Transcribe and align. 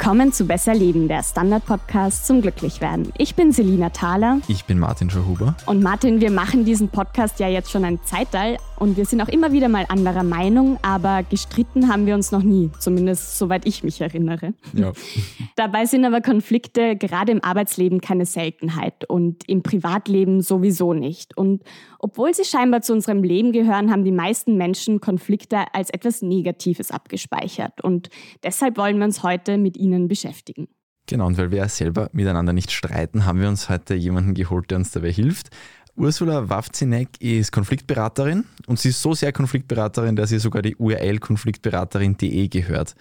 Willkommen 0.00 0.32
zu 0.32 0.46
Besser 0.46 0.72
Leben, 0.72 1.08
der 1.08 1.22
Standard-Podcast 1.22 2.26
zum 2.26 2.40
Glücklichwerden. 2.40 3.12
Ich 3.18 3.34
bin 3.34 3.52
Selina 3.52 3.90
Thaler. 3.90 4.38
Ich 4.48 4.64
bin 4.64 4.78
Martin 4.78 5.10
Schauhuber. 5.10 5.54
Und 5.66 5.82
Martin, 5.82 6.22
wir 6.22 6.30
machen 6.30 6.64
diesen 6.64 6.88
Podcast 6.88 7.38
ja 7.38 7.48
jetzt 7.48 7.70
schon 7.70 7.84
ein 7.84 8.02
Zeitteil 8.02 8.56
und 8.80 8.96
wir 8.96 9.04
sind 9.04 9.20
auch 9.20 9.28
immer 9.28 9.52
wieder 9.52 9.68
mal 9.68 9.84
anderer 9.88 10.22
Meinung, 10.22 10.78
aber 10.80 11.22
gestritten 11.22 11.88
haben 11.88 12.06
wir 12.06 12.14
uns 12.14 12.32
noch 12.32 12.42
nie, 12.42 12.70
zumindest 12.78 13.36
soweit 13.36 13.66
ich 13.66 13.84
mich 13.84 14.00
erinnere. 14.00 14.54
Ja. 14.72 14.92
Dabei 15.56 15.84
sind 15.84 16.04
aber 16.06 16.22
Konflikte 16.22 16.96
gerade 16.96 17.30
im 17.30 17.44
Arbeitsleben 17.44 18.00
keine 18.00 18.24
Seltenheit 18.24 19.04
und 19.04 19.46
im 19.46 19.62
Privatleben 19.62 20.40
sowieso 20.40 20.94
nicht. 20.94 21.36
Und 21.36 21.62
obwohl 21.98 22.32
sie 22.32 22.44
scheinbar 22.44 22.80
zu 22.80 22.94
unserem 22.94 23.22
Leben 23.22 23.52
gehören, 23.52 23.90
haben 23.90 24.02
die 24.02 24.12
meisten 24.12 24.56
Menschen 24.56 25.00
Konflikte 25.00 25.74
als 25.74 25.90
etwas 25.90 26.22
Negatives 26.22 26.90
abgespeichert. 26.90 27.84
Und 27.84 28.08
deshalb 28.42 28.78
wollen 28.78 28.96
wir 28.96 29.04
uns 29.04 29.22
heute 29.22 29.58
mit 29.58 29.76
ihnen 29.76 30.08
beschäftigen. 30.08 30.68
Genau, 31.10 31.26
und 31.26 31.36
weil 31.38 31.50
wir 31.50 31.58
ja 31.58 31.68
selber 31.68 32.08
miteinander 32.12 32.52
nicht 32.52 32.70
streiten, 32.70 33.26
haben 33.26 33.40
wir 33.40 33.48
uns 33.48 33.68
heute 33.68 33.94
jemanden 33.94 34.32
geholt, 34.32 34.70
der 34.70 34.78
uns 34.78 34.92
dabei 34.92 35.10
hilft. 35.10 35.50
Ursula 36.00 36.48
Wawzinek 36.48 37.20
ist 37.20 37.52
Konfliktberaterin 37.52 38.46
und 38.66 38.78
sie 38.78 38.88
ist 38.88 39.02
so 39.02 39.12
sehr 39.12 39.34
Konfliktberaterin, 39.34 40.16
dass 40.16 40.32
ihr 40.32 40.40
sogar 40.40 40.62
die 40.62 40.74
URL 40.76 41.18
konfliktberaterin.de 41.18 42.48
gehört. 42.48 42.94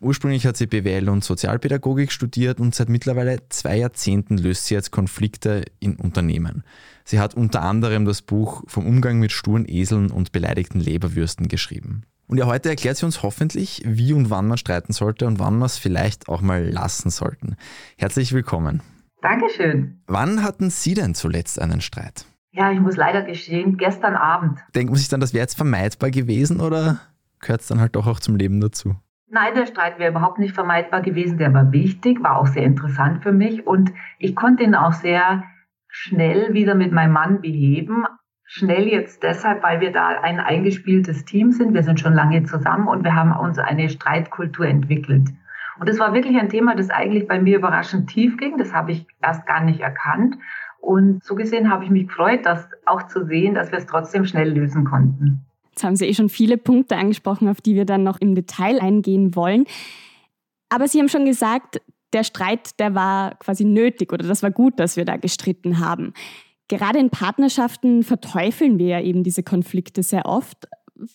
Ursprünglich 0.00 0.46
hat 0.46 0.56
sie 0.56 0.68
BWL 0.68 1.08
und 1.08 1.24
Sozialpädagogik 1.24 2.12
studiert 2.12 2.60
und 2.60 2.72
seit 2.72 2.88
mittlerweile 2.88 3.40
zwei 3.48 3.78
Jahrzehnten 3.78 4.38
löst 4.38 4.66
sie 4.66 4.74
jetzt 4.74 4.92
Konflikte 4.92 5.64
in 5.80 5.96
Unternehmen. 5.96 6.62
Sie 7.04 7.18
hat 7.18 7.34
unter 7.34 7.62
anderem 7.62 8.04
das 8.04 8.22
Buch 8.22 8.62
Vom 8.68 8.86
Umgang 8.86 9.18
mit 9.18 9.32
sturen 9.32 9.64
Eseln 9.66 10.12
und 10.12 10.30
beleidigten 10.30 10.78
Leberwürsten 10.78 11.48
geschrieben. 11.48 12.02
Und 12.28 12.38
ja, 12.38 12.46
heute 12.46 12.68
erklärt 12.68 12.98
sie 12.98 13.06
uns 13.06 13.24
hoffentlich, 13.24 13.82
wie 13.84 14.12
und 14.12 14.30
wann 14.30 14.46
man 14.46 14.58
streiten 14.58 14.92
sollte 14.92 15.26
und 15.26 15.40
wann 15.40 15.58
man 15.58 15.66
es 15.66 15.76
vielleicht 15.76 16.28
auch 16.28 16.40
mal 16.40 16.64
lassen 16.64 17.10
sollten. 17.10 17.56
Herzlich 17.98 18.32
willkommen. 18.32 18.80
Dankeschön. 19.22 20.02
Wann 20.06 20.44
hatten 20.44 20.70
Sie 20.70 20.94
denn 20.94 21.16
zuletzt 21.16 21.60
einen 21.60 21.80
Streit? 21.80 22.26
Ja, 22.56 22.70
ich 22.70 22.78
muss 22.78 22.96
leider 22.96 23.22
gestehen, 23.22 23.76
gestern 23.78 24.14
Abend. 24.14 24.60
Denkt 24.76 24.90
man 24.90 24.98
sich 24.98 25.08
dann, 25.08 25.18
das 25.18 25.34
wäre 25.34 25.42
jetzt 25.42 25.56
vermeidbar 25.56 26.12
gewesen 26.12 26.60
oder 26.60 27.00
gehört 27.40 27.62
es 27.62 27.66
dann 27.66 27.80
halt 27.80 27.96
doch 27.96 28.06
auch 28.06 28.20
zum 28.20 28.36
Leben 28.36 28.60
dazu? 28.60 28.94
Nein, 29.28 29.56
der 29.56 29.66
Streit 29.66 29.98
wäre 29.98 30.12
überhaupt 30.12 30.38
nicht 30.38 30.54
vermeidbar 30.54 31.02
gewesen. 31.02 31.38
Der 31.38 31.52
war 31.52 31.72
wichtig, 31.72 32.22
war 32.22 32.36
auch 32.36 32.46
sehr 32.46 32.62
interessant 32.62 33.24
für 33.24 33.32
mich 33.32 33.66
und 33.66 33.92
ich 34.20 34.36
konnte 34.36 34.62
ihn 34.62 34.76
auch 34.76 34.92
sehr 34.92 35.42
schnell 35.88 36.54
wieder 36.54 36.76
mit 36.76 36.92
meinem 36.92 37.12
Mann 37.12 37.40
beheben. 37.40 38.04
Schnell 38.44 38.86
jetzt 38.86 39.24
deshalb, 39.24 39.64
weil 39.64 39.80
wir 39.80 39.90
da 39.90 40.20
ein 40.22 40.38
eingespieltes 40.38 41.24
Team 41.24 41.50
sind. 41.50 41.74
Wir 41.74 41.82
sind 41.82 41.98
schon 41.98 42.14
lange 42.14 42.44
zusammen 42.44 42.86
und 42.86 43.02
wir 43.02 43.16
haben 43.16 43.32
uns 43.32 43.58
eine 43.58 43.88
Streitkultur 43.88 44.66
entwickelt. 44.66 45.28
Und 45.80 45.88
es 45.88 45.98
war 45.98 46.14
wirklich 46.14 46.38
ein 46.38 46.50
Thema, 46.50 46.76
das 46.76 46.90
eigentlich 46.90 47.26
bei 47.26 47.40
mir 47.40 47.58
überraschend 47.58 48.08
tief 48.10 48.36
ging. 48.36 48.58
Das 48.58 48.72
habe 48.72 48.92
ich 48.92 49.08
erst 49.20 49.44
gar 49.46 49.60
nicht 49.64 49.80
erkannt. 49.80 50.36
Und 50.84 51.24
so 51.24 51.34
gesehen 51.34 51.70
habe 51.70 51.84
ich 51.84 51.90
mich 51.90 52.08
gefreut, 52.08 52.40
das 52.44 52.68
auch 52.84 53.06
zu 53.06 53.24
sehen, 53.24 53.54
dass 53.54 53.72
wir 53.72 53.78
es 53.78 53.86
trotzdem 53.86 54.26
schnell 54.26 54.50
lösen 54.50 54.84
konnten. 54.84 55.40
Jetzt 55.70 55.82
haben 55.82 55.96
Sie 55.96 56.04
eh 56.04 56.12
schon 56.12 56.28
viele 56.28 56.58
Punkte 56.58 56.96
angesprochen, 56.96 57.48
auf 57.48 57.62
die 57.62 57.74
wir 57.74 57.86
dann 57.86 58.02
noch 58.02 58.20
im 58.20 58.34
Detail 58.34 58.80
eingehen 58.80 59.34
wollen. 59.34 59.64
Aber 60.68 60.86
Sie 60.86 60.98
haben 60.98 61.08
schon 61.08 61.24
gesagt, 61.24 61.80
der 62.12 62.22
Streit, 62.22 62.78
der 62.78 62.94
war 62.94 63.34
quasi 63.36 63.64
nötig 63.64 64.12
oder 64.12 64.28
das 64.28 64.42
war 64.42 64.50
gut, 64.50 64.78
dass 64.78 64.96
wir 64.96 65.06
da 65.06 65.16
gestritten 65.16 65.80
haben. 65.80 66.12
Gerade 66.68 66.98
in 66.98 67.08
Partnerschaften 67.08 68.02
verteufeln 68.02 68.78
wir 68.78 68.86
ja 68.86 69.00
eben 69.00 69.22
diese 69.22 69.42
Konflikte 69.42 70.02
sehr 70.02 70.26
oft. 70.26 70.68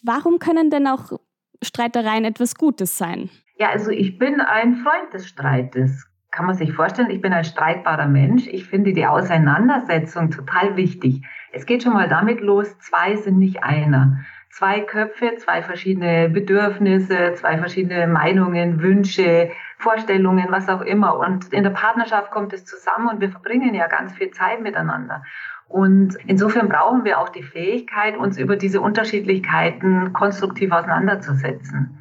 Warum 0.03 0.39
können 0.39 0.71
denn 0.71 0.87
auch 0.87 1.19
Streitereien 1.61 2.25
etwas 2.25 2.55
Gutes 2.55 2.97
sein? 2.97 3.29
Ja, 3.59 3.69
also 3.69 3.91
ich 3.91 4.17
bin 4.17 4.41
ein 4.41 4.77
Freund 4.77 5.13
des 5.13 5.27
Streites 5.27 6.08
kann 6.31 6.45
man 6.45 6.55
sich 6.55 6.73
vorstellen, 6.73 7.09
ich 7.09 7.21
bin 7.21 7.33
ein 7.33 7.43
streitbarer 7.43 8.07
Mensch. 8.07 8.47
Ich 8.47 8.67
finde 8.67 8.93
die 8.93 9.05
Auseinandersetzung 9.05 10.29
total 10.29 10.75
wichtig. 10.75 11.23
Es 11.51 11.65
geht 11.65 11.83
schon 11.83 11.93
mal 11.93 12.07
damit 12.07 12.41
los, 12.41 12.77
zwei 12.79 13.15
sind 13.15 13.39
nicht 13.39 13.63
einer. 13.63 14.19
Zwei 14.51 14.81
Köpfe, 14.81 15.35
zwei 15.37 15.61
verschiedene 15.61 16.29
Bedürfnisse, 16.29 17.33
zwei 17.35 17.57
verschiedene 17.57 18.07
Meinungen, 18.07 18.81
Wünsche, 18.81 19.51
Vorstellungen, 19.77 20.47
was 20.49 20.69
auch 20.69 20.81
immer. 20.81 21.17
Und 21.17 21.53
in 21.53 21.63
der 21.63 21.69
Partnerschaft 21.71 22.31
kommt 22.31 22.53
es 22.53 22.65
zusammen 22.65 23.09
und 23.09 23.21
wir 23.21 23.29
verbringen 23.29 23.73
ja 23.73 23.87
ganz 23.87 24.13
viel 24.13 24.31
Zeit 24.31 24.61
miteinander. 24.61 25.23
Und 25.67 26.15
insofern 26.25 26.67
brauchen 26.67 27.05
wir 27.05 27.19
auch 27.19 27.29
die 27.29 27.43
Fähigkeit, 27.43 28.17
uns 28.17 28.37
über 28.37 28.55
diese 28.55 28.81
Unterschiedlichkeiten 28.81 30.13
konstruktiv 30.13 30.71
auseinanderzusetzen. 30.71 31.95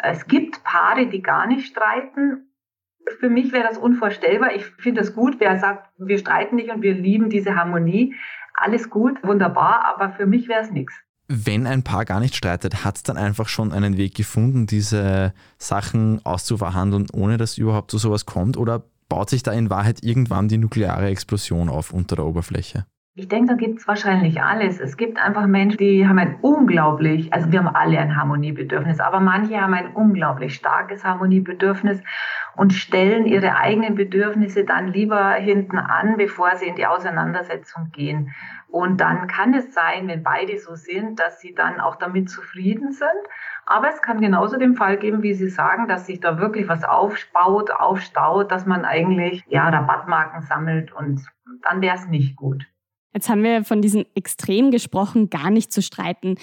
Es 0.00 0.26
gibt 0.26 0.62
Paare, 0.62 1.06
die 1.06 1.22
gar 1.22 1.46
nicht 1.46 1.66
streiten 1.66 2.47
für 3.20 3.30
mich 3.30 3.52
wäre 3.52 3.66
das 3.68 3.78
unvorstellbar. 3.78 4.54
Ich 4.54 4.64
finde 4.64 5.00
das 5.00 5.14
gut, 5.14 5.36
wer 5.38 5.58
sagt, 5.58 5.88
wir 5.98 6.18
streiten 6.18 6.56
nicht 6.56 6.70
und 6.70 6.82
wir 6.82 6.94
lieben 6.94 7.30
diese 7.30 7.56
Harmonie. 7.56 8.14
Alles 8.54 8.90
gut, 8.90 9.22
wunderbar, 9.22 9.84
aber 9.86 10.12
für 10.12 10.26
mich 10.26 10.48
wäre 10.48 10.62
es 10.62 10.70
nichts. 10.70 10.94
Wenn 11.28 11.66
ein 11.66 11.82
Paar 11.82 12.04
gar 12.04 12.20
nicht 12.20 12.34
streitet, 12.34 12.84
hat 12.84 12.96
es 12.96 13.02
dann 13.02 13.18
einfach 13.18 13.48
schon 13.48 13.72
einen 13.72 13.98
Weg 13.98 14.14
gefunden, 14.14 14.66
diese 14.66 15.34
Sachen 15.58 16.24
auszuverhandeln, 16.24 17.06
ohne 17.12 17.36
dass 17.36 17.58
überhaupt 17.58 17.90
zu 17.90 17.98
sowas 17.98 18.24
kommt? 18.24 18.56
Oder 18.56 18.84
baut 19.08 19.28
sich 19.28 19.42
da 19.42 19.52
in 19.52 19.68
Wahrheit 19.68 20.02
irgendwann 20.02 20.48
die 20.48 20.58
nukleare 20.58 21.08
Explosion 21.08 21.68
auf 21.68 21.92
unter 21.92 22.16
der 22.16 22.24
Oberfläche? 22.24 22.86
Ich 23.18 23.26
denke, 23.26 23.48
da 23.48 23.54
gibt 23.56 23.80
es 23.80 23.88
wahrscheinlich 23.88 24.40
alles. 24.40 24.78
Es 24.78 24.96
gibt 24.96 25.18
einfach 25.18 25.44
Menschen, 25.48 25.78
die 25.78 26.06
haben 26.06 26.20
ein 26.20 26.38
unglaublich, 26.40 27.32
also 27.32 27.50
wir 27.50 27.58
haben 27.58 27.74
alle 27.74 27.98
ein 27.98 28.16
Harmoniebedürfnis, 28.16 29.00
aber 29.00 29.18
manche 29.18 29.60
haben 29.60 29.74
ein 29.74 29.92
unglaublich 29.92 30.54
starkes 30.54 31.02
Harmoniebedürfnis 31.02 32.00
und 32.54 32.72
stellen 32.72 33.26
ihre 33.26 33.56
eigenen 33.56 33.96
Bedürfnisse 33.96 34.64
dann 34.64 34.86
lieber 34.86 35.32
hinten 35.32 35.78
an, 35.78 36.16
bevor 36.16 36.54
sie 36.54 36.68
in 36.68 36.76
die 36.76 36.86
Auseinandersetzung 36.86 37.90
gehen. 37.90 38.32
Und 38.68 39.00
dann 39.00 39.26
kann 39.26 39.52
es 39.52 39.74
sein, 39.74 40.06
wenn 40.06 40.22
beide 40.22 40.56
so 40.56 40.76
sind, 40.76 41.18
dass 41.18 41.40
sie 41.40 41.56
dann 41.56 41.80
auch 41.80 41.96
damit 41.96 42.30
zufrieden 42.30 42.92
sind. 42.92 43.08
Aber 43.66 43.88
es 43.88 44.00
kann 44.00 44.20
genauso 44.20 44.58
den 44.58 44.76
Fall 44.76 44.96
geben, 44.96 45.24
wie 45.24 45.34
Sie 45.34 45.48
sagen, 45.48 45.88
dass 45.88 46.06
sich 46.06 46.20
da 46.20 46.38
wirklich 46.38 46.68
was 46.68 46.84
aufbaut, 46.84 47.72
aufstaut, 47.72 48.52
dass 48.52 48.64
man 48.64 48.84
eigentlich 48.84 49.42
ja 49.48 49.68
Rabattmarken 49.68 50.42
sammelt 50.42 50.92
und 50.92 51.26
dann 51.62 51.80
wäre 51.80 51.96
es 51.96 52.06
nicht 52.06 52.36
gut. 52.36 52.68
Jetzt 53.14 53.28
haben 53.28 53.42
wir 53.42 53.64
von 53.64 53.80
diesem 53.80 54.04
Extrem 54.14 54.70
gesprochen, 54.70 55.30
gar 55.30 55.50
nicht 55.50 55.72
zu 55.72 55.80
streiten. 55.82 56.36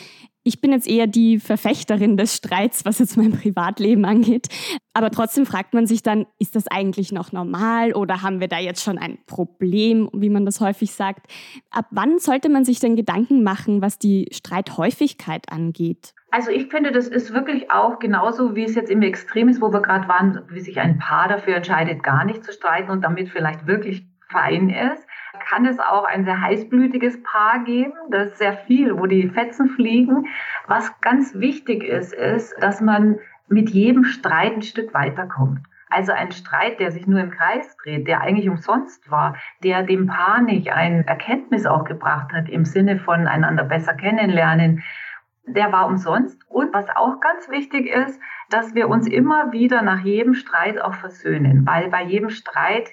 Ich 0.43 0.61
bin 0.61 0.71
jetzt 0.71 0.87
eher 0.87 1.07
die 1.07 1.39
Verfechterin 1.39 2.17
des 2.17 2.35
Streits, 2.35 2.85
was 2.85 2.99
jetzt 2.99 3.17
mein 3.17 3.31
Privatleben 3.31 4.05
angeht. 4.05 4.47
Aber 4.93 5.09
trotzdem 5.09 5.45
fragt 5.45 5.73
man 5.73 5.87
sich 5.87 6.03
dann, 6.03 6.25
ist 6.39 6.55
das 6.55 6.67
eigentlich 6.67 7.11
noch 7.11 7.31
normal 7.31 7.93
oder 7.93 8.21
haben 8.21 8.39
wir 8.39 8.47
da 8.47 8.59
jetzt 8.59 8.83
schon 8.83 8.97
ein 8.97 9.17
Problem, 9.25 10.09
wie 10.13 10.29
man 10.29 10.45
das 10.45 10.59
häufig 10.61 10.91
sagt? 10.91 11.27
Ab 11.71 11.85
wann 11.91 12.19
sollte 12.19 12.49
man 12.49 12.65
sich 12.65 12.79
denn 12.79 12.95
Gedanken 12.95 13.43
machen, 13.43 13.81
was 13.81 13.99
die 13.99 14.27
Streithäufigkeit 14.31 15.51
angeht? 15.51 16.13
Also 16.31 16.51
ich 16.51 16.67
finde, 16.67 16.91
das 16.91 17.07
ist 17.07 17.33
wirklich 17.33 17.71
auch 17.71 17.99
genauso, 17.99 18.55
wie 18.55 18.65
es 18.65 18.75
jetzt 18.75 18.91
im 18.91 19.01
Extrem 19.01 19.49
ist, 19.49 19.61
wo 19.61 19.71
wir 19.71 19.81
gerade 19.81 20.07
waren, 20.07 20.41
wie 20.49 20.59
sich 20.59 20.79
ein 20.79 20.97
Paar 20.97 21.27
dafür 21.27 21.55
entscheidet, 21.55 22.03
gar 22.03 22.25
nicht 22.25 22.43
zu 22.43 22.51
streiten 22.51 22.91
und 22.91 23.01
damit 23.01 23.29
vielleicht 23.29 23.67
wirklich 23.67 24.05
fein 24.29 24.69
ist 24.69 25.05
kann 25.39 25.65
es 25.65 25.79
auch 25.79 26.05
ein 26.05 26.25
sehr 26.25 26.41
heißblütiges 26.41 27.21
Paar 27.23 27.63
geben. 27.63 27.93
Das 28.09 28.31
ist 28.31 28.37
sehr 28.37 28.53
viel, 28.53 28.97
wo 28.97 29.05
die 29.05 29.29
Fetzen 29.29 29.69
fliegen. 29.69 30.27
Was 30.67 30.99
ganz 31.01 31.35
wichtig 31.35 31.83
ist, 31.83 32.13
ist, 32.13 32.55
dass 32.61 32.81
man 32.81 33.17
mit 33.47 33.69
jedem 33.69 34.03
Streit 34.03 34.53
ein 34.53 34.61
Stück 34.61 34.93
weiterkommt. 34.93 35.59
Also 35.89 36.11
ein 36.11 36.31
Streit, 36.31 36.79
der 36.79 36.91
sich 36.91 37.07
nur 37.07 37.19
im 37.19 37.29
Kreis 37.29 37.77
dreht, 37.77 38.07
der 38.07 38.21
eigentlich 38.21 38.49
umsonst 38.49 39.09
war, 39.11 39.35
der 39.63 39.83
dem 39.83 40.07
Paar 40.07 40.41
nicht 40.41 40.71
ein 40.71 41.07
Erkenntnis 41.07 41.65
auch 41.65 41.83
gebracht 41.83 42.33
hat 42.33 42.49
im 42.49 42.65
Sinne 42.65 42.99
von 42.99 43.27
einander 43.27 43.63
besser 43.63 43.93
kennenlernen, 43.93 44.83
der 45.47 45.71
war 45.71 45.85
umsonst. 45.87 46.41
Und 46.49 46.73
was 46.73 46.87
auch 46.89 47.19
ganz 47.19 47.49
wichtig 47.49 47.87
ist, 47.87 48.19
dass 48.49 48.73
wir 48.73 48.89
uns 48.89 49.07
immer 49.07 49.51
wieder 49.51 49.81
nach 49.81 49.99
jedem 49.99 50.33
Streit 50.33 50.81
auch 50.81 50.95
versöhnen, 50.95 51.65
weil 51.65 51.89
bei 51.89 52.03
jedem 52.03 52.29
Streit 52.29 52.89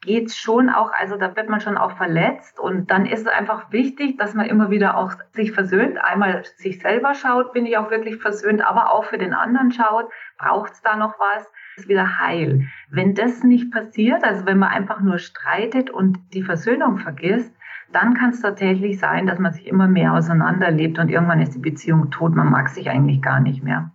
geht's 0.00 0.36
schon 0.36 0.70
auch, 0.70 0.92
also 0.92 1.16
da 1.16 1.34
wird 1.34 1.48
man 1.48 1.60
schon 1.60 1.76
auch 1.76 1.96
verletzt 1.96 2.60
und 2.60 2.90
dann 2.90 3.04
ist 3.06 3.22
es 3.22 3.26
einfach 3.26 3.72
wichtig, 3.72 4.16
dass 4.16 4.34
man 4.34 4.46
immer 4.46 4.70
wieder 4.70 4.96
auch 4.96 5.12
sich 5.32 5.52
versöhnt. 5.52 5.98
Einmal 5.98 6.44
sich 6.56 6.80
selber 6.80 7.14
schaut, 7.14 7.52
bin 7.52 7.66
ich 7.66 7.76
auch 7.76 7.90
wirklich 7.90 8.16
versöhnt, 8.16 8.64
aber 8.64 8.92
auch 8.92 9.04
für 9.04 9.18
den 9.18 9.34
anderen 9.34 9.72
schaut, 9.72 10.06
braucht's 10.38 10.82
da 10.82 10.96
noch 10.96 11.14
was, 11.18 11.50
ist 11.76 11.88
wieder 11.88 12.18
heil. 12.20 12.68
Wenn 12.90 13.14
das 13.14 13.42
nicht 13.42 13.72
passiert, 13.72 14.22
also 14.22 14.46
wenn 14.46 14.58
man 14.58 14.70
einfach 14.70 15.00
nur 15.00 15.18
streitet 15.18 15.90
und 15.90 16.18
die 16.32 16.42
Versöhnung 16.42 16.98
vergisst, 16.98 17.52
dann 17.92 18.14
kann 18.14 18.30
es 18.30 18.42
tatsächlich 18.42 19.00
sein, 19.00 19.26
dass 19.26 19.38
man 19.38 19.52
sich 19.52 19.66
immer 19.66 19.88
mehr 19.88 20.12
auseinanderlebt 20.14 20.98
und 20.98 21.08
irgendwann 21.08 21.40
ist 21.40 21.54
die 21.54 21.58
Beziehung 21.60 22.10
tot, 22.10 22.34
man 22.34 22.50
mag 22.50 22.68
sich 22.68 22.90
eigentlich 22.90 23.22
gar 23.22 23.40
nicht 23.40 23.64
mehr. 23.64 23.90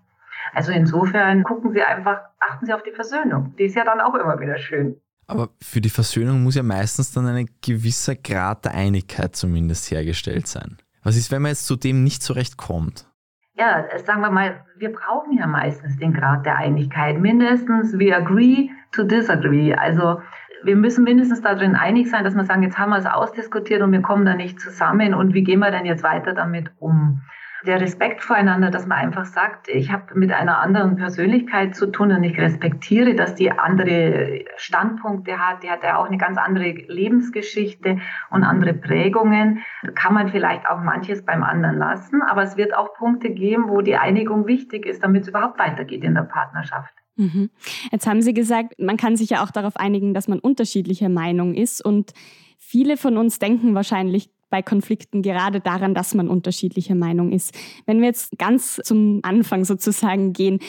Also 0.53 0.71
insofern 0.71 1.44
gucken 1.44 1.71
Sie 1.71 1.81
einfach, 1.81 2.21
achten 2.39 2.65
Sie 2.65 2.73
auf 2.73 2.83
die 2.83 2.91
Versöhnung. 2.91 3.56
Die 3.57 3.63
ist 3.63 3.75
ja 3.75 3.85
dann 3.85 4.01
auch 4.01 4.15
immer 4.15 4.39
wieder 4.39 4.57
schön. 4.57 4.97
Aber 5.27 5.49
für 5.61 5.81
die 5.81 5.89
Versöhnung 5.89 6.43
muss 6.43 6.55
ja 6.55 6.63
meistens 6.63 7.11
dann 7.11 7.27
ein 7.27 7.49
gewisser 7.61 8.15
Grad 8.15 8.65
der 8.65 8.73
Einigkeit 8.73 9.35
zumindest 9.35 9.89
hergestellt 9.89 10.47
sein. 10.47 10.77
Was 11.03 11.15
ist, 11.15 11.31
wenn 11.31 11.41
man 11.41 11.49
jetzt 11.49 11.65
zu 11.65 11.75
dem 11.75 12.03
nicht 12.03 12.23
zurechtkommt? 12.23 13.07
ja, 13.55 13.85
sagen 14.03 14.21
wir 14.21 14.31
mal, 14.31 14.65
wir 14.77 14.91
brauchen 14.91 15.37
ja 15.37 15.47
meistens 15.47 15.97
den 15.97 16.13
Grad 16.13 16.45
der 16.45 16.57
Einigkeit. 16.57 17.19
Mindestens 17.19 17.93
we 17.93 18.15
agree 18.15 18.69
to 18.91 19.03
disagree. 19.03 19.73
Also 19.73 20.21
wir 20.63 20.75
müssen 20.75 21.03
mindestens 21.03 21.41
darin 21.41 21.75
einig 21.75 22.09
sein, 22.09 22.23
dass 22.23 22.35
wir 22.35 22.45
sagen, 22.45 22.63
jetzt 22.63 22.79
haben 22.79 22.89
wir 22.89 22.97
es 22.97 23.05
ausdiskutiert 23.05 23.81
und 23.81 23.91
wir 23.91 24.01
kommen 24.01 24.25
da 24.25 24.35
nicht 24.35 24.59
zusammen 24.59 25.13
und 25.13 25.33
wie 25.33 25.43
gehen 25.43 25.59
wir 25.59 25.71
denn 25.71 25.85
jetzt 25.85 26.03
weiter 26.03 26.33
damit 26.33 26.71
um? 26.79 27.21
Der 27.65 27.80
Respekt 27.81 28.24
voreinander, 28.24 28.71
dass 28.71 28.86
man 28.86 28.98
einfach 28.98 29.25
sagt, 29.25 29.68
ich 29.68 29.92
habe 29.92 30.18
mit 30.18 30.31
einer 30.31 30.60
anderen 30.60 30.95
Persönlichkeit 30.95 31.75
zu 31.75 31.88
tun 31.88 32.12
und 32.12 32.24
ich 32.24 32.38
respektiere, 32.38 33.15
dass 33.15 33.36
die 33.36 33.51
andere 33.51 34.45
Standpunkte 34.57 35.39
hat, 35.39 35.63
die 35.63 35.69
hat 35.69 35.83
ja 35.83 35.98
auch 35.98 36.06
eine 36.06 36.18
ganz 36.18 36.38
andere 36.38 36.71
Lebensgeschichte 36.88 38.00
und 38.30 38.44
andere 38.44 38.74
Prägungen. 38.74 39.60
Kann 39.95 40.13
man 40.13 40.30
vielleicht 40.30 40.68
auch 40.68 40.80
manches 40.80 41.24
beim 41.25 41.44
anderen 41.44 41.77
lassen, 41.77 42.21
aber 42.21 42.44
es 42.44 42.57
wird 42.57 42.75
auch 42.75 42.94
Punkte 42.95 43.30
geben, 43.30 43.69
wo 43.69 43.81
die 43.81 43.95
Einigung 43.95 44.45
wichtig 44.48 44.86
ist, 44.86 45.04
damit 45.04 45.24
es 45.24 45.30
überhaupt 45.30 45.59
weitergeht 45.59 46.04
in 46.04 46.16
der 46.16 46.24
Partnerschaft. 46.24 46.94
Mhm. 47.16 47.50
Jetzt 47.92 48.07
haben 48.07 48.21
Sie 48.21 48.33
gesagt, 48.33 48.80
man 48.80 48.98
kann 48.98 49.16
sich 49.16 49.30
ja 49.30 49.44
auch 49.44 49.51
darauf 49.51 49.77
einigen, 49.77 50.13
dass 50.13 50.27
man 50.27 50.39
unterschiedlicher 50.39 51.09
Meinung 51.09 51.54
ist 51.54 51.83
und 51.83 52.12
viele 52.57 52.98
von 52.98 53.18
uns 53.18 53.39
denken 53.39 53.75
wahrscheinlich 53.75 54.30
bei 54.53 54.61
Konflikten 54.61 55.23
gerade 55.23 55.61
daran, 55.61 55.95
dass 55.95 56.13
man 56.13 56.29
unterschiedlicher 56.29 56.94
Meinung 56.94 57.31
ist. 57.31 57.57
Wenn 57.88 58.01
wir 58.01 58.05
jetzt 58.05 58.38
ganz 58.38 58.75
zum 58.75 59.21
Anfang 59.23 59.63
sozusagen 59.63 60.31
gehen, 60.31 60.59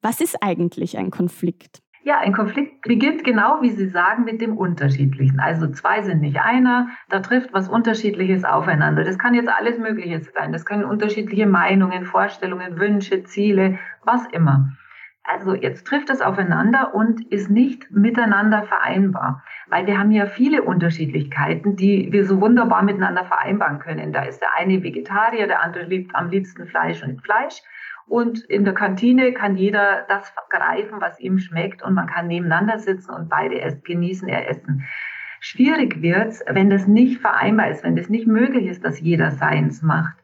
was 0.00 0.22
ist 0.22 0.42
eigentlich 0.42 0.96
ein 0.96 1.10
Konflikt? 1.10 1.82
Ja, 2.04 2.20
ein 2.20 2.32
Konflikt 2.32 2.80
beginnt 2.80 3.22
genau, 3.22 3.60
wie 3.60 3.72
Sie 3.72 3.90
sagen, 3.90 4.24
mit 4.24 4.40
dem 4.40 4.56
Unterschiedlichen. 4.56 5.40
Also 5.40 5.68
zwei 5.68 6.02
sind 6.02 6.22
nicht 6.22 6.40
einer, 6.40 6.88
da 7.10 7.20
trifft 7.20 7.52
was 7.52 7.68
Unterschiedliches 7.68 8.44
aufeinander. 8.44 9.04
Das 9.04 9.18
kann 9.18 9.34
jetzt 9.34 9.50
alles 9.50 9.78
Mögliche 9.78 10.22
sein. 10.34 10.50
Das 10.50 10.64
können 10.64 10.84
unterschiedliche 10.84 11.46
Meinungen, 11.46 12.06
Vorstellungen, 12.06 12.78
Wünsche, 12.78 13.24
Ziele, 13.24 13.78
was 14.04 14.24
immer. 14.32 14.72
Also 15.26 15.54
jetzt 15.54 15.86
trifft 15.86 16.10
es 16.10 16.20
aufeinander 16.20 16.94
und 16.94 17.32
ist 17.32 17.48
nicht 17.50 17.90
miteinander 17.90 18.64
vereinbar, 18.64 19.42
weil 19.68 19.86
wir 19.86 19.98
haben 19.98 20.10
ja 20.10 20.26
viele 20.26 20.62
Unterschiedlichkeiten, 20.62 21.76
die 21.76 22.12
wir 22.12 22.26
so 22.26 22.42
wunderbar 22.42 22.82
miteinander 22.82 23.24
vereinbaren 23.24 23.78
können. 23.78 24.12
Da 24.12 24.24
ist 24.24 24.40
der 24.40 24.54
eine 24.54 24.82
Vegetarier, 24.82 25.46
der 25.46 25.62
andere 25.62 25.84
liebt 25.84 26.14
am 26.14 26.28
liebsten 26.28 26.66
Fleisch 26.66 27.02
und 27.02 27.22
Fleisch. 27.22 27.62
Und 28.06 28.40
in 28.44 28.64
der 28.64 28.74
Kantine 28.74 29.32
kann 29.32 29.56
jeder 29.56 30.04
das 30.08 30.30
greifen, 30.50 31.00
was 31.00 31.18
ihm 31.18 31.38
schmeckt 31.38 31.82
und 31.82 31.94
man 31.94 32.06
kann 32.06 32.26
nebeneinander 32.26 32.78
sitzen 32.78 33.12
und 33.12 33.30
beide 33.30 33.58
es 33.62 33.82
genießen, 33.82 34.28
er 34.28 34.50
essen. 34.50 34.84
Schwierig 35.40 36.02
wird's, 36.02 36.44
wenn 36.46 36.68
das 36.68 36.86
nicht 36.86 37.22
vereinbar 37.22 37.70
ist, 37.70 37.82
wenn 37.82 37.96
das 37.96 38.10
nicht 38.10 38.26
möglich 38.26 38.66
ist, 38.66 38.84
dass 38.84 39.00
jeder 39.00 39.30
seins 39.30 39.80
macht. 39.80 40.16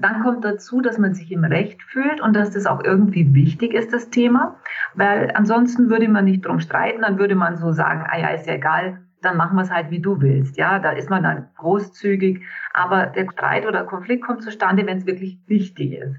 Dann 0.00 0.22
kommt 0.22 0.44
dazu, 0.44 0.80
dass 0.80 0.98
man 0.98 1.14
sich 1.14 1.30
im 1.32 1.44
Recht 1.44 1.82
fühlt 1.82 2.20
und 2.20 2.34
dass 2.34 2.50
das 2.50 2.66
auch 2.66 2.82
irgendwie 2.84 3.34
wichtig 3.34 3.74
ist, 3.74 3.92
das 3.92 4.10
Thema, 4.10 4.56
weil 4.94 5.32
ansonsten 5.34 5.90
würde 5.90 6.08
man 6.08 6.24
nicht 6.24 6.46
drum 6.46 6.60
streiten, 6.60 7.02
dann 7.02 7.18
würde 7.18 7.34
man 7.34 7.56
so 7.56 7.72
sagen, 7.72 8.04
ah 8.08 8.18
ja, 8.18 8.28
ist 8.28 8.46
ja 8.46 8.54
egal, 8.54 9.00
dann 9.22 9.36
machen 9.36 9.56
wir 9.56 9.62
es 9.62 9.70
halt, 9.70 9.90
wie 9.90 10.00
du 10.00 10.20
willst. 10.20 10.56
Ja, 10.56 10.78
da 10.78 10.90
ist 10.92 11.10
man 11.10 11.22
dann 11.22 11.48
großzügig, 11.56 12.44
aber 12.72 13.06
der 13.06 13.26
Streit 13.32 13.66
oder 13.66 13.84
Konflikt 13.84 14.24
kommt 14.24 14.42
zustande, 14.42 14.86
wenn 14.86 14.98
es 14.98 15.06
wirklich 15.06 15.40
wichtig 15.46 15.92
ist. 15.92 16.16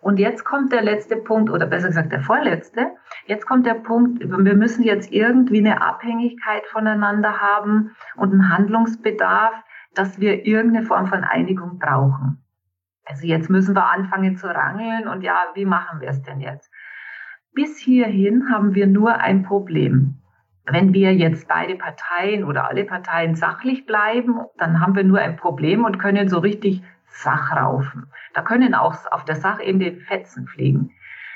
Und 0.00 0.18
jetzt 0.18 0.44
kommt 0.44 0.72
der 0.72 0.82
letzte 0.82 1.16
Punkt, 1.16 1.48
oder 1.48 1.64
besser 1.64 1.86
gesagt 1.88 2.10
der 2.10 2.22
vorletzte. 2.22 2.88
Jetzt 3.26 3.46
kommt 3.46 3.66
der 3.66 3.74
Punkt, 3.74 4.20
wir 4.20 4.56
müssen 4.56 4.82
jetzt 4.82 5.12
irgendwie 5.12 5.58
eine 5.58 5.80
Abhängigkeit 5.80 6.66
voneinander 6.72 7.40
haben 7.40 7.92
und 8.16 8.32
einen 8.32 8.52
Handlungsbedarf, 8.52 9.54
dass 9.94 10.18
wir 10.18 10.44
irgendeine 10.44 10.84
Form 10.86 11.06
von 11.06 11.22
Einigung 11.22 11.78
brauchen. 11.78 12.41
Also 13.12 13.26
jetzt 13.26 13.50
müssen 13.50 13.76
wir 13.76 13.90
anfangen 13.90 14.38
zu 14.38 14.46
rangeln 14.46 15.06
und 15.06 15.20
ja, 15.20 15.48
wie 15.54 15.66
machen 15.66 16.00
wir 16.00 16.08
es 16.08 16.22
denn 16.22 16.40
jetzt? 16.40 16.70
Bis 17.52 17.76
hierhin 17.76 18.48
haben 18.50 18.74
wir 18.74 18.86
nur 18.86 19.18
ein 19.18 19.42
Problem. 19.42 20.14
Wenn 20.64 20.94
wir 20.94 21.14
jetzt 21.14 21.46
beide 21.46 21.74
Parteien 21.74 22.42
oder 22.42 22.70
alle 22.70 22.84
Parteien 22.84 23.34
sachlich 23.34 23.84
bleiben, 23.84 24.40
dann 24.56 24.80
haben 24.80 24.96
wir 24.96 25.04
nur 25.04 25.18
ein 25.18 25.36
Problem 25.36 25.84
und 25.84 25.98
können 25.98 26.30
so 26.30 26.38
richtig 26.38 26.82
Sachraufen. 27.04 28.06
Da 28.32 28.40
können 28.40 28.74
auch 28.74 28.94
auf 29.10 29.26
der 29.26 29.36
Sachebene 29.36 29.92
Fetzen 29.92 30.46
fliegen. 30.46 30.92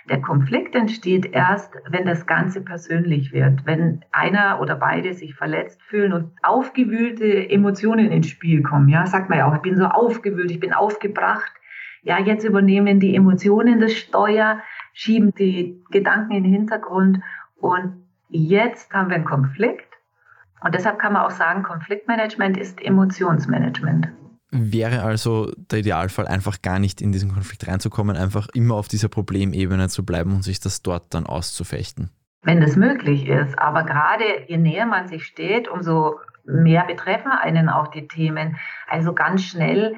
Der 0.08 0.22
Konflikt 0.22 0.74
entsteht 0.74 1.26
erst, 1.26 1.74
wenn 1.90 2.06
das 2.06 2.24
Ganze 2.24 2.62
persönlich 2.62 3.34
wird, 3.34 3.66
wenn 3.66 4.02
einer 4.12 4.62
oder 4.62 4.76
beide 4.76 5.12
sich 5.12 5.34
verletzt 5.34 5.82
fühlen 5.82 6.14
und 6.14 6.30
aufgewühlte 6.42 7.50
Emotionen 7.50 8.10
ins 8.10 8.28
Spiel 8.28 8.62
kommen. 8.62 8.88
Ja, 8.88 9.04
sagt 9.04 9.28
man 9.28 9.40
ja 9.40 9.50
auch, 9.50 9.56
ich 9.56 9.62
bin 9.62 9.76
so 9.76 9.84
aufgewühlt, 9.84 10.50
ich 10.50 10.60
bin 10.60 10.72
aufgebracht. 10.72 11.52
Ja, 12.06 12.20
jetzt 12.20 12.44
übernehmen 12.44 13.00
die 13.00 13.16
Emotionen 13.16 13.80
das 13.80 13.92
Steuer, 13.92 14.60
schieben 14.92 15.34
die 15.34 15.82
Gedanken 15.90 16.34
in 16.34 16.44
den 16.44 16.52
Hintergrund 16.52 17.18
und 17.56 18.06
jetzt 18.28 18.92
haben 18.92 19.08
wir 19.08 19.16
einen 19.16 19.24
Konflikt. 19.24 19.92
Und 20.60 20.72
deshalb 20.72 21.00
kann 21.00 21.14
man 21.14 21.22
auch 21.22 21.32
sagen, 21.32 21.64
Konfliktmanagement 21.64 22.56
ist 22.56 22.80
Emotionsmanagement. 22.80 24.06
Wäre 24.52 25.02
also 25.02 25.50
der 25.56 25.80
Idealfall, 25.80 26.28
einfach 26.28 26.62
gar 26.62 26.78
nicht 26.78 27.00
in 27.00 27.10
diesen 27.10 27.32
Konflikt 27.32 27.66
reinzukommen, 27.66 28.16
einfach 28.16 28.46
immer 28.54 28.76
auf 28.76 28.86
dieser 28.86 29.08
Problemebene 29.08 29.88
zu 29.88 30.06
bleiben 30.06 30.32
und 30.32 30.44
sich 30.44 30.60
das 30.60 30.82
dort 30.82 31.12
dann 31.12 31.26
auszufechten? 31.26 32.10
Wenn 32.42 32.60
das 32.60 32.76
möglich 32.76 33.26
ist. 33.26 33.58
Aber 33.58 33.82
gerade 33.82 34.24
je 34.46 34.58
näher 34.58 34.86
man 34.86 35.08
sich 35.08 35.24
steht, 35.24 35.66
umso 35.66 36.20
mehr 36.44 36.84
betreffen 36.84 37.32
einen 37.32 37.68
auch 37.68 37.88
die 37.88 38.06
Themen. 38.06 38.58
Also 38.88 39.12
ganz 39.12 39.42
schnell 39.42 39.96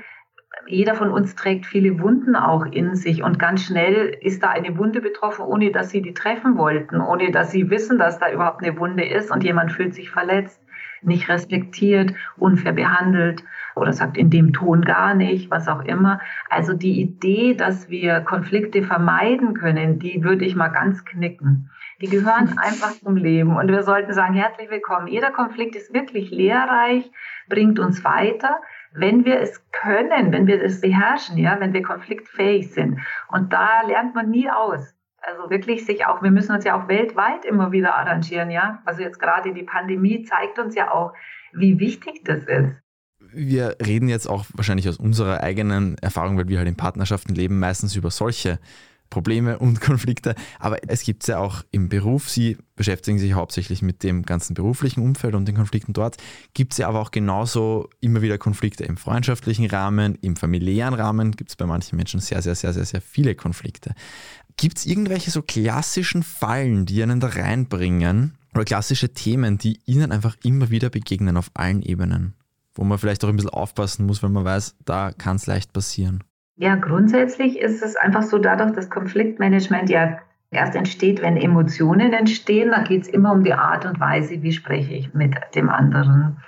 jeder 0.69 0.95
von 0.95 1.11
uns 1.11 1.35
trägt 1.35 1.67
viele 1.67 1.99
Wunden 2.01 2.37
auch 2.37 2.67
in 2.67 2.95
sich 2.95 3.23
und 3.23 3.39
ganz 3.39 3.65
schnell 3.65 4.17
ist 4.21 4.43
da 4.43 4.51
eine 4.51 4.77
Wunde 4.77 5.01
betroffen, 5.01 5.45
ohne 5.45 5.73
dass 5.73 5.91
sie 5.91 6.03
die 6.03 6.15
treffen 6.15 6.59
wollten, 6.59 7.01
ohne 7.01 7.31
dass 7.31 7.51
sie 7.51 7.71
wissen, 7.71 7.99
dass 7.99 8.19
da 8.19 8.31
überhaupt 8.31 8.63
eine 8.63 8.79
Wunde 8.79 9.05
ist 9.05 9.31
und 9.31 9.45
jemand 9.45 9.73
fühlt 9.73 9.95
sich 9.95 10.11
verletzt, 10.11 10.61
nicht 11.03 11.29
respektiert, 11.29 12.13
unfair 12.37 12.73
behandelt 12.73 13.45
oder 13.77 13.93
sagt 13.93 14.17
in 14.17 14.31
dem 14.31 14.53
Ton 14.53 14.83
gar 14.83 15.15
nicht, 15.15 15.51
was 15.51 15.69
auch 15.69 15.85
immer. 15.85 16.21
Also 16.51 16.75
die 16.75 17.01
Idee, 17.01 17.55
dass 17.55 17.89
wir 17.89 18.21
Konflikte 18.21 18.83
vermeiden 18.83 19.55
können, 19.55 19.99
die 19.99 20.23
würde 20.25 20.45
ich 20.45 20.57
mal 20.57 20.69
ganz 20.69 21.05
knicken. 21.05 21.71
Die 22.01 22.09
gehören 22.09 22.59
einfach 22.59 22.93
zum 22.93 23.17
Leben 23.17 23.57
und 23.57 23.69
wir 23.69 23.83
sollten 23.85 24.13
sagen, 24.13 24.35
herzlich 24.35 24.71
willkommen. 24.71 25.07
Jeder 25.07 25.31
Konflikt 25.31 25.77
ist 25.77 25.95
wirklich 25.95 26.31
lehrreich, 26.31 27.11
bringt 27.49 27.79
uns 27.79 28.05
weiter 28.05 28.61
wenn 28.99 29.25
wir 29.25 29.41
es 29.41 29.63
können, 29.71 30.33
wenn 30.33 30.47
wir 30.47 30.63
es 30.63 30.81
beherrschen, 30.81 31.39
ja, 31.39 31.59
wenn 31.61 31.73
wir 31.73 31.83
konfliktfähig 31.83 32.73
sind. 32.73 33.01
Und 33.29 33.53
da 33.53 33.83
lernt 33.87 34.15
man 34.15 34.31
nie 34.31 34.51
aus. 34.51 34.95
Also 35.21 35.51
wirklich 35.51 35.85
sich 35.85 36.07
auch, 36.07 36.23
wir 36.23 36.31
müssen 36.31 36.55
uns 36.55 36.65
ja 36.65 36.81
auch 36.81 36.89
weltweit 36.89 37.45
immer 37.45 37.73
wieder 37.73 37.95
arrangieren, 37.97 38.51
ja. 38.51 38.81
Also 38.85 39.03
jetzt 39.03 39.19
gerade 39.19 39.53
die 39.53 39.63
Pandemie 39.63 40.25
zeigt 40.25 40.59
uns 40.59 40.75
ja 40.75 40.91
auch, 40.93 41.13
wie 41.53 41.79
wichtig 41.79 42.25
das 42.25 42.45
ist. 42.45 42.75
Wir 43.21 43.77
reden 43.85 44.09
jetzt 44.09 44.27
auch 44.27 44.47
wahrscheinlich 44.55 44.89
aus 44.89 44.97
unserer 44.97 45.43
eigenen 45.43 45.99
Erfahrung, 45.99 46.39
weil 46.39 46.49
wir 46.49 46.59
halt 46.59 46.69
in 46.69 46.77
Partnerschaften 46.77 47.35
leben, 47.35 47.59
meistens 47.59 47.95
über 47.97 48.11
solche 48.11 48.59
Probleme 49.11 49.59
und 49.59 49.81
Konflikte. 49.81 50.35
Aber 50.59 50.79
es 50.89 51.03
gibt 51.03 51.23
es 51.23 51.29
ja 51.29 51.39
auch 51.39 51.63
im 51.71 51.89
Beruf. 51.89 52.29
Sie 52.29 52.57
beschäftigen 52.77 53.19
sich 53.19 53.33
hauptsächlich 53.33 53.83
mit 53.83 54.03
dem 54.03 54.23
ganzen 54.25 54.55
beruflichen 54.55 55.03
Umfeld 55.03 55.35
und 55.35 55.47
den 55.47 55.57
Konflikten 55.57 55.93
dort. 55.93 56.17
Gibt 56.55 56.73
es 56.73 56.79
ja 56.79 56.89
aber 56.89 57.01
auch 57.01 57.11
genauso 57.11 57.89
immer 58.01 58.23
wieder 58.23 58.39
Konflikte 58.39 58.85
im 58.85 58.97
freundschaftlichen 58.97 59.67
Rahmen, 59.67 60.17
im 60.21 60.37
familiären 60.37 60.95
Rahmen. 60.95 61.33
Gibt 61.33 61.51
es 61.51 61.57
bei 61.57 61.67
manchen 61.67 61.97
Menschen 61.97 62.21
sehr, 62.21 62.43
sehr, 62.43 62.55
sehr, 62.55 62.73
sehr, 62.73 62.85
sehr 62.85 63.01
viele 63.01 63.35
Konflikte. 63.35 63.95
Gibt 64.57 64.79
es 64.79 64.87
irgendwelche 64.87 65.31
so 65.31 65.43
klassischen 65.43 66.23
Fallen, 66.25 66.85
die 66.85 67.03
einen 67.03 67.21
da 67.21 67.29
reinbringen 67.29 68.37
oder 68.55 68.65
klassische 68.65 69.13
Themen, 69.15 69.57
die 69.57 69.81
Ihnen 69.87 70.11
einfach 70.11 70.37
immer 70.43 70.71
wieder 70.71 70.91
begegnen 70.91 71.37
auf 71.37 71.51
allen 71.55 71.83
Ebenen? 71.83 72.35
Wo 72.75 72.85
man 72.85 72.99
vielleicht 72.99 73.25
auch 73.25 73.29
ein 73.29 73.37
bisschen 73.37 73.51
aufpassen 73.51 74.07
muss, 74.07 74.23
weil 74.23 74.31
man 74.31 74.45
weiß, 74.45 74.77
da 74.85 75.13
kann 75.13 75.37
es 75.37 75.47
leicht 75.47 75.73
passieren. 75.73 76.25
Ja, 76.61 76.75
grundsätzlich 76.75 77.61
ist 77.61 77.85
es 77.85 77.95
einfach 77.95 78.23
so, 78.23 78.39
dadurch, 78.39 78.73
dass 78.73 78.91
Konfliktmanagement 78.91 79.89
ja 79.91 80.19
erst 80.51 80.75
entsteht, 80.75 81.23
wenn 81.23 81.37
Emotionen 81.37 82.13
entstehen, 82.13 82.73
da 82.73 82.83
geht 82.83 83.03
es 83.03 83.09
immer 83.09 83.33
um 83.33 83.45
die 83.45 83.55
Art 83.55 83.87
und 83.87 84.01
Weise, 84.01 84.43
wie 84.43 84.51
spreche 84.51 84.93
ich 84.93 85.15
mit 85.15 85.37
dem 85.55 85.71
anderen. 85.71 86.39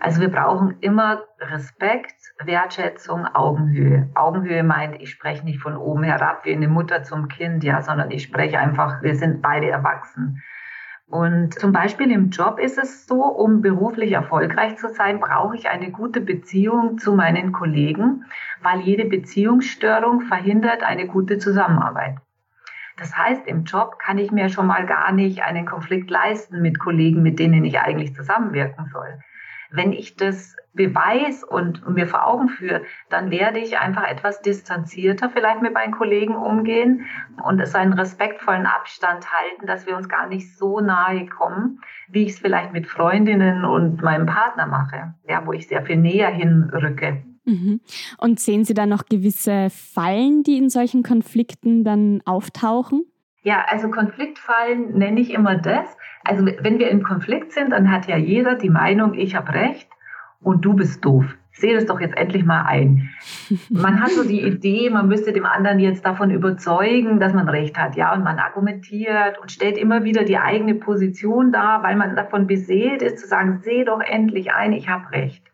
Also 0.00 0.22
wir 0.22 0.30
brauchen 0.30 0.76
immer 0.80 1.22
Respekt, 1.38 2.14
Wertschätzung, 2.42 3.26
Augenhöhe. 3.26 4.08
Augenhöhe 4.14 4.62
meint, 4.62 5.02
ich 5.02 5.10
spreche 5.10 5.44
nicht 5.44 5.60
von 5.60 5.76
oben 5.76 6.02
herab 6.02 6.46
wie 6.46 6.54
eine 6.54 6.68
Mutter 6.68 7.02
zum 7.02 7.28
Kind, 7.28 7.62
ja, 7.62 7.82
sondern 7.82 8.10
ich 8.10 8.22
spreche 8.22 8.58
einfach, 8.58 9.02
wir 9.02 9.16
sind 9.16 9.42
beide 9.42 9.68
erwachsen. 9.68 10.42
Und 11.08 11.54
zum 11.54 11.72
Beispiel 11.72 12.10
im 12.10 12.30
Job 12.30 12.58
ist 12.58 12.78
es 12.78 13.06
so, 13.06 13.22
um 13.24 13.60
beruflich 13.60 14.12
erfolgreich 14.12 14.76
zu 14.76 14.88
sein, 14.88 15.20
brauche 15.20 15.56
ich 15.56 15.68
eine 15.68 15.92
gute 15.92 16.20
Beziehung 16.20 16.98
zu 16.98 17.14
meinen 17.14 17.52
Kollegen, 17.52 18.24
weil 18.60 18.80
jede 18.80 19.04
Beziehungsstörung 19.04 20.22
verhindert 20.22 20.82
eine 20.82 21.06
gute 21.06 21.38
Zusammenarbeit. 21.38 22.16
Das 22.96 23.16
heißt, 23.16 23.46
im 23.46 23.64
Job 23.64 23.98
kann 24.00 24.18
ich 24.18 24.32
mir 24.32 24.48
schon 24.48 24.66
mal 24.66 24.84
gar 24.86 25.12
nicht 25.12 25.42
einen 25.42 25.66
Konflikt 25.66 26.10
leisten 26.10 26.60
mit 26.60 26.78
Kollegen, 26.80 27.22
mit 27.22 27.38
denen 27.38 27.64
ich 27.64 27.78
eigentlich 27.78 28.14
zusammenwirken 28.14 28.86
soll. 28.86 29.20
Wenn 29.76 29.92
ich 29.92 30.16
das 30.16 30.56
beweis 30.76 31.42
und 31.42 31.88
mir 31.88 32.06
vor 32.06 32.26
Augen 32.26 32.48
führe, 32.48 32.82
dann 33.08 33.30
werde 33.30 33.58
ich 33.58 33.78
einfach 33.78 34.04
etwas 34.04 34.42
distanzierter 34.42 35.30
vielleicht 35.30 35.62
mit 35.62 35.72
meinen 35.72 35.92
Kollegen 35.92 36.36
umgehen 36.36 37.06
und 37.42 37.60
es 37.60 37.74
einen 37.74 37.94
respektvollen 37.94 38.66
Abstand 38.66 39.26
halten, 39.32 39.66
dass 39.66 39.86
wir 39.86 39.96
uns 39.96 40.08
gar 40.08 40.28
nicht 40.28 40.56
so 40.56 40.80
nahe 40.80 41.26
kommen, 41.26 41.80
wie 42.08 42.24
ich 42.24 42.32
es 42.32 42.38
vielleicht 42.38 42.72
mit 42.72 42.86
Freundinnen 42.86 43.64
und 43.64 44.02
meinem 44.02 44.26
Partner 44.26 44.66
mache, 44.66 45.14
ja, 45.28 45.44
wo 45.46 45.52
ich 45.52 45.66
sehr 45.66 45.82
viel 45.82 45.96
näher 45.96 46.28
hinrücke. 46.28 47.22
Mhm. 47.46 47.80
Und 48.18 48.40
sehen 48.40 48.64
Sie 48.64 48.74
da 48.74 48.86
noch 48.86 49.06
gewisse 49.06 49.68
Fallen, 49.70 50.42
die 50.42 50.58
in 50.58 50.68
solchen 50.68 51.02
Konflikten 51.02 51.84
dann 51.84 52.20
auftauchen? 52.24 53.04
Ja, 53.46 53.64
also 53.68 53.92
Konfliktfallen 53.92 54.98
nenne 54.98 55.20
ich 55.20 55.32
immer 55.32 55.54
das. 55.54 55.86
Also 56.24 56.44
wenn 56.44 56.80
wir 56.80 56.90
im 56.90 57.04
Konflikt 57.04 57.52
sind, 57.52 57.70
dann 57.70 57.92
hat 57.92 58.08
ja 58.08 58.16
jeder 58.16 58.56
die 58.56 58.70
Meinung, 58.70 59.14
ich 59.14 59.36
habe 59.36 59.52
recht 59.52 59.88
und 60.40 60.64
du 60.64 60.74
bist 60.74 61.04
doof. 61.04 61.24
Sehe 61.52 61.76
das 61.76 61.86
doch 61.86 62.00
jetzt 62.00 62.16
endlich 62.16 62.44
mal 62.44 62.62
ein. 62.62 63.08
Man 63.70 64.00
hat 64.00 64.10
so 64.10 64.26
die 64.26 64.42
Idee, 64.42 64.90
man 64.90 65.06
müsste 65.06 65.32
dem 65.32 65.46
anderen 65.46 65.78
jetzt 65.78 66.04
davon 66.04 66.32
überzeugen, 66.32 67.20
dass 67.20 67.34
man 67.34 67.48
recht 67.48 67.78
hat, 67.78 67.94
ja, 67.94 68.12
und 68.12 68.24
man 68.24 68.40
argumentiert 68.40 69.38
und 69.38 69.52
stellt 69.52 69.78
immer 69.78 70.02
wieder 70.02 70.24
die 70.24 70.38
eigene 70.38 70.74
Position 70.74 71.52
dar, 71.52 71.84
weil 71.84 71.94
man 71.94 72.16
davon 72.16 72.48
beseelt 72.48 73.00
ist, 73.00 73.20
zu 73.20 73.28
sagen, 73.28 73.60
sehe 73.62 73.84
doch 73.84 74.00
endlich 74.00 74.52
ein, 74.54 74.72
ich 74.72 74.88
habe 74.88 75.12
recht. 75.12 75.44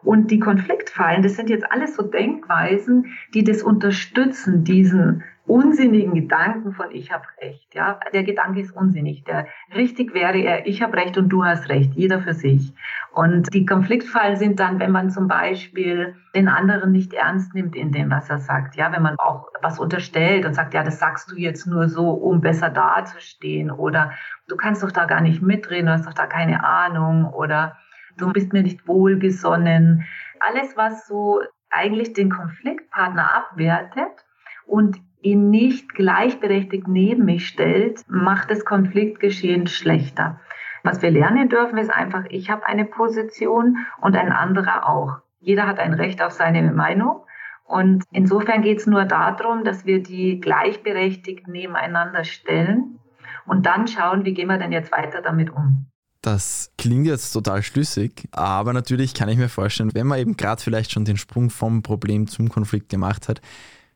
Und 0.00 0.30
die 0.30 0.38
Konfliktfallen, 0.38 1.24
das 1.24 1.34
sind 1.34 1.50
jetzt 1.50 1.70
alles 1.72 1.96
so 1.96 2.04
Denkweisen, 2.04 3.06
die 3.34 3.42
das 3.42 3.64
unterstützen, 3.64 4.62
diesen 4.62 5.24
unsinnigen 5.46 6.14
Gedanken 6.14 6.72
von 6.72 6.90
ich 6.90 7.12
habe 7.12 7.24
recht. 7.40 7.74
Ja, 7.74 8.00
der 8.12 8.24
Gedanke 8.24 8.60
ist 8.60 8.74
unsinnig. 8.74 9.24
Der 9.24 9.46
richtig 9.74 10.12
wäre 10.12 10.38
er, 10.38 10.66
ich 10.66 10.82
habe 10.82 10.96
recht 10.96 11.16
und 11.18 11.28
du 11.28 11.44
hast 11.44 11.68
recht, 11.68 11.94
jeder 11.94 12.20
für 12.20 12.34
sich. 12.34 12.72
Und 13.12 13.52
die 13.54 13.64
Konfliktfallen 13.64 14.36
sind 14.36 14.58
dann, 14.58 14.80
wenn 14.80 14.90
man 14.90 15.10
zum 15.10 15.28
Beispiel 15.28 16.16
den 16.34 16.48
anderen 16.48 16.92
nicht 16.92 17.12
ernst 17.14 17.54
nimmt 17.54 17.76
in 17.76 17.92
dem, 17.92 18.10
was 18.10 18.28
er 18.28 18.38
sagt. 18.38 18.76
Ja, 18.76 18.92
wenn 18.92 19.02
man 19.02 19.16
auch 19.18 19.48
was 19.62 19.78
unterstellt 19.78 20.44
und 20.44 20.54
sagt, 20.54 20.74
ja, 20.74 20.82
das 20.82 20.98
sagst 20.98 21.30
du 21.30 21.36
jetzt 21.36 21.66
nur 21.66 21.88
so, 21.88 22.10
um 22.10 22.40
besser 22.40 22.70
dazustehen 22.70 23.70
oder 23.70 24.12
du 24.48 24.56
kannst 24.56 24.82
doch 24.82 24.92
da 24.92 25.04
gar 25.04 25.20
nicht 25.20 25.42
mitreden, 25.42 25.86
du 25.86 25.92
hast 25.92 26.06
doch 26.06 26.14
da 26.14 26.26
keine 26.26 26.64
Ahnung 26.64 27.26
oder 27.32 27.76
du 28.16 28.32
bist 28.32 28.52
mir 28.52 28.62
nicht 28.62 28.86
wohlgesonnen. 28.88 30.04
Alles, 30.40 30.76
was 30.76 31.06
so 31.06 31.40
eigentlich 31.70 32.12
den 32.14 32.30
Konfliktpartner 32.30 33.34
abwertet 33.34 34.24
und 34.66 34.98
ihn 35.22 35.50
nicht 35.50 35.94
gleichberechtigt 35.94 36.88
neben 36.88 37.24
mich 37.24 37.48
stellt, 37.48 38.00
macht 38.08 38.50
das 38.50 38.64
Konfliktgeschehen 38.64 39.66
schlechter. 39.66 40.40
Was 40.82 41.02
wir 41.02 41.10
lernen 41.10 41.48
dürfen, 41.48 41.78
ist 41.78 41.90
einfach, 41.90 42.24
ich 42.28 42.48
habe 42.50 42.66
eine 42.66 42.84
Position 42.84 43.78
und 44.00 44.16
ein 44.16 44.30
anderer 44.30 44.88
auch. 44.88 45.16
Jeder 45.40 45.66
hat 45.66 45.78
ein 45.78 45.94
Recht 45.94 46.22
auf 46.22 46.32
seine 46.32 46.62
Meinung. 46.72 47.22
Und 47.64 48.04
insofern 48.12 48.62
geht 48.62 48.78
es 48.78 48.86
nur 48.86 49.04
darum, 49.04 49.64
dass 49.64 49.84
wir 49.84 50.00
die 50.00 50.40
gleichberechtigt 50.40 51.48
nebeneinander 51.48 52.22
stellen 52.22 53.00
und 53.46 53.66
dann 53.66 53.88
schauen, 53.88 54.24
wie 54.24 54.34
gehen 54.34 54.48
wir 54.48 54.58
denn 54.58 54.72
jetzt 54.72 54.92
weiter 54.92 55.22
damit 55.22 55.50
um. 55.50 55.86
Das 56.22 56.72
klingt 56.78 57.06
jetzt 57.06 57.32
total 57.32 57.62
schlüssig, 57.62 58.28
aber 58.32 58.72
natürlich 58.72 59.14
kann 59.14 59.28
ich 59.28 59.38
mir 59.38 59.48
vorstellen, 59.48 59.94
wenn 59.94 60.06
man 60.06 60.18
eben 60.18 60.36
gerade 60.36 60.60
vielleicht 60.60 60.90
schon 60.90 61.04
den 61.04 61.16
Sprung 61.16 61.50
vom 61.50 61.82
Problem 61.82 62.26
zum 62.26 62.48
Konflikt 62.48 62.88
gemacht 62.88 63.28
hat, 63.28 63.40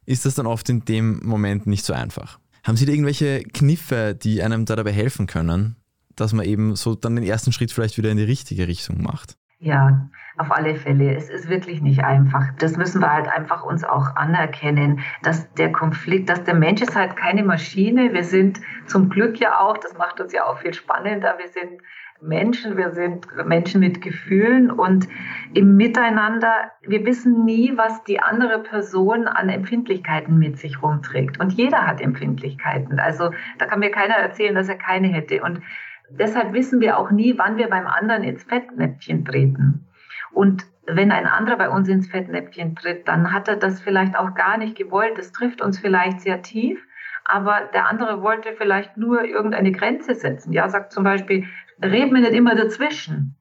ist 0.07 0.26
das 0.26 0.35
dann 0.35 0.47
oft 0.47 0.69
in 0.69 0.85
dem 0.85 1.21
Moment 1.25 1.66
nicht 1.66 1.85
so 1.85 1.92
einfach. 1.92 2.38
Haben 2.64 2.76
Sie 2.76 2.87
da 2.87 2.92
irgendwelche 2.92 3.42
Kniffe, 3.42 4.14
die 4.14 4.42
einem 4.42 4.64
da 4.66 4.76
dabei 4.76 4.92
helfen 4.92 5.26
können, 5.26 5.76
dass 6.16 6.33
man 6.33 6.45
eben 6.45 6.76
so 6.76 6.95
dann 6.95 7.16
den 7.16 7.25
ersten 7.25 7.52
Schritt 7.52 7.73
vielleicht 7.73 7.97
wieder 7.97 8.11
in 8.11 8.19
die 8.19 8.25
richtige 8.25 8.69
Richtung 8.69 9.02
macht? 9.02 9.37
Ja, 9.59 10.09
auf 10.38 10.50
alle 10.50 10.75
Fälle. 10.75 11.14
Es 11.14 11.28
ist 11.28 11.49
wirklich 11.49 11.83
nicht 11.83 12.02
einfach. 12.02 12.45
Das 12.59 12.76
müssen 12.76 13.02
wir 13.02 13.12
halt 13.12 13.28
einfach 13.28 13.62
uns 13.62 13.85
auch 13.85 14.16
anerkennen, 14.16 15.00
dass 15.23 15.52
der 15.54 15.71
Konflikt, 15.71 16.30
dass 16.30 16.45
der 16.45 16.54
Mensch 16.54 16.80
ist 16.80 16.97
halt 16.97 17.14
keine 17.16 17.45
Maschine. 17.45 18.12
Wir 18.14 18.25
sind 18.25 18.61
zum 18.87 19.11
Glück 19.11 19.38
ja 19.38 19.61
auch, 19.61 19.76
das 19.76 19.97
macht 19.99 20.19
uns 20.19 20.33
ja 20.33 20.47
auch 20.47 20.59
viel 20.59 20.73
spannender. 20.73 21.37
Wir 21.38 21.49
sind 21.49 21.83
Menschen, 22.23 22.77
wir 22.77 22.91
sind 22.91 23.27
Menschen 23.47 23.81
mit 23.81 24.03
Gefühlen 24.03 24.71
und 24.71 25.09
im 25.55 25.77
Miteinander, 25.77 26.71
wir 26.83 27.05
wissen 27.05 27.45
nie, 27.45 27.73
was 27.77 28.05
die 28.05 28.21
andere 28.21 28.62
Person 28.62 29.27
an 29.27 29.49
Empfindlichkeiten 29.49 30.39
mit 30.39 30.59
sich 30.59 30.83
rumträgt. 30.83 31.41
Und 31.41 31.53
jeder 31.53 31.87
hat 31.87 32.00
Empfindlichkeiten. 32.00 32.99
Also 32.99 33.31
da 33.59 33.67
kann 33.67 33.81
mir 33.81 33.91
keiner 33.91 34.15
erzählen, 34.15 34.55
dass 34.55 34.69
er 34.69 34.77
keine 34.77 35.09
hätte. 35.09 35.43
Und 35.43 35.62
deshalb 36.11 36.53
wissen 36.53 36.81
wir 36.81 36.99
auch 36.99 37.11
nie, 37.11 37.39
wann 37.39 37.57
wir 37.57 37.69
beim 37.69 37.87
anderen 37.87 38.23
ins 38.23 38.45
Fettnäpfchen 38.45 39.25
treten. 39.25 39.87
Und 40.33 40.67
wenn 40.87 41.12
ein 41.12 41.27
anderer 41.27 41.57
bei 41.57 41.71
uns 41.71 41.89
ins 41.89 42.09
Fettnäpfchen 42.09 42.77
tritt, 42.77 43.09
dann 43.09 43.33
hat 43.33 43.49
er 43.49 43.57
das 43.57 43.81
vielleicht 43.81 44.17
auch 44.17 44.35
gar 44.35 44.59
nicht 44.59 44.77
gewollt. 44.77 45.17
Das 45.17 45.33
trifft 45.33 45.62
uns 45.62 45.79
vielleicht 45.79 46.21
sehr 46.21 46.43
tief 46.43 46.85
aber 47.25 47.69
der 47.73 47.89
andere 47.89 48.23
wollte 48.23 48.55
vielleicht 48.57 48.97
nur 48.97 49.25
irgendeine 49.25 49.73
Grenze 49.73 50.15
setzen. 50.15 50.53
Ja, 50.53 50.69
sagt 50.69 50.93
zum 50.93 51.05
Beispiel, 51.05 51.47
red 51.82 52.12
mir 52.12 52.20
nicht 52.20 52.32
immer 52.32 52.54
dazwischen. 52.54 53.37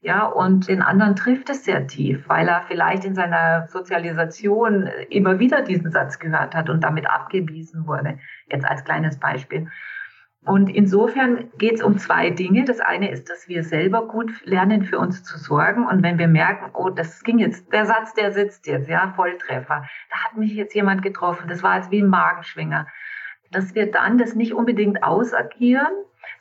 Ja, 0.00 0.26
und 0.26 0.68
den 0.68 0.82
anderen 0.82 1.16
trifft 1.16 1.48
es 1.48 1.64
sehr 1.64 1.86
tief, 1.86 2.28
weil 2.28 2.46
er 2.46 2.64
vielleicht 2.68 3.06
in 3.06 3.14
seiner 3.14 3.68
Sozialisation 3.68 4.86
immer 5.08 5.38
wieder 5.38 5.62
diesen 5.62 5.90
Satz 5.90 6.18
gehört 6.18 6.54
hat 6.54 6.68
und 6.68 6.84
damit 6.84 7.08
abgewiesen 7.08 7.86
wurde. 7.86 8.18
Jetzt 8.50 8.66
als 8.66 8.84
kleines 8.84 9.18
Beispiel. 9.18 9.68
Und 10.44 10.68
insofern 10.68 11.50
geht 11.56 11.76
es 11.76 11.82
um 11.82 11.96
zwei 11.96 12.28
Dinge. 12.28 12.66
Das 12.66 12.80
eine 12.80 13.10
ist, 13.10 13.30
dass 13.30 13.48
wir 13.48 13.64
selber 13.64 14.06
gut 14.06 14.30
lernen, 14.44 14.82
für 14.82 14.98
uns 14.98 15.24
zu 15.24 15.38
sorgen. 15.38 15.86
Und 15.86 16.02
wenn 16.02 16.18
wir 16.18 16.28
merken, 16.28 16.70
oh, 16.74 16.90
das 16.90 17.24
ging 17.24 17.38
jetzt, 17.38 17.72
der 17.72 17.86
Satz, 17.86 18.12
der 18.12 18.30
sitzt 18.32 18.66
jetzt, 18.66 18.90
ja, 18.90 19.14
Volltreffer. 19.16 19.86
Da 20.10 20.16
hat 20.16 20.36
mich 20.36 20.52
jetzt 20.52 20.74
jemand 20.74 21.02
getroffen. 21.02 21.48
Das 21.48 21.62
war 21.62 21.76
jetzt 21.76 21.90
wie 21.90 22.02
ein 22.02 22.08
Magenschwinger 22.08 22.86
dass 23.54 23.74
wir 23.74 23.90
dann 23.90 24.18
das 24.18 24.34
nicht 24.34 24.52
unbedingt 24.52 25.02
ausagieren, 25.02 25.92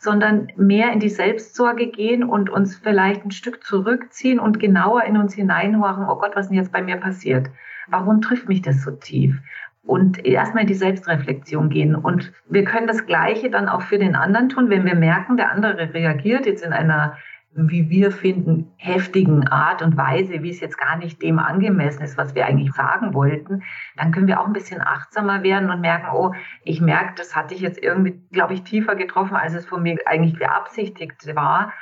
sondern 0.04 0.52
mehr 0.58 0.92
in 0.92 1.00
die 1.00 1.10
Selbstsorge 1.10 1.88
gehen 1.88 2.24
und 2.24 2.50
uns 2.50 2.76
vielleicht 2.76 3.24
ein 3.26 3.32
Stück 3.32 3.64
zurückziehen 3.64 4.40
und 4.40 4.60
genauer 4.60 5.04
in 5.06 5.18
uns 5.18 5.34
hineinhorchen, 5.34 6.06
oh 6.08 6.16
Gott, 6.16 6.36
was 6.36 6.50
denn 6.50 6.58
jetzt 6.58 6.72
bei 6.72 6.82
mir 6.82 6.98
passiert? 6.98 7.50
Warum 7.88 8.22
trifft 8.22 8.50
mich 8.50 8.62
das 8.62 8.84
so 8.84 8.92
tief? 8.92 9.40
Und 9.86 10.26
erstmal 10.26 10.64
in 10.64 10.68
die 10.68 10.74
Selbstreflexion 10.74 11.70
gehen. 11.70 11.96
Und 11.96 12.32
wir 12.50 12.64
können 12.64 12.88
das 12.88 13.06
Gleiche 13.06 13.50
dann 13.50 13.68
auch 13.68 13.82
für 13.82 13.98
den 13.98 14.16
anderen 14.16 14.50
tun, 14.50 14.70
wenn 14.70 14.86
wir 14.86 14.96
merken, 14.96 15.36
der 15.36 15.52
andere 15.52 15.94
reagiert 15.94 16.46
jetzt 16.46 16.64
in 16.64 16.72
einer 16.72 17.18
wie 17.56 17.90
wir 17.90 18.12
finden, 18.12 18.72
heftigen 18.78 19.48
Art 19.48 19.82
und 19.82 19.96
Weise, 19.98 20.42
wie 20.42 20.50
es 20.50 20.60
jetzt 20.60 20.78
gar 20.78 20.98
nicht 20.98 21.22
dem 21.22 21.40
angemessen 21.40 22.04
ist, 22.04 22.18
was 22.18 22.36
wir 22.36 22.46
eigentlich 22.46 22.74
sagen 22.74 23.14
wollten, 23.14 23.64
dann 23.96 24.12
können 24.12 24.28
wir 24.28 24.40
auch 24.40 24.48
ein 24.48 24.54
bisschen 24.54 24.82
achtsamer 24.82 25.44
werden 25.44 25.70
und 25.70 25.82
merken, 25.82 26.08
oh, 26.14 26.34
ich 26.64 26.82
merke, 26.82 27.14
das 27.16 27.36
hatte 27.36 27.54
ich 27.54 27.62
jetzt 27.62 27.82
irgendwie, 27.82 28.20
glaube 28.32 28.54
ich, 28.54 28.64
tiefer 28.64 28.96
getroffen, 28.96 29.36
als 29.36 29.54
es 29.54 29.66
von 29.66 29.84
mir 29.84 29.98
eigentlich 30.06 30.38
beabsichtigt 30.38 31.36
war. 31.36 31.74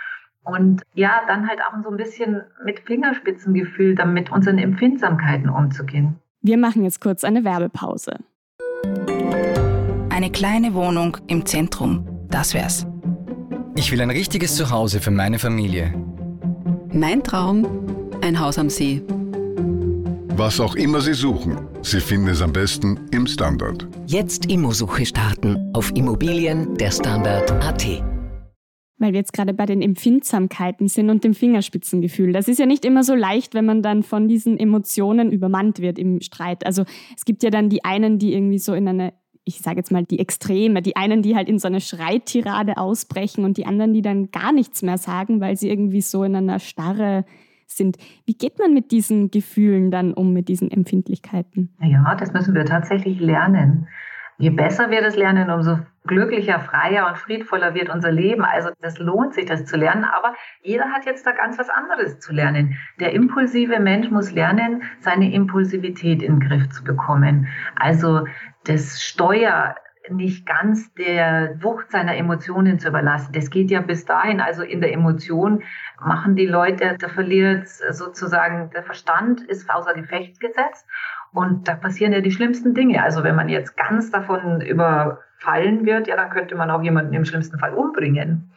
Und 0.44 0.82
ja, 0.94 1.22
dann 1.28 1.48
halt 1.48 1.60
auch 1.62 1.84
so 1.84 1.90
ein 1.90 1.98
bisschen 1.98 2.42
mit 2.66 2.80
Fingerspitzengefühl, 2.82 3.96
dann 3.96 4.14
mit 4.14 4.32
unseren 4.32 4.58
Empfindsamkeiten 4.58 5.50
umzugehen. 5.50 6.20
Wir 6.42 6.58
machen 6.58 6.84
jetzt 6.84 7.00
kurz 7.00 7.24
eine 7.24 7.44
Werbepause. 7.44 8.18
Eine 10.10 10.32
kleine 10.32 10.74
Wohnung 10.74 11.18
im 11.28 11.46
Zentrum, 11.46 12.08
das 12.30 12.54
wär's. 12.54 12.91
Ich 13.76 13.92
will 13.92 14.02
ein 14.02 14.12
richtiges 14.12 14.56
Zuhause 14.58 15.00
für 15.00 15.12
meine 15.12 15.40
Familie. 15.40 15.94
Mein 16.92 17.24
Traum, 17.24 17.66
ein 18.22 18.38
Haus 18.38 18.58
am 18.58 18.70
See. 18.70 19.02
Was 20.36 20.60
auch 20.60 20.76
immer 20.76 21.00
Sie 21.00 21.14
suchen, 21.14 21.58
Sie 21.82 22.02
finden 22.02 22.28
es 22.28 22.42
am 22.42 22.52
besten 22.52 23.00
im 23.12 23.26
Standard. 23.28 23.88
Jetzt 24.08 24.52
Immosuche 24.52 25.06
starten 25.06 25.72
auf 25.74 25.92
Immobilien 25.96 26.76
der 26.76 26.92
Standard.at. 26.92 28.04
Weil 28.98 29.14
wir 29.14 29.20
jetzt 29.20 29.34
gerade 29.34 29.54
bei 29.54 29.66
den 29.66 29.82
Empfindsamkeiten 29.82 30.90
sind 30.90 31.10
und 31.10 31.24
dem 31.24 31.34
Fingerspitzengefühl. 31.34 32.34
Das 32.34 32.50
ist 32.50 32.60
ja 32.60 32.66
nicht 32.66 32.84
immer 32.84 33.04
so 33.04 33.16
leicht, 33.16 33.54
wenn 33.54 33.66
man 33.66 33.82
dann 33.82 34.04
von 34.04 34.28
diesen 34.28 34.60
Emotionen 34.60 35.32
übermannt 35.32 35.80
wird 35.80 35.98
im 35.98 36.20
Streit. 36.20 36.66
Also 36.66 36.84
es 37.16 37.24
gibt 37.24 37.42
ja 37.42 37.50
dann 37.50 37.70
die 37.70 37.86
einen, 37.86 38.20
die 38.20 38.34
irgendwie 38.34 38.60
so 38.60 38.74
in 38.74 38.88
eine 38.88 39.14
ich 39.44 39.60
sage 39.60 39.78
jetzt 39.78 39.92
mal, 39.92 40.04
die 40.04 40.20
Extreme. 40.20 40.82
Die 40.82 40.96
einen, 40.96 41.22
die 41.22 41.36
halt 41.36 41.50
in 41.50 41.60
so 41.60 41.68
eine 41.68 41.82
Schreitirade 41.82 42.78
ausbrechen 42.78 43.44
und 43.44 43.58
die 43.58 43.66
anderen, 43.66 43.94
die 43.94 44.02
dann 44.02 44.32
gar 44.32 44.52
nichts 44.52 44.82
mehr 44.82 44.98
sagen, 44.98 45.42
weil 45.42 45.58
sie 45.58 45.70
irgendwie 45.70 46.02
so 46.02 46.24
in 46.24 46.36
einer 46.36 46.60
Starre 46.60 47.26
sind. 47.68 47.98
Wie 48.26 48.34
geht 48.34 48.60
man 48.60 48.74
mit 48.74 48.92
diesen 48.92 49.32
Gefühlen 49.32 49.92
dann 49.92 50.14
um, 50.14 50.34
mit 50.34 50.48
diesen 50.48 50.70
Empfindlichkeiten? 50.70 51.74
Ja, 51.82 52.16
das 52.16 52.34
müssen 52.34 52.54
wir 52.54 52.66
tatsächlich 52.66 53.20
lernen. 53.20 53.88
Je 54.42 54.50
besser 54.50 54.90
wir 54.90 55.04
das 55.04 55.16
lernen, 55.16 55.52
umso 55.52 55.78
glücklicher, 56.08 56.60
freier 56.60 57.08
und 57.08 57.20
friedvoller 57.20 57.76
wird 57.76 57.90
unser 57.90 58.12
Leben. 58.12 58.44
Also 58.44 58.72
das 58.82 58.98
lohnt 58.98 59.36
sich, 59.36 59.46
das 59.46 59.66
zu 59.66 59.78
lernen. 59.78 60.04
Aber 60.04 60.34
jeder 60.64 60.86
hat 60.86 61.06
jetzt 61.06 61.28
da 61.28 61.32
ganz 61.32 61.60
was 61.60 61.70
anderes 61.70 62.20
zu 62.20 62.34
lernen. 62.34 62.76
Der 63.00 63.14
impulsive 63.14 63.80
Mensch 63.80 64.10
muss 64.10 64.32
lernen, 64.32 64.82
seine 65.00 65.32
Impulsivität 65.32 66.24
in 66.24 66.40
den 66.40 66.50
Griff 66.50 66.70
zu 66.70 66.84
bekommen. 66.84 67.50
Also 67.76 68.26
das 68.64 69.04
Steuer 69.04 69.76
nicht 70.10 70.48
ganz 70.48 70.92
der 70.96 71.62
Wucht 71.62 71.92
seiner 71.92 72.18
Emotionen 72.18 72.80
zu 72.80 72.88
überlassen. 72.88 73.34
Das 73.34 73.52
geht 73.52 73.70
ja 73.70 73.82
bis 73.82 74.06
dahin, 74.06 74.42
also 74.42 74.64
in 74.64 74.82
der 74.82 74.92
Emotion 74.92 75.62
machen 76.04 76.36
die 76.36 76.48
Leute, 76.48 76.98
da 77.00 77.10
verliert 77.10 77.68
sozusagen 77.68 78.72
der 78.72 78.82
Verstand, 78.82 79.42
ist 79.42 79.70
außer 79.70 79.94
Gefecht 79.94 80.40
gesetzt 80.40 80.88
und 81.34 81.68
da 81.68 81.76
passieren 81.76 82.14
ja 82.14 82.22
die 82.22 82.32
schlimmsten 82.32 82.74
Dinge. 82.74 83.04
Also 83.04 83.24
wenn 83.24 83.36
man 83.36 83.50
jetzt 83.50 83.78
ganz 83.78 84.12
davon 84.12 84.62
überfallen 84.62 85.86
wird, 85.86 86.08
ja, 86.08 86.16
dann 86.16 86.30
könnte 86.30 86.56
man 86.56 86.70
auch 86.70 86.82
jemanden 86.82 87.14
im 87.14 87.26
schlimmsten 87.26 87.58
Fall 87.58 87.74
umbringen. 87.74 88.52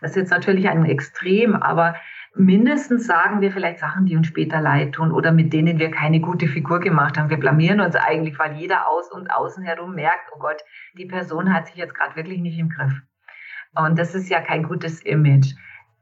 Das 0.00 0.12
ist 0.12 0.16
jetzt 0.16 0.30
natürlich 0.30 0.68
ein 0.68 0.84
Extrem, 0.84 1.54
aber 1.54 1.94
mindestens 2.34 3.06
sagen 3.06 3.40
wir 3.40 3.52
vielleicht 3.52 3.78
Sachen, 3.78 4.06
die 4.06 4.16
uns 4.16 4.26
später 4.26 4.60
leid 4.60 4.92
tun 4.92 5.12
oder 5.12 5.32
mit 5.32 5.52
denen 5.52 5.78
wir 5.78 5.90
keine 5.90 6.20
gute 6.20 6.46
Figur 6.46 6.80
gemacht 6.80 7.16
haben. 7.18 7.30
Wir 7.30 7.38
blamieren 7.38 7.80
uns 7.80 7.94
eigentlich, 7.94 8.38
weil 8.38 8.54
jeder 8.54 8.88
aus 8.88 9.10
und 9.12 9.30
außen 9.30 9.62
herum 9.62 9.94
merkt, 9.94 10.30
oh 10.34 10.38
Gott, 10.38 10.62
die 10.98 11.06
Person 11.06 11.52
hat 11.52 11.66
sich 11.66 11.76
jetzt 11.76 11.94
gerade 11.94 12.16
wirklich 12.16 12.40
nicht 12.40 12.58
im 12.58 12.70
Griff. 12.70 12.92
Und 13.74 13.98
das 13.98 14.14
ist 14.14 14.28
ja 14.28 14.40
kein 14.40 14.62
gutes 14.62 15.00
Image. 15.00 15.54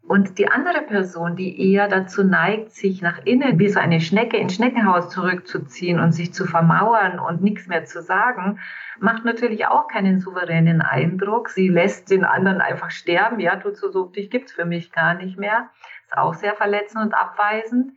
Und 0.04 0.38
die 0.38 0.48
andere 0.48 0.82
Person, 0.82 1.36
die 1.36 1.72
eher 1.72 1.88
dazu 1.88 2.24
neigt, 2.24 2.72
sich 2.72 3.02
nach 3.02 3.24
innen 3.24 3.58
wie 3.58 3.68
so 3.68 3.78
eine 3.78 4.00
Schnecke 4.00 4.36
ins 4.36 4.56
Schneckenhaus 4.56 5.08
zurückzuziehen 5.10 6.00
und 6.00 6.12
sich 6.12 6.34
zu 6.34 6.44
vermauern 6.44 7.20
und 7.20 7.40
nichts 7.40 7.68
mehr 7.68 7.84
zu 7.84 8.02
sagen, 8.02 8.58
macht 8.98 9.24
natürlich 9.24 9.66
auch 9.66 9.86
keinen 9.86 10.20
souveränen 10.20 10.82
Eindruck. 10.82 11.50
Sie 11.50 11.68
lässt 11.68 12.10
den 12.10 12.24
anderen 12.24 12.60
einfach 12.60 12.90
sterben. 12.90 13.38
Ja, 13.38 13.56
du 13.56 13.72
so, 13.74 13.90
so 13.90 14.06
dich 14.06 14.28
gibt's 14.28 14.52
für 14.52 14.64
mich 14.64 14.92
gar 14.92 15.14
nicht 15.14 15.38
mehr 15.38 15.70
auch 16.16 16.34
sehr 16.34 16.54
verletzend 16.54 17.04
und 17.04 17.14
abweisend. 17.14 17.92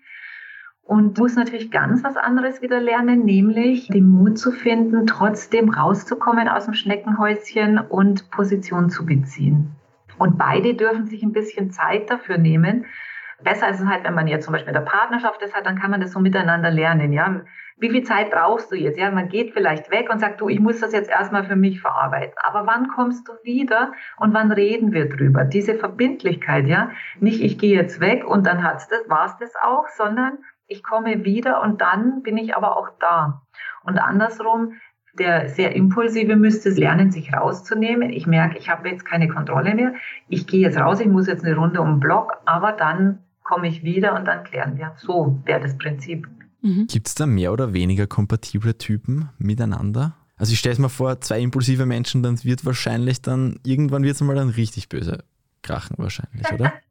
Und 0.83 1.17
muss 1.17 1.35
natürlich 1.35 1.71
ganz 1.71 2.03
was 2.03 2.15
anderes 2.15 2.61
wieder 2.61 2.79
lernen, 2.79 3.25
nämlich 3.25 3.87
den 3.87 4.07
Mut 4.07 4.37
zu 4.37 4.51
finden, 4.51 5.07
trotzdem 5.07 5.69
rauszukommen 5.69 6.47
aus 6.47 6.65
dem 6.65 6.75
Schneckenhäuschen 6.75 7.79
und 7.79 8.29
Position 8.29 8.91
zu 8.91 9.03
beziehen. 9.03 9.74
Und 10.17 10.37
beide 10.37 10.75
dürfen 10.75 11.05
sich 11.05 11.23
ein 11.23 11.33
bisschen 11.33 11.71
Zeit 11.71 12.09
dafür 12.09 12.37
nehmen. 12.37 12.85
Besser 13.43 13.69
ist 13.69 13.81
es 13.81 13.87
halt, 13.87 14.03
wenn 14.05 14.13
man 14.13 14.27
jetzt 14.27 14.45
zum 14.45 14.53
Beispiel 14.53 14.69
in 14.69 14.81
der 14.81 14.89
Partnerschaft 14.89 15.41
ist, 15.41 15.53
halt, 15.53 15.65
dann 15.65 15.77
kann 15.77 15.91
man 15.91 16.01
das 16.01 16.11
so 16.11 16.19
miteinander 16.19 16.71
lernen. 16.71 17.11
Ja, 17.11 17.41
wie 17.77 17.89
viel 17.89 18.03
Zeit 18.03 18.31
brauchst 18.31 18.71
du 18.71 18.75
jetzt? 18.75 18.97
Ja, 18.97 19.11
man 19.11 19.27
geht 19.27 19.51
vielleicht 19.51 19.91
weg 19.91 20.09
und 20.09 20.19
sagt, 20.19 20.39
du, 20.39 20.47
ich 20.47 20.61
muss 20.61 20.79
das 20.79 20.93
jetzt 20.93 21.09
erstmal 21.09 21.43
für 21.43 21.57
mich 21.57 21.81
verarbeiten. 21.81 22.33
Aber 22.41 22.65
wann 22.65 22.87
kommst 22.87 23.27
du 23.27 23.33
wieder 23.43 23.91
und 24.17 24.33
wann 24.33 24.51
reden 24.53 24.93
wir 24.93 25.09
drüber? 25.09 25.43
Diese 25.43 25.75
Verbindlichkeit, 25.75 26.67
ja, 26.67 26.91
nicht 27.19 27.41
ich 27.41 27.57
gehe 27.57 27.75
jetzt 27.75 27.99
weg 27.99 28.23
und 28.25 28.47
dann 28.47 28.63
hat's 28.63 28.87
das, 28.87 29.09
war's 29.09 29.37
das 29.39 29.53
auch, 29.61 29.89
sondern 29.89 30.37
ich 30.67 30.83
komme 30.83 31.25
wieder 31.25 31.61
und 31.61 31.81
dann 31.81 32.23
bin 32.23 32.37
ich 32.37 32.55
aber 32.55 32.77
auch 32.77 32.89
da. 32.99 33.41
Und 33.83 33.99
andersrum, 33.99 34.73
der 35.19 35.49
sehr 35.49 35.75
impulsive 35.75 36.35
müsste 36.35 36.69
lernen, 36.69 37.11
sich 37.11 37.33
rauszunehmen. 37.33 38.11
Ich 38.11 38.27
merke, 38.27 38.57
ich 38.57 38.69
habe 38.69 38.89
jetzt 38.89 39.05
keine 39.05 39.27
Kontrolle 39.27 39.75
mehr. 39.75 39.93
Ich 40.27 40.47
gehe 40.47 40.61
jetzt 40.61 40.77
raus, 40.77 40.99
ich 40.99 41.07
muss 41.07 41.27
jetzt 41.27 41.45
eine 41.45 41.55
Runde 41.55 41.81
um 41.81 41.95
den 41.95 41.99
Block, 41.99 42.33
aber 42.45 42.71
dann 42.71 43.19
komme 43.43 43.67
ich 43.67 43.83
wieder 43.83 44.15
und 44.15 44.25
dann 44.25 44.43
klären 44.43 44.77
wir. 44.77 44.93
So 44.97 45.39
wäre 45.45 45.61
das 45.61 45.77
Prinzip. 45.77 46.27
Mhm. 46.61 46.87
Gibt 46.87 47.07
es 47.07 47.15
da 47.15 47.25
mehr 47.25 47.53
oder 47.53 47.73
weniger 47.73 48.07
kompatible 48.07 48.77
Typen 48.77 49.29
miteinander? 49.37 50.15
Also 50.37 50.51
ich 50.51 50.59
stelle 50.59 50.73
es 50.73 50.79
mir 50.79 50.89
vor, 50.89 51.21
zwei 51.21 51.39
impulsive 51.39 51.85
Menschen, 51.85 52.21
dann 52.21 52.43
wird 52.43 52.65
wahrscheinlich 52.65 53.21
dann, 53.21 53.59
irgendwann 53.63 54.03
wird 54.03 54.15
es 54.15 54.21
mal 54.21 54.35
dann 54.35 54.49
richtig 54.49 54.89
böse 54.89 55.23
krachen 55.65 55.95
wahrscheinlich, 55.97 56.51
oder? 56.51 56.73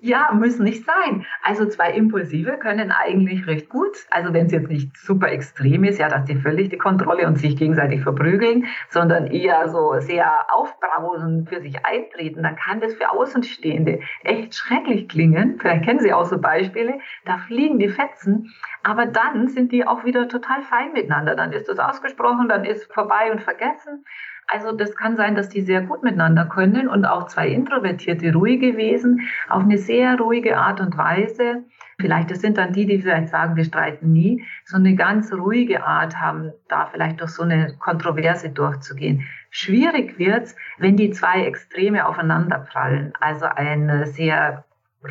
Ja, 0.00 0.32
müssen 0.32 0.64
nicht 0.64 0.84
sein. 0.84 1.24
Also 1.40 1.66
zwei 1.66 1.92
Impulsive 1.92 2.58
können 2.58 2.90
eigentlich 2.90 3.46
recht 3.46 3.68
gut, 3.68 3.96
also 4.10 4.34
wenn 4.34 4.46
es 4.46 4.52
jetzt 4.52 4.68
nicht 4.68 4.96
super 4.96 5.30
extrem 5.30 5.84
ist, 5.84 6.00
ja, 6.00 6.08
dass 6.08 6.24
die 6.24 6.34
völlig 6.34 6.70
die 6.70 6.78
Kontrolle 6.78 7.28
und 7.28 7.38
sich 7.38 7.56
gegenseitig 7.56 8.02
verprügeln, 8.02 8.66
sondern 8.90 9.28
eher 9.28 9.68
so 9.68 9.94
sehr 10.00 10.32
aufbrausend 10.52 11.48
für 11.48 11.60
sich 11.60 11.86
eintreten, 11.86 12.42
dann 12.42 12.56
kann 12.56 12.80
das 12.80 12.94
für 12.94 13.10
Außenstehende 13.10 14.00
echt 14.24 14.56
schrecklich 14.56 15.08
klingen. 15.08 15.58
Vielleicht 15.60 15.84
kennen 15.84 16.00
Sie 16.00 16.12
auch 16.12 16.26
so 16.26 16.38
Beispiele, 16.38 16.98
da 17.24 17.38
fliegen 17.38 17.78
die 17.78 17.88
Fetzen, 17.88 18.52
aber 18.82 19.06
dann 19.06 19.48
sind 19.48 19.70
die 19.70 19.86
auch 19.86 20.04
wieder 20.04 20.26
total 20.26 20.62
fein 20.62 20.92
miteinander. 20.92 21.36
Dann 21.36 21.52
ist 21.52 21.68
das 21.68 21.78
ausgesprochen, 21.78 22.48
dann 22.48 22.64
ist 22.64 22.92
vorbei 22.92 23.30
und 23.30 23.40
vergessen. 23.40 24.04
Also 24.48 24.72
das 24.72 24.94
kann 24.96 25.16
sein, 25.16 25.34
dass 25.34 25.48
die 25.48 25.62
sehr 25.62 25.82
gut 25.82 26.02
miteinander 26.02 26.44
können 26.44 26.88
und 26.88 27.04
auch 27.04 27.26
zwei 27.26 27.48
introvertierte, 27.48 28.32
ruhige 28.32 28.76
Wesen 28.76 29.28
auf 29.48 29.62
eine 29.62 29.78
sehr 29.78 30.18
ruhige 30.18 30.58
Art 30.58 30.80
und 30.80 30.96
Weise. 30.98 31.64
Vielleicht 31.98 32.30
das 32.30 32.40
sind 32.40 32.58
dann 32.58 32.72
die, 32.72 32.86
die 32.86 33.00
vielleicht 33.00 33.28
sagen, 33.28 33.56
wir 33.56 33.64
streiten 33.64 34.12
nie, 34.12 34.44
so 34.64 34.76
eine 34.76 34.94
ganz 34.94 35.32
ruhige 35.32 35.84
Art 35.84 36.18
haben, 36.18 36.52
da 36.68 36.86
vielleicht 36.86 37.20
durch 37.20 37.30
so 37.30 37.44
eine 37.44 37.76
Kontroverse 37.78 38.50
durchzugehen. 38.50 39.26
Schwierig 39.50 40.18
wird's, 40.18 40.56
wenn 40.78 40.96
die 40.96 41.10
zwei 41.10 41.44
Extreme 41.44 42.06
aufeinanderprallen. 42.06 43.12
Also 43.20 43.46
ein 43.46 44.06
sehr 44.06 44.64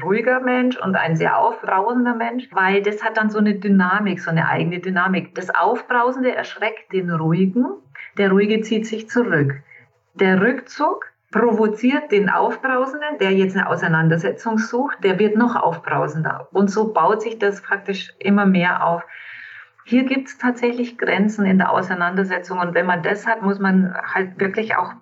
ruhiger 0.04 0.40
Mensch 0.40 0.78
und 0.78 0.96
ein 0.96 1.16
sehr 1.16 1.38
aufbrausender 1.38 2.16
Mensch, 2.16 2.48
weil 2.52 2.82
das 2.82 3.04
hat 3.04 3.18
dann 3.18 3.30
so 3.30 3.40
eine 3.40 3.56
Dynamik, 3.56 4.22
so 4.22 4.30
eine 4.30 4.48
eigene 4.48 4.80
Dynamik. 4.80 5.36
Das 5.36 5.50
Aufbrausende 5.50 6.34
erschreckt 6.34 6.94
den 6.94 7.12
Ruhigen, 7.12 7.66
der 8.18 8.32
Ruhige 8.32 8.62
zieht 8.62 8.88
sich 8.88 9.10
zurück. 9.10 9.62
Der 10.14 10.42
Rückzug 10.42 11.12
provoziert 11.32 12.12
den 12.12 12.30
Aufbrausenden, 12.30 13.18
der 13.20 13.32
jetzt 13.32 13.56
eine 13.56 13.70
Auseinandersetzung 13.70 14.58
sucht, 14.58 15.04
der 15.04 15.18
wird 15.18 15.38
noch 15.38 15.56
aufbrausender. 15.56 16.50
Und 16.52 16.70
so 16.70 16.94
baut 16.94 17.22
sich 17.22 17.40
das 17.40 17.62
praktisch 17.62 18.14
immer 18.20 18.46
mehr 18.46 18.86
auf. 18.86 19.04
Hier 19.86 20.04
gibt 20.04 20.28
es 20.28 20.38
tatsächlich 20.38 20.98
Grenzen 20.98 21.46
in 21.46 21.58
der 21.58 21.72
Auseinandersetzung. 21.72 22.60
Und 22.60 22.74
wenn 22.74 22.86
man 22.86 23.02
das 23.02 23.26
hat, 23.26 23.42
muss 23.42 23.60
man 23.60 23.94
halt 23.94 24.40
wirklich 24.40 24.76
auch 24.76 24.94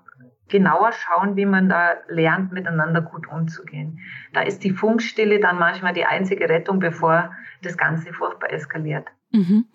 genauer 0.50 0.92
schauen, 0.92 1.36
wie 1.36 1.46
man 1.46 1.70
da 1.70 1.94
lernt, 2.08 2.52
miteinander 2.52 3.02
gut 3.02 3.28
umzugehen. 3.28 4.00
Da 4.34 4.42
ist 4.42 4.64
die 4.64 4.72
Funkstille 4.72 5.40
dann 5.40 5.60
manchmal 5.60 5.94
die 5.94 6.06
einzige 6.06 6.50
Rettung, 6.50 6.80
bevor 6.80 7.36
das 7.62 7.78
Ganze 7.78 8.14
furchtbar 8.14 8.52
eskaliert. 8.52 9.08
Mhm. 9.32 9.66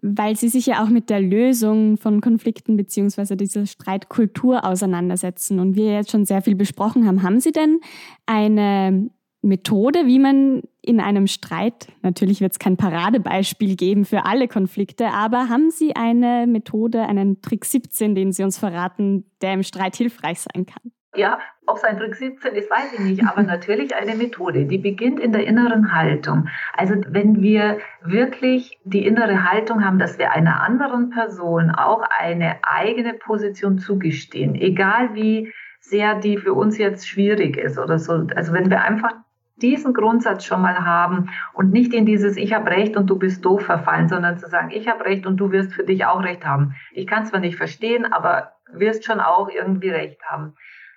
Weil 0.00 0.36
Sie 0.36 0.48
sich 0.48 0.66
ja 0.66 0.84
auch 0.84 0.88
mit 0.88 1.10
der 1.10 1.20
Lösung 1.20 1.96
von 1.96 2.20
Konflikten 2.20 2.76
beziehungsweise 2.76 3.36
dieser 3.36 3.66
Streitkultur 3.66 4.64
auseinandersetzen 4.64 5.58
und 5.58 5.74
wir 5.74 5.92
jetzt 5.92 6.10
schon 6.10 6.24
sehr 6.24 6.42
viel 6.42 6.54
besprochen 6.54 7.06
haben, 7.06 7.22
haben 7.22 7.40
Sie 7.40 7.52
denn 7.52 7.80
eine 8.26 9.10
Methode, 9.42 10.06
wie 10.06 10.18
man 10.18 10.62
in 10.82 11.00
einem 11.00 11.26
Streit, 11.26 11.88
natürlich 12.02 12.40
wird 12.40 12.52
es 12.52 12.58
kein 12.58 12.76
Paradebeispiel 12.76 13.76
geben 13.76 14.04
für 14.04 14.24
alle 14.24 14.48
Konflikte, 14.48 15.08
aber 15.10 15.48
haben 15.48 15.70
Sie 15.70 15.94
eine 15.94 16.46
Methode, 16.46 17.02
einen 17.02 17.40
Trick 17.40 17.64
17, 17.64 18.14
den 18.14 18.32
Sie 18.32 18.42
uns 18.42 18.58
verraten, 18.58 19.24
der 19.40 19.54
im 19.54 19.62
Streit 19.62 19.96
hilfreich 19.96 20.40
sein 20.40 20.66
kann? 20.66 20.92
Ja, 21.18 21.40
ob 21.66 21.78
es 21.78 21.84
ein 21.84 21.98
Trick 21.98 22.14
17 22.14 22.54
ist, 22.54 22.70
weiß 22.70 22.92
ich 22.92 23.00
nicht, 23.00 23.26
aber 23.26 23.42
natürlich 23.54 23.96
eine 23.96 24.14
Methode, 24.14 24.66
die 24.66 24.78
beginnt 24.78 25.18
in 25.18 25.32
der 25.32 25.44
inneren 25.44 25.92
Haltung. 25.92 26.48
Also 26.72 26.94
wenn 27.08 27.42
wir 27.42 27.78
wirklich 28.02 28.78
die 28.84 29.04
innere 29.04 29.50
Haltung 29.50 29.84
haben, 29.84 29.98
dass 29.98 30.16
wir 30.18 30.30
einer 30.30 30.62
anderen 30.62 31.10
Person 31.10 31.72
auch 31.72 32.02
eine 32.18 32.58
eigene 32.62 33.14
Position 33.14 33.78
zugestehen, 33.78 34.54
egal 34.54 35.14
wie 35.14 35.52
sehr 35.80 36.14
die 36.14 36.38
für 36.38 36.54
uns 36.54 36.78
jetzt 36.78 37.08
schwierig 37.08 37.56
ist 37.56 37.78
oder 37.78 37.98
so. 37.98 38.26
Also 38.36 38.52
wenn 38.52 38.70
wir 38.70 38.82
einfach 38.82 39.14
diesen 39.56 39.94
Grundsatz 39.94 40.44
schon 40.44 40.62
mal 40.62 40.84
haben 40.84 41.30
und 41.52 41.72
nicht 41.72 41.92
in 41.92 42.06
dieses 42.06 42.36
Ich 42.36 42.52
habe 42.52 42.70
Recht 42.70 42.96
und 42.96 43.08
du 43.08 43.18
bist 43.18 43.44
doof 43.44 43.62
verfallen, 43.62 44.08
sondern 44.08 44.38
zu 44.38 44.48
sagen, 44.48 44.70
ich 44.70 44.86
habe 44.86 45.04
Recht 45.04 45.26
und 45.26 45.36
du 45.38 45.50
wirst 45.50 45.74
für 45.74 45.82
dich 45.82 46.04
auch 46.06 46.22
Recht 46.22 46.46
haben. 46.46 46.76
Ich 46.92 47.08
kann 47.08 47.26
zwar 47.26 47.40
nicht 47.40 47.56
verstehen, 47.56 48.04
aber 48.12 48.52
wirst 48.72 49.04
schon 49.04 49.20
auch 49.20 49.48
irgendwie 49.48 49.90
Recht 49.90 50.22
haben. 50.24 50.54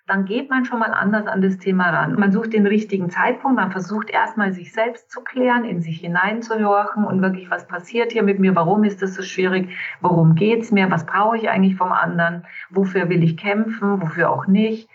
Dann 0.08 0.26
geht 0.26 0.50
man 0.50 0.66
schon 0.66 0.80
mal 0.80 0.94
anders 0.94 1.28
an 1.28 1.42
das 1.42 1.58
Thema 1.58 1.90
ran. 1.90 2.16
Man 2.20 2.32
sucht 2.32 2.54
den 2.54 2.68
richtigen 2.68 3.10
Zeitpunkt, 3.10 3.58
man 3.58 3.72
versucht 3.72 4.10
erstmal 4.10 4.52
sich 4.52 4.74
selbst 4.74 5.12
zu 5.12 5.22
klären, 5.22 5.64
in 5.64 5.82
sich 5.82 6.00
hineinzuhorchen 6.00 7.06
und 7.06 7.22
wirklich, 7.22 7.50
was 7.50 7.68
passiert 7.68 8.12
hier 8.12 8.24
mit 8.24 8.40
mir, 8.40 8.56
warum 8.56 8.84
ist 8.84 9.02
das 9.02 9.16
so 9.16 9.22
schwierig, 9.22 9.70
worum 10.02 10.36
geht's 10.36 10.72
mir, 10.72 10.90
was 10.92 11.06
brauche 11.06 11.38
ich 11.38 11.50
eigentlich 11.50 11.76
vom 11.76 11.92
anderen, 11.92 12.46
wofür 12.70 13.10
will 13.10 13.24
ich 13.24 13.38
kämpfen, 13.38 14.02
wofür 14.02 14.30
auch 14.30 14.48
nicht 14.48 14.90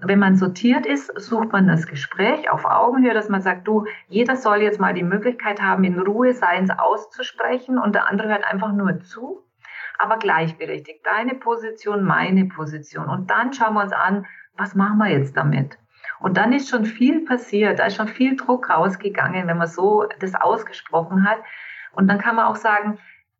wenn 0.00 0.18
man 0.18 0.36
sortiert 0.36 0.86
ist, 0.86 1.12
sucht 1.20 1.52
man 1.52 1.66
das 1.66 1.86
Gespräch 1.86 2.50
auf 2.50 2.64
Augenhöhe, 2.64 3.14
dass 3.14 3.28
man 3.28 3.42
sagt, 3.42 3.66
du, 3.66 3.86
jeder 4.08 4.36
soll 4.36 4.62
jetzt 4.62 4.80
mal 4.80 4.94
die 4.94 5.02
Möglichkeit 5.02 5.62
haben, 5.62 5.84
in 5.84 5.98
Ruhe 5.98 6.34
seins 6.34 6.70
auszusprechen 6.70 7.78
und 7.78 7.94
der 7.94 8.08
andere 8.08 8.28
hört 8.28 8.44
einfach 8.44 8.72
nur 8.72 9.00
zu, 9.00 9.44
aber 9.98 10.18
gleichberechtigt. 10.18 11.06
Deine 11.06 11.34
Position, 11.34 12.04
meine 12.04 12.46
Position. 12.46 13.08
Und 13.08 13.30
dann 13.30 13.52
schauen 13.52 13.74
wir 13.74 13.82
uns 13.82 13.92
an, 13.92 14.26
was 14.56 14.74
machen 14.74 14.98
wir 14.98 15.08
jetzt 15.08 15.36
damit? 15.36 15.78
Und 16.20 16.36
dann 16.36 16.52
ist 16.52 16.68
schon 16.68 16.84
viel 16.84 17.24
passiert, 17.24 17.78
da 17.78 17.86
ist 17.86 17.96
schon 17.96 18.08
viel 18.08 18.36
Druck 18.36 18.70
rausgegangen, 18.70 19.46
wenn 19.46 19.58
man 19.58 19.66
so 19.66 20.06
das 20.20 20.34
ausgesprochen 20.34 21.28
hat. 21.28 21.38
Und 21.92 22.08
dann 22.08 22.18
kann 22.18 22.36
man 22.36 22.46
auch 22.46 22.56
sagen, 22.56 22.98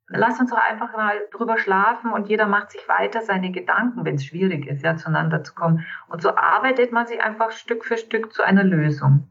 lass 0.09 0.39
uns 0.39 0.51
doch 0.51 0.59
einfach 0.59 0.93
mal 0.97 1.15
drüber 1.33 1.59
schlafen 1.59 2.13
und 2.13 2.29
jeder 2.29 2.47
macht 2.47 2.73
sich 2.73 2.87
weiter 2.89 3.23
seine 3.23 3.53
Gedanken, 3.53 4.05
wenn 4.05 4.17
es 4.17 4.25
schwierig 4.25 4.67
ist, 4.67 4.83
ja, 4.83 4.97
zueinander 4.97 5.43
zu 5.45 5.55
kommen. 5.55 5.87
Und 6.09 6.23
so 6.23 6.37
arbeitet 6.37 6.93
man 6.93 7.07
sich 7.07 7.23
einfach 7.23 7.53
Stück 7.53 7.85
für 7.85 7.97
Stück 7.97 8.33
zu 8.33 8.43
einer 8.43 8.65
Lösung. 8.65 9.29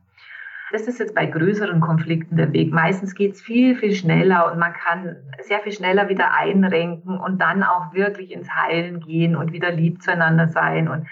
Das 0.71 0.87
ist 0.87 0.99
jetzt 0.99 1.13
bei 1.13 1.27
größeren 1.27 1.79
Konflikten 1.81 2.35
der 2.35 2.51
Weg. 2.51 2.73
Meistens 2.73 3.13
geht 3.13 3.33
es 3.33 3.41
viel, 3.41 3.75
viel 3.75 3.93
schneller 3.93 4.51
und 4.51 4.57
man 4.57 4.73
kann 4.73 5.17
sehr 5.43 5.59
viel 5.59 5.71
schneller 5.71 6.09
wieder 6.09 6.33
einrenken 6.33 7.19
und 7.19 7.39
dann 7.39 7.61
auch 7.61 7.93
wirklich 7.93 8.31
ins 8.31 8.49
Heilen 8.49 8.99
gehen 8.99 9.35
und 9.35 9.51
wieder 9.51 9.71
lieb 9.71 10.01
zueinander 10.01 10.47
sein 10.47 10.87
und 10.87 11.05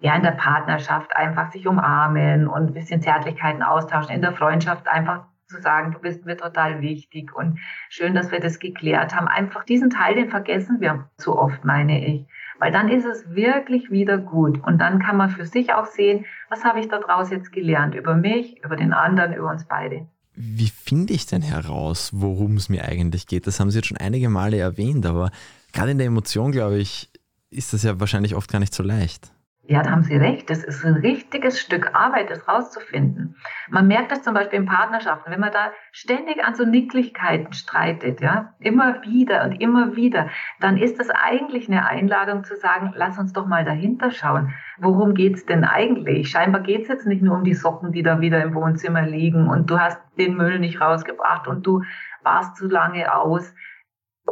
ja, 0.00 0.14
in 0.14 0.22
der 0.22 0.32
Partnerschaft 0.32 1.14
einfach 1.16 1.50
sich 1.52 1.66
umarmen 1.66 2.46
und 2.46 2.68
ein 2.68 2.74
bisschen 2.74 3.02
Zärtlichkeiten 3.02 3.62
austauschen, 3.62 4.14
in 4.14 4.22
der 4.22 4.32
Freundschaft 4.32 4.86
einfach 4.86 5.24
zu 5.48 5.60
sagen, 5.60 5.92
du 5.92 5.98
bist 5.98 6.26
mir 6.26 6.36
total 6.36 6.82
wichtig 6.82 7.34
und 7.34 7.58
schön, 7.88 8.14
dass 8.14 8.30
wir 8.30 8.40
das 8.40 8.58
geklärt 8.58 9.14
haben. 9.14 9.28
Einfach 9.28 9.64
diesen 9.64 9.90
Teil, 9.90 10.14
den 10.14 10.28
vergessen 10.28 10.80
wir 10.80 11.08
zu 11.16 11.36
oft, 11.36 11.64
meine 11.64 12.06
ich. 12.06 12.26
Weil 12.60 12.70
dann 12.70 12.88
ist 12.88 13.06
es 13.06 13.34
wirklich 13.34 13.90
wieder 13.90 14.18
gut. 14.18 14.62
Und 14.62 14.78
dann 14.78 14.98
kann 14.98 15.16
man 15.16 15.30
für 15.30 15.46
sich 15.46 15.72
auch 15.72 15.86
sehen, 15.86 16.26
was 16.50 16.64
habe 16.64 16.80
ich 16.80 16.88
daraus 16.88 17.30
jetzt 17.30 17.52
gelernt 17.52 17.94
über 17.94 18.14
mich, 18.14 18.62
über 18.62 18.76
den 18.76 18.92
anderen, 18.92 19.32
über 19.32 19.50
uns 19.50 19.64
beide. 19.64 20.06
Wie 20.34 20.68
finde 20.68 21.14
ich 21.14 21.26
denn 21.26 21.42
heraus, 21.42 22.10
worum 22.12 22.56
es 22.56 22.68
mir 22.68 22.84
eigentlich 22.84 23.26
geht? 23.26 23.46
Das 23.46 23.58
haben 23.58 23.70
Sie 23.70 23.78
jetzt 23.78 23.88
schon 23.88 23.96
einige 23.96 24.28
Male 24.28 24.58
erwähnt, 24.58 25.06
aber 25.06 25.30
gerade 25.72 25.92
in 25.92 25.98
der 25.98 26.06
Emotion, 26.06 26.52
glaube 26.52 26.78
ich, 26.78 27.10
ist 27.50 27.72
das 27.72 27.82
ja 27.82 27.98
wahrscheinlich 27.98 28.34
oft 28.34 28.50
gar 28.50 28.58
nicht 28.58 28.74
so 28.74 28.82
leicht. 28.82 29.32
Ja, 29.70 29.82
da 29.82 29.90
haben 29.90 30.02
Sie 30.02 30.16
recht. 30.16 30.48
Das 30.48 30.64
ist 30.64 30.82
ein 30.82 30.94
richtiges 30.94 31.60
Stück 31.60 31.94
Arbeit, 31.94 32.30
das 32.30 32.48
rauszufinden. 32.48 33.36
Man 33.68 33.86
merkt 33.86 34.10
das 34.10 34.22
zum 34.22 34.32
Beispiel 34.32 34.60
in 34.60 34.64
Partnerschaften, 34.64 35.30
wenn 35.30 35.40
man 35.40 35.52
da 35.52 35.72
ständig 35.92 36.42
an 36.42 36.54
so 36.54 36.64
Nicklichkeiten 36.64 37.52
streitet, 37.52 38.22
ja, 38.22 38.54
immer 38.60 39.02
wieder 39.02 39.44
und 39.44 39.60
immer 39.60 39.94
wieder, 39.94 40.30
dann 40.58 40.78
ist 40.78 40.98
das 40.98 41.10
eigentlich 41.10 41.68
eine 41.68 41.86
Einladung 41.86 42.44
zu 42.44 42.56
sagen, 42.56 42.94
lass 42.96 43.18
uns 43.18 43.34
doch 43.34 43.44
mal 43.44 43.66
dahinter 43.66 44.10
schauen. 44.10 44.54
Worum 44.78 45.12
geht's 45.12 45.44
denn 45.44 45.64
eigentlich? 45.64 46.30
Scheinbar 46.30 46.62
geht's 46.62 46.88
jetzt 46.88 47.06
nicht 47.06 47.20
nur 47.20 47.36
um 47.36 47.44
die 47.44 47.52
Socken, 47.52 47.92
die 47.92 48.02
da 48.02 48.22
wieder 48.22 48.42
im 48.42 48.54
Wohnzimmer 48.54 49.02
liegen 49.02 49.48
und 49.48 49.68
du 49.68 49.78
hast 49.78 50.00
den 50.16 50.34
Müll 50.34 50.60
nicht 50.60 50.80
rausgebracht 50.80 51.46
und 51.46 51.66
du 51.66 51.82
warst 52.22 52.56
zu 52.56 52.68
lange 52.68 53.14
aus 53.14 53.54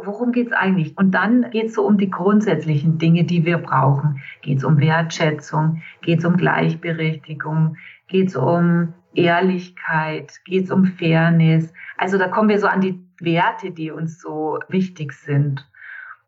worum 0.05 0.31
geht 0.31 0.47
es 0.47 0.53
eigentlich? 0.53 0.97
Und 0.97 1.11
dann 1.11 1.49
geht 1.51 1.67
es 1.67 1.75
so 1.75 1.85
um 1.85 1.97
die 1.97 2.09
grundsätzlichen 2.09 2.97
Dinge, 2.97 3.23
die 3.23 3.45
wir 3.45 3.57
brauchen. 3.57 4.21
Geht 4.41 4.59
es 4.59 4.63
um 4.63 4.79
Wertschätzung? 4.79 5.81
Geht 6.01 6.19
es 6.19 6.25
um 6.25 6.37
Gleichberechtigung? 6.37 7.77
Geht 8.07 8.29
es 8.29 8.35
um 8.35 8.93
Ehrlichkeit? 9.13 10.33
Geht 10.45 10.65
es 10.65 10.71
um 10.71 10.85
Fairness? 10.85 11.73
Also 11.97 12.17
da 12.17 12.27
kommen 12.27 12.49
wir 12.49 12.59
so 12.59 12.67
an 12.67 12.81
die 12.81 13.03
Werte, 13.19 13.71
die 13.71 13.91
uns 13.91 14.21
so 14.21 14.59
wichtig 14.69 15.13
sind. 15.13 15.67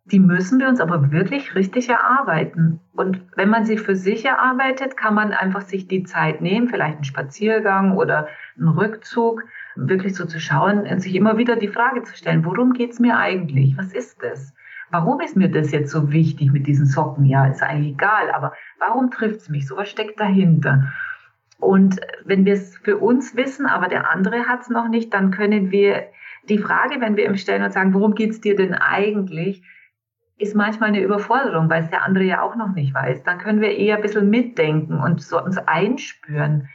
Die 0.05 0.19
müssen 0.19 0.60
wir 0.60 0.67
uns 0.67 0.82
aber 0.82 1.12
wirklich 1.12 1.53
richtig 1.53 1.89
erarbeiten. 1.89 2.79
Und 2.93 3.21
wenn 3.36 3.49
man 3.49 3.65
sie 3.65 3.77
für 3.77 3.95
sich 3.95 4.25
erarbeitet, 4.25 4.97
kann 4.97 5.13
man 5.13 5.34
einfach 5.34 5.62
sich 5.62 5.88
die 5.88 6.03
Zeit 6.03 6.41
nehmen, 6.41 6.67
vielleicht 6.67 6.95
einen 6.95 7.03
Spaziergang 7.03 7.95
oder 7.95 8.27
einen 8.58 8.69
Rückzug 8.69 9.43
wirklich 9.75 10.15
so 10.15 10.25
zu 10.25 10.39
schauen 10.39 10.86
sich 10.99 11.15
immer 11.15 11.38
wieder 11.38 11.55
die 11.55 11.67
Frage 11.67 12.03
zu 12.03 12.15
stellen, 12.15 12.45
worum 12.45 12.73
geht 12.73 12.91
es 12.91 12.99
mir 12.99 13.17
eigentlich? 13.17 13.77
Was 13.77 13.93
ist 13.93 14.21
das? 14.23 14.53
Warum 14.91 15.19
ist 15.21 15.36
mir 15.36 15.49
das 15.49 15.71
jetzt 15.71 15.91
so 15.91 16.12
wichtig 16.12 16.51
mit 16.51 16.65
diesen 16.65 16.88
Socken? 16.88 17.25
Ja, 17.25 17.45
ist 17.45 17.62
eigentlich 17.62 17.93
egal, 17.93 18.32
aber 18.32 18.53
warum 18.79 19.12
trifft 19.12 19.41
es 19.41 19.49
mich? 19.49 19.67
So 19.67 19.77
was 19.77 19.89
steckt 19.89 20.19
dahinter? 20.19 20.91
Und 21.60 21.99
wenn 22.25 22.45
wir 22.45 22.53
es 22.53 22.77
für 22.77 22.97
uns 22.97 23.36
wissen, 23.36 23.65
aber 23.65 23.88
der 23.88 24.10
andere 24.10 24.47
hat 24.47 24.62
es 24.62 24.69
noch 24.69 24.88
nicht, 24.88 25.13
dann 25.13 25.32
können 25.32 25.71
wir 25.71 26.08
die 26.47 26.58
Frage, 26.58 27.01
wenn 27.01 27.17
wir 27.17 27.25
ihm 27.25 27.38
stellen 27.38 27.63
und 27.63 27.73
sagen, 27.73 27.93
worum 27.93 28.15
geht 28.15 28.32
es 28.32 28.41
dir 28.41 28.55
denn 28.55 28.73
eigentlich, 28.73 29.62
ist 30.38 30.55
manchmal 30.55 30.89
eine 30.89 31.01
Überforderung, 31.01 31.69
weil 31.69 31.84
es 31.84 31.89
der 31.89 32.03
andere 32.03 32.23
ja 32.23 32.41
auch 32.41 32.55
noch 32.55 32.73
nicht 32.73 32.93
weiß. 32.93 33.23
Dann 33.23 33.39
können 33.39 33.60
wir 33.60 33.77
eher 33.77 33.97
ein 33.97 34.01
bisschen 34.01 34.29
mitdenken 34.29 34.97
und 34.97 35.21
so 35.21 35.43
uns 35.43 35.58
einspüren. 35.58 36.69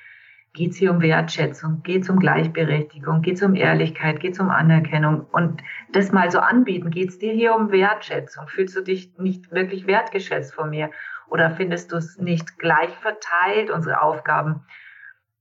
Geht 0.55 0.71
es 0.71 0.77
hier 0.77 0.93
um 0.93 1.03
Wertschätzung? 1.03 1.83
Geht 1.83 2.03
es 2.03 2.11
um 2.11 2.21
Gleichberechtigung? 2.21 3.23
Geht 3.23 3.35
es 3.35 3.43
um 3.43 3.57
Ehrlichkeit? 3.57 4.21
Geht 4.21 4.35
es 4.35 4.41
um 4.41 4.51
Anerkennung? 4.51 5.27
Und 5.33 5.61
das 5.93 6.13
mal 6.13 6.31
so 6.31 6.39
anbieten. 6.39 6.91
Geht 6.91 7.09
es 7.09 7.19
dir 7.19 7.33
hier 7.33 7.57
um 7.57 7.73
Wertschätzung? 7.73 8.47
Fühlst 8.47 8.77
du 8.77 8.81
dich 8.81 9.19
nicht 9.19 9.51
wirklich 9.51 9.89
wertgeschätzt 9.89 10.55
von 10.55 10.71
mir? 10.71 10.93
Oder 11.29 11.51
findest 11.51 11.91
du 11.91 11.97
es 11.97 12.19
nicht 12.19 12.57
gleich 12.57 12.91
verteilt, 12.91 13.71
unsere 13.71 14.01
Aufgaben? 14.01 14.65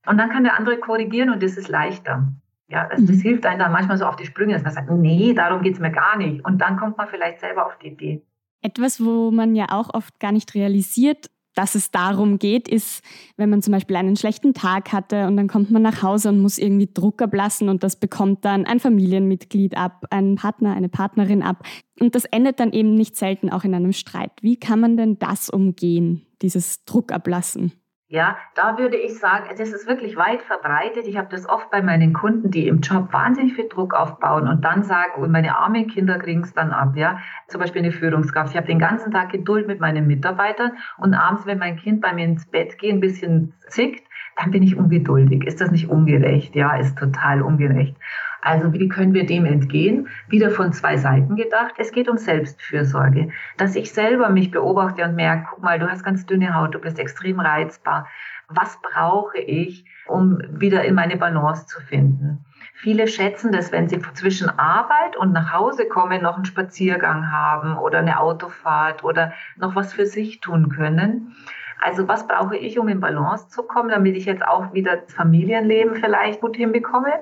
Und 0.08 0.18
dann 0.18 0.32
kann 0.32 0.46
der 0.46 0.58
andere 0.58 0.78
korrigieren 0.78 1.30
und 1.30 1.44
das 1.44 1.58
ist 1.58 1.68
leichter. 1.68 2.34
Ja, 2.68 2.88
also 2.88 3.06
das 3.06 3.18
mhm. 3.18 3.22
hilft 3.22 3.46
einem 3.46 3.60
dann 3.60 3.72
manchmal 3.72 4.00
so 4.00 4.06
auf 4.06 4.16
die 4.16 4.26
Sprünge, 4.26 4.54
dass 4.54 4.64
man 4.64 4.74
sagt, 4.74 4.90
nee, 4.90 5.36
darum 5.36 5.62
geht 5.62 5.76
es 5.76 5.80
mir 5.80 5.92
gar 5.92 6.18
nicht. 6.18 6.44
Und 6.44 6.58
dann 6.58 6.76
kommt 6.76 6.98
man 6.98 7.08
vielleicht 7.08 7.40
selber 7.40 7.68
auf 7.68 7.78
die 7.78 7.90
Idee. 7.90 8.24
Etwas, 8.64 9.00
wo 9.04 9.30
man 9.30 9.54
ja 9.54 9.68
auch 9.70 9.94
oft 9.94 10.20
gar 10.20 10.32
nicht 10.32 10.56
realisiert, 10.56 11.30
dass 11.56 11.76
es 11.76 11.92
darum 11.92 12.40
geht, 12.40 12.68
ist, 12.68 13.04
wenn 13.38 13.50
man 13.50 13.62
zum 13.62 13.72
Beispiel 13.74 13.96
einen 13.96 14.16
schlechten 14.16 14.54
Tag 14.54 14.92
hatte 14.92 15.28
und 15.28 15.38
dann 15.38 15.48
kommt 15.48 15.72
man 15.72 15.82
nach 15.82 16.02
Hause 16.02 16.30
und 16.30 16.42
muss 16.42 16.58
irgendwie 16.58 16.90
Druck 16.92 17.22
ablassen 17.22 17.70
und 17.70 17.84
das 17.84 17.96
bekommt 17.96 18.46
dann 18.46 18.66
ein 18.66 18.80
Familienmitglied 18.80 19.78
ab, 19.78 20.06
ein 20.10 20.36
Partner, 20.36 20.74
eine 20.74 20.90
Partnerin 20.90 21.44
ab. 21.44 21.64
Und 22.00 22.16
das 22.16 22.26
endet 22.26 22.60
dann 22.60 22.72
eben 22.72 22.96
nicht 22.96 23.16
selten 23.16 23.50
auch 23.50 23.64
in 23.64 23.76
einem 23.76 23.94
Streit. 23.94 24.32
Wie 24.42 24.58
kann 24.58 24.80
man 24.80 24.98
denn 24.98 25.20
das 25.20 25.50
umgehen, 25.50 26.26
dieses 26.42 26.86
Druck 26.86 27.12
ablassen? 27.12 27.74
Ja, 28.14 28.38
da 28.54 28.78
würde 28.78 28.96
ich 28.96 29.18
sagen, 29.18 29.46
das 29.58 29.74
ist 29.74 29.88
wirklich 29.88 30.16
weit 30.18 30.44
verbreitet. 30.44 31.08
Ich 31.08 31.18
habe 31.18 31.30
das 31.32 31.50
oft 31.50 31.72
bei 31.72 31.82
meinen 31.82 32.14
Kunden, 32.14 32.52
die 32.52 32.68
im 32.68 32.82
Job 32.82 33.12
wahnsinnig 33.12 33.56
viel 33.56 33.68
Druck 33.68 33.96
aufbauen 33.96 34.48
und 34.48 34.64
dann 34.64 34.84
sagen, 34.84 35.24
und 35.24 35.32
meine 35.32 35.58
armen 35.58 35.88
Kinder 35.88 36.20
kriegen 36.20 36.42
es 36.44 36.54
dann 36.54 36.70
ab, 36.70 36.96
ja. 36.96 37.18
Zum 37.48 37.60
Beispiel 37.60 37.82
eine 37.82 37.92
Führungskraft. 37.92 38.52
Ich 38.52 38.56
habe 38.56 38.68
den 38.68 38.78
ganzen 38.78 39.12
Tag 39.12 39.32
Geduld 39.32 39.66
mit 39.66 39.80
meinen 39.80 40.06
Mitarbeitern 40.06 40.74
und 41.00 41.16
abends, 41.16 41.48
wenn 41.48 41.58
mein 41.58 41.76
Kind 41.76 42.02
bei 42.02 42.14
mir 42.14 42.26
ins 42.26 42.46
Bett 42.46 42.78
geht, 42.78 42.94
ein 42.94 43.00
bisschen 43.00 43.56
zickt, 43.70 44.08
dann 44.38 44.52
bin 44.52 44.62
ich 44.62 44.78
ungeduldig. 44.78 45.48
Ist 45.48 45.60
das 45.60 45.72
nicht 45.72 45.90
ungerecht? 45.90 46.56
Ja, 46.56 46.76
ist 46.76 46.96
total 47.00 47.42
ungerecht. 47.42 47.96
Also 48.44 48.74
wie 48.74 48.90
können 48.90 49.14
wir 49.14 49.26
dem 49.26 49.46
entgehen? 49.46 50.10
Wieder 50.28 50.52
von 50.52 50.74
zwei 50.74 50.98
Seiten 50.98 51.38
gedacht. 51.38 51.76
Es 51.78 51.94
geht 51.94 52.10
um 52.10 52.18
Selbstfürsorge. 52.18 53.30
Dass 53.58 53.78
ich 53.78 53.94
selber 53.94 54.28
mich 54.30 54.52
beobachte 54.52 55.06
und 55.06 55.16
merke, 55.16 55.48
guck 55.50 55.64
mal, 55.64 55.80
du 55.80 55.90
hast 55.90 56.04
ganz 56.04 56.26
dünne 56.26 56.54
Haut, 56.54 56.76
du 56.76 56.80
bist 56.80 57.00
extrem 57.00 57.40
reizbar. 57.40 58.06
Was 58.50 58.80
brauche 58.82 59.38
ich, 59.38 59.86
um 60.08 60.42
wieder 60.50 60.84
in 60.84 60.94
meine 60.94 61.16
Balance 61.16 61.68
zu 61.68 61.80
finden? 61.80 62.44
Viele 62.74 63.08
schätzen 63.08 63.54
das, 63.54 63.72
wenn 63.72 63.88
sie 63.88 64.02
zwischen 64.14 64.50
Arbeit 64.50 65.16
und 65.16 65.32
nach 65.32 65.54
Hause 65.54 65.88
kommen, 65.88 66.22
noch 66.22 66.36
einen 66.36 66.44
Spaziergang 66.44 67.32
haben 67.32 67.78
oder 67.78 68.00
eine 68.00 68.20
Autofahrt 68.20 69.06
oder 69.06 69.32
noch 69.56 69.74
was 69.74 69.94
für 69.94 70.06
sich 70.06 70.42
tun 70.42 70.68
können. 70.68 71.34
Also 71.82 72.10
was 72.10 72.28
brauche 72.28 72.58
ich, 72.58 72.78
um 72.78 72.90
in 72.90 73.00
Balance 73.00 73.48
zu 73.48 73.64
kommen, 73.64 73.90
damit 73.90 74.18
ich 74.18 74.26
jetzt 74.26 74.46
auch 74.46 74.74
wieder 74.74 74.98
das 74.98 75.14
Familienleben 75.14 75.96
vielleicht 75.96 76.42
gut 76.42 76.58
hinbekomme? 76.58 77.22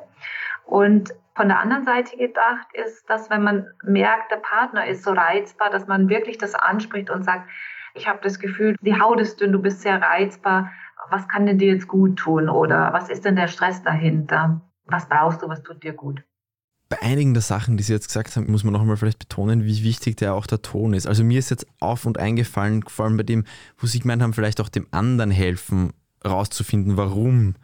Und 0.72 1.14
von 1.36 1.50
der 1.50 1.60
anderen 1.60 1.84
Seite 1.84 2.16
gedacht 2.16 2.68
ist, 2.74 3.04
dass 3.10 3.30
wenn 3.30 3.44
man 3.44 3.68
merkt, 3.84 4.32
der 4.32 4.38
Partner 4.38 4.88
ist 4.88 5.04
so 5.04 5.12
reizbar, 5.12 5.70
dass 5.70 5.86
man 5.86 6.08
wirklich 6.08 6.38
das 6.38 6.56
anspricht 6.56 7.10
und 7.10 7.26
sagt, 7.26 7.50
ich 7.94 8.08
habe 8.08 8.20
das 8.24 8.40
Gefühl, 8.40 8.78
die 8.80 8.98
Haut 8.98 9.20
ist 9.20 9.42
dünn, 9.42 9.52
du 9.52 9.60
bist 9.60 9.82
sehr 9.82 10.02
reizbar, 10.02 10.72
was 11.10 11.28
kann 11.28 11.46
denn 11.46 11.58
dir 11.58 11.74
jetzt 11.74 11.90
gut 11.90 12.18
tun 12.18 12.48
oder 12.48 12.94
was 12.94 13.10
ist 13.10 13.26
denn 13.26 13.36
der 13.36 13.50
Stress 13.50 13.84
dahinter? 13.84 14.62
Was 14.86 15.10
brauchst 15.10 15.42
du, 15.42 15.50
was 15.50 15.62
tut 15.62 15.84
dir 15.84 15.92
gut? 15.92 16.24
Bei 16.88 17.02
einigen 17.02 17.34
der 17.34 17.44
Sachen, 17.44 17.76
die 17.76 17.84
Sie 17.84 17.92
jetzt 17.92 18.08
gesagt 18.08 18.34
haben, 18.38 18.50
muss 18.50 18.64
man 18.64 18.72
noch 18.72 18.82
einmal 18.82 18.96
vielleicht 18.96 19.20
betonen, 19.20 19.66
wie 19.66 19.84
wichtig 19.84 20.16
der 20.16 20.36
auch 20.36 20.48
der 20.48 20.62
Ton 20.62 20.94
ist. 20.94 21.06
Also 21.06 21.26
mir 21.26 21.40
ist 21.40 21.50
jetzt 21.50 21.68
auf 21.82 22.06
und 22.06 22.18
eingefallen, 22.18 22.84
vor 22.88 23.04
allem 23.04 23.18
bei 23.18 23.24
dem, 23.24 23.44
wo 23.78 23.88
Sie 23.88 24.00
gemeint 24.00 24.22
haben, 24.22 24.32
vielleicht 24.32 24.62
auch 24.62 24.70
dem 24.70 24.88
anderen 24.92 25.32
helfen, 25.32 25.92
rauszufinden, 26.26 26.96
warum 26.96 27.56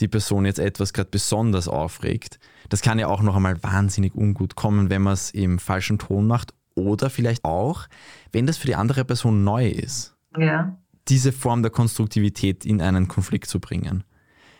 die 0.00 0.08
Person 0.08 0.44
jetzt 0.44 0.58
etwas 0.58 0.92
gerade 0.92 1.10
besonders 1.10 1.68
aufregt. 1.68 2.38
Das 2.68 2.82
kann 2.82 2.98
ja 2.98 3.08
auch 3.08 3.22
noch 3.22 3.36
einmal 3.36 3.62
wahnsinnig 3.62 4.14
ungut 4.14 4.54
kommen, 4.56 4.90
wenn 4.90 5.02
man 5.02 5.14
es 5.14 5.30
im 5.30 5.58
falschen 5.58 5.98
Ton 5.98 6.26
macht 6.26 6.54
oder 6.74 7.10
vielleicht 7.10 7.44
auch, 7.44 7.86
wenn 8.32 8.46
das 8.46 8.58
für 8.58 8.66
die 8.66 8.76
andere 8.76 9.04
Person 9.04 9.44
neu 9.44 9.68
ist. 9.68 10.16
Ja. 10.36 10.76
Diese 11.08 11.32
Form 11.32 11.62
der 11.62 11.70
Konstruktivität 11.70 12.64
in 12.64 12.80
einen 12.80 13.08
Konflikt 13.08 13.48
zu 13.48 13.60
bringen. 13.60 14.04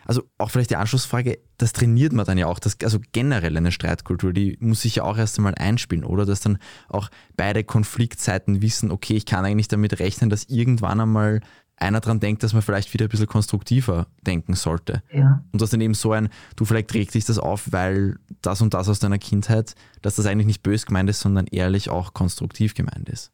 Also 0.05 0.23
auch 0.37 0.49
vielleicht 0.49 0.71
die 0.71 0.75
Anschlussfrage, 0.75 1.39
das 1.57 1.73
trainiert 1.73 2.11
man 2.11 2.25
dann 2.25 2.37
ja 2.37 2.47
auch, 2.47 2.59
das, 2.59 2.75
also 2.83 2.99
generell 3.11 3.55
eine 3.55 3.71
Streitkultur, 3.71 4.33
die 4.33 4.57
muss 4.59 4.81
sich 4.81 4.95
ja 4.95 5.03
auch 5.03 5.17
erst 5.17 5.37
einmal 5.37 5.55
einspielen, 5.55 6.03
oder? 6.03 6.25
Dass 6.25 6.41
dann 6.41 6.57
auch 6.89 7.09
beide 7.37 7.63
Konfliktseiten 7.63 8.61
wissen, 8.61 8.91
okay, 8.91 9.13
ich 9.13 9.25
kann 9.25 9.45
eigentlich 9.45 9.67
damit 9.67 9.99
rechnen, 9.99 10.29
dass 10.29 10.45
irgendwann 10.45 10.99
einmal 10.99 11.41
einer 11.81 11.99
daran 11.99 12.19
denkt, 12.19 12.43
dass 12.43 12.53
man 12.53 12.61
vielleicht 12.61 12.93
wieder 12.93 13.05
ein 13.05 13.09
bisschen 13.09 13.27
konstruktiver 13.27 14.07
denken 14.25 14.53
sollte. 14.53 15.03
Ja. 15.11 15.43
Und 15.51 15.61
dass 15.61 15.71
dann 15.71 15.81
eben 15.81 15.93
so 15.93 16.11
ein, 16.11 16.29
du 16.55 16.65
vielleicht 16.65 16.93
regt 16.93 17.13
dich 17.13 17.25
das 17.25 17.39
auf, 17.39 17.71
weil 17.71 18.17
das 18.41 18.61
und 18.61 18.73
das 18.73 18.89
aus 18.89 18.99
deiner 18.99 19.17
Kindheit, 19.17 19.75
dass 20.01 20.15
das 20.15 20.25
eigentlich 20.25 20.47
nicht 20.47 20.63
bös 20.63 20.85
gemeint 20.85 21.09
ist, 21.09 21.19
sondern 21.19 21.47
ehrlich 21.47 21.89
auch 21.89 22.13
konstruktiv 22.13 22.73
gemeint 22.73 23.09
ist. 23.09 23.31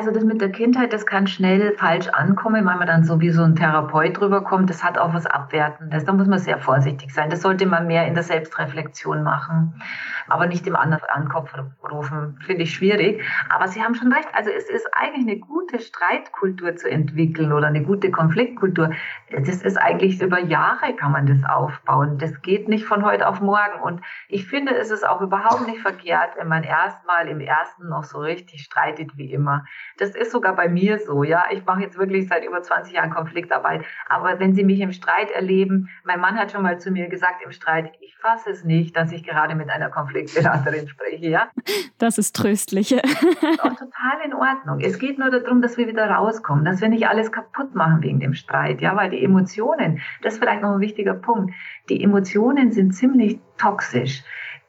Also 0.00 0.12
das 0.12 0.24
mit 0.24 0.40
der 0.40 0.50
Kindheit, 0.50 0.94
das 0.94 1.04
kann 1.04 1.26
schnell 1.26 1.74
falsch 1.76 2.08
ankommen, 2.08 2.64
weil 2.64 2.78
man 2.78 2.86
dann 2.86 3.04
so 3.04 3.20
wie 3.20 3.28
so 3.28 3.42
ein 3.42 3.54
Therapeut 3.54 4.18
drüber 4.18 4.42
kommt. 4.42 4.70
Das 4.70 4.82
hat 4.82 4.96
auch 4.96 5.12
was 5.12 5.26
Abwertendes. 5.26 6.06
Da 6.06 6.14
muss 6.14 6.26
man 6.26 6.38
sehr 6.38 6.58
vorsichtig 6.58 7.12
sein. 7.12 7.28
Das 7.28 7.42
sollte 7.42 7.66
man 7.66 7.86
mehr 7.86 8.06
in 8.06 8.14
der 8.14 8.22
Selbstreflexion 8.22 9.22
machen, 9.22 9.82
aber 10.26 10.46
nicht 10.46 10.64
dem 10.64 10.74
anderen 10.74 11.04
an 11.10 11.24
den 11.24 11.28
Kopf 11.28 11.52
rufen. 11.82 12.38
Finde 12.46 12.62
ich 12.62 12.72
schwierig. 12.72 13.22
Aber 13.50 13.68
Sie 13.68 13.82
haben 13.82 13.94
schon 13.94 14.10
recht. 14.10 14.26
Also 14.32 14.48
es 14.48 14.70
ist 14.70 14.88
eigentlich 14.94 15.28
eine 15.28 15.38
gute 15.38 15.78
Streitkultur 15.80 16.76
zu 16.76 16.88
entwickeln 16.90 17.52
oder 17.52 17.66
eine 17.66 17.82
gute 17.82 18.10
Konfliktkultur. 18.10 18.92
Das 19.30 19.62
ist 19.62 19.76
eigentlich 19.76 20.22
über 20.22 20.40
Jahre 20.40 20.96
kann 20.96 21.12
man 21.12 21.26
das 21.26 21.44
aufbauen. 21.44 22.16
Das 22.16 22.40
geht 22.40 22.70
nicht 22.70 22.86
von 22.86 23.04
heute 23.04 23.28
auf 23.28 23.42
morgen. 23.42 23.82
Und 23.82 24.00
ich 24.28 24.46
finde, 24.46 24.74
es 24.74 24.90
ist 24.90 25.06
auch 25.06 25.20
überhaupt 25.20 25.66
nicht 25.66 25.82
verkehrt, 25.82 26.38
wenn 26.38 26.48
man 26.48 26.64
erstmal 26.64 27.28
im 27.28 27.40
ersten 27.40 27.90
noch 27.90 28.04
so 28.04 28.20
richtig 28.20 28.62
streitet 28.62 29.18
wie 29.18 29.30
immer. 29.30 29.66
Das 29.98 30.14
ist 30.14 30.32
sogar 30.32 30.56
bei 30.56 30.68
mir 30.68 30.98
so, 30.98 31.22
ja. 31.22 31.44
Ich 31.50 31.64
mache 31.64 31.82
jetzt 31.82 31.98
wirklich 31.98 32.28
seit 32.28 32.44
über 32.44 32.62
20 32.62 32.94
Jahren 32.94 33.10
Konfliktarbeit. 33.10 33.84
Aber 34.08 34.38
wenn 34.38 34.54
Sie 34.54 34.64
mich 34.64 34.80
im 34.80 34.92
Streit 34.92 35.30
erleben, 35.30 35.88
mein 36.04 36.20
Mann 36.20 36.36
hat 36.36 36.52
schon 36.52 36.62
mal 36.62 36.78
zu 36.78 36.90
mir 36.90 37.08
gesagt 37.08 37.42
im 37.44 37.52
Streit, 37.52 37.92
ich 38.00 38.16
fasse 38.16 38.50
es 38.50 38.64
nicht, 38.64 38.96
dass 38.96 39.12
ich 39.12 39.24
gerade 39.24 39.54
mit 39.54 39.70
einer 39.70 39.90
Konfliktberaterin 39.90 40.88
spreche, 40.88 41.28
ja. 41.28 41.50
Das 41.98 42.18
ist 42.18 42.36
tröstlich. 42.36 42.94
auch 42.94 43.76
total 43.76 44.24
in 44.24 44.34
Ordnung. 44.34 44.80
Es 44.80 44.98
geht 44.98 45.18
nur 45.18 45.30
darum, 45.30 45.62
dass 45.62 45.76
wir 45.76 45.88
wieder 45.88 46.08
rauskommen, 46.08 46.64
dass 46.64 46.80
wir 46.80 46.88
nicht 46.88 47.08
alles 47.08 47.32
kaputt 47.32 47.74
machen 47.74 48.02
wegen 48.02 48.20
dem 48.20 48.34
Streit, 48.34 48.80
ja, 48.80 48.96
weil 48.96 49.10
die 49.10 49.22
Emotionen, 49.22 50.00
das 50.22 50.34
ist 50.34 50.40
vielleicht 50.40 50.62
noch 50.62 50.74
ein 50.74 50.80
wichtiger 50.80 51.14
Punkt, 51.14 51.54
die 51.88 52.02
Emotionen 52.02 52.72
sind 52.72 52.92
ziemlich 52.92 53.38
toxisch. 53.58 54.22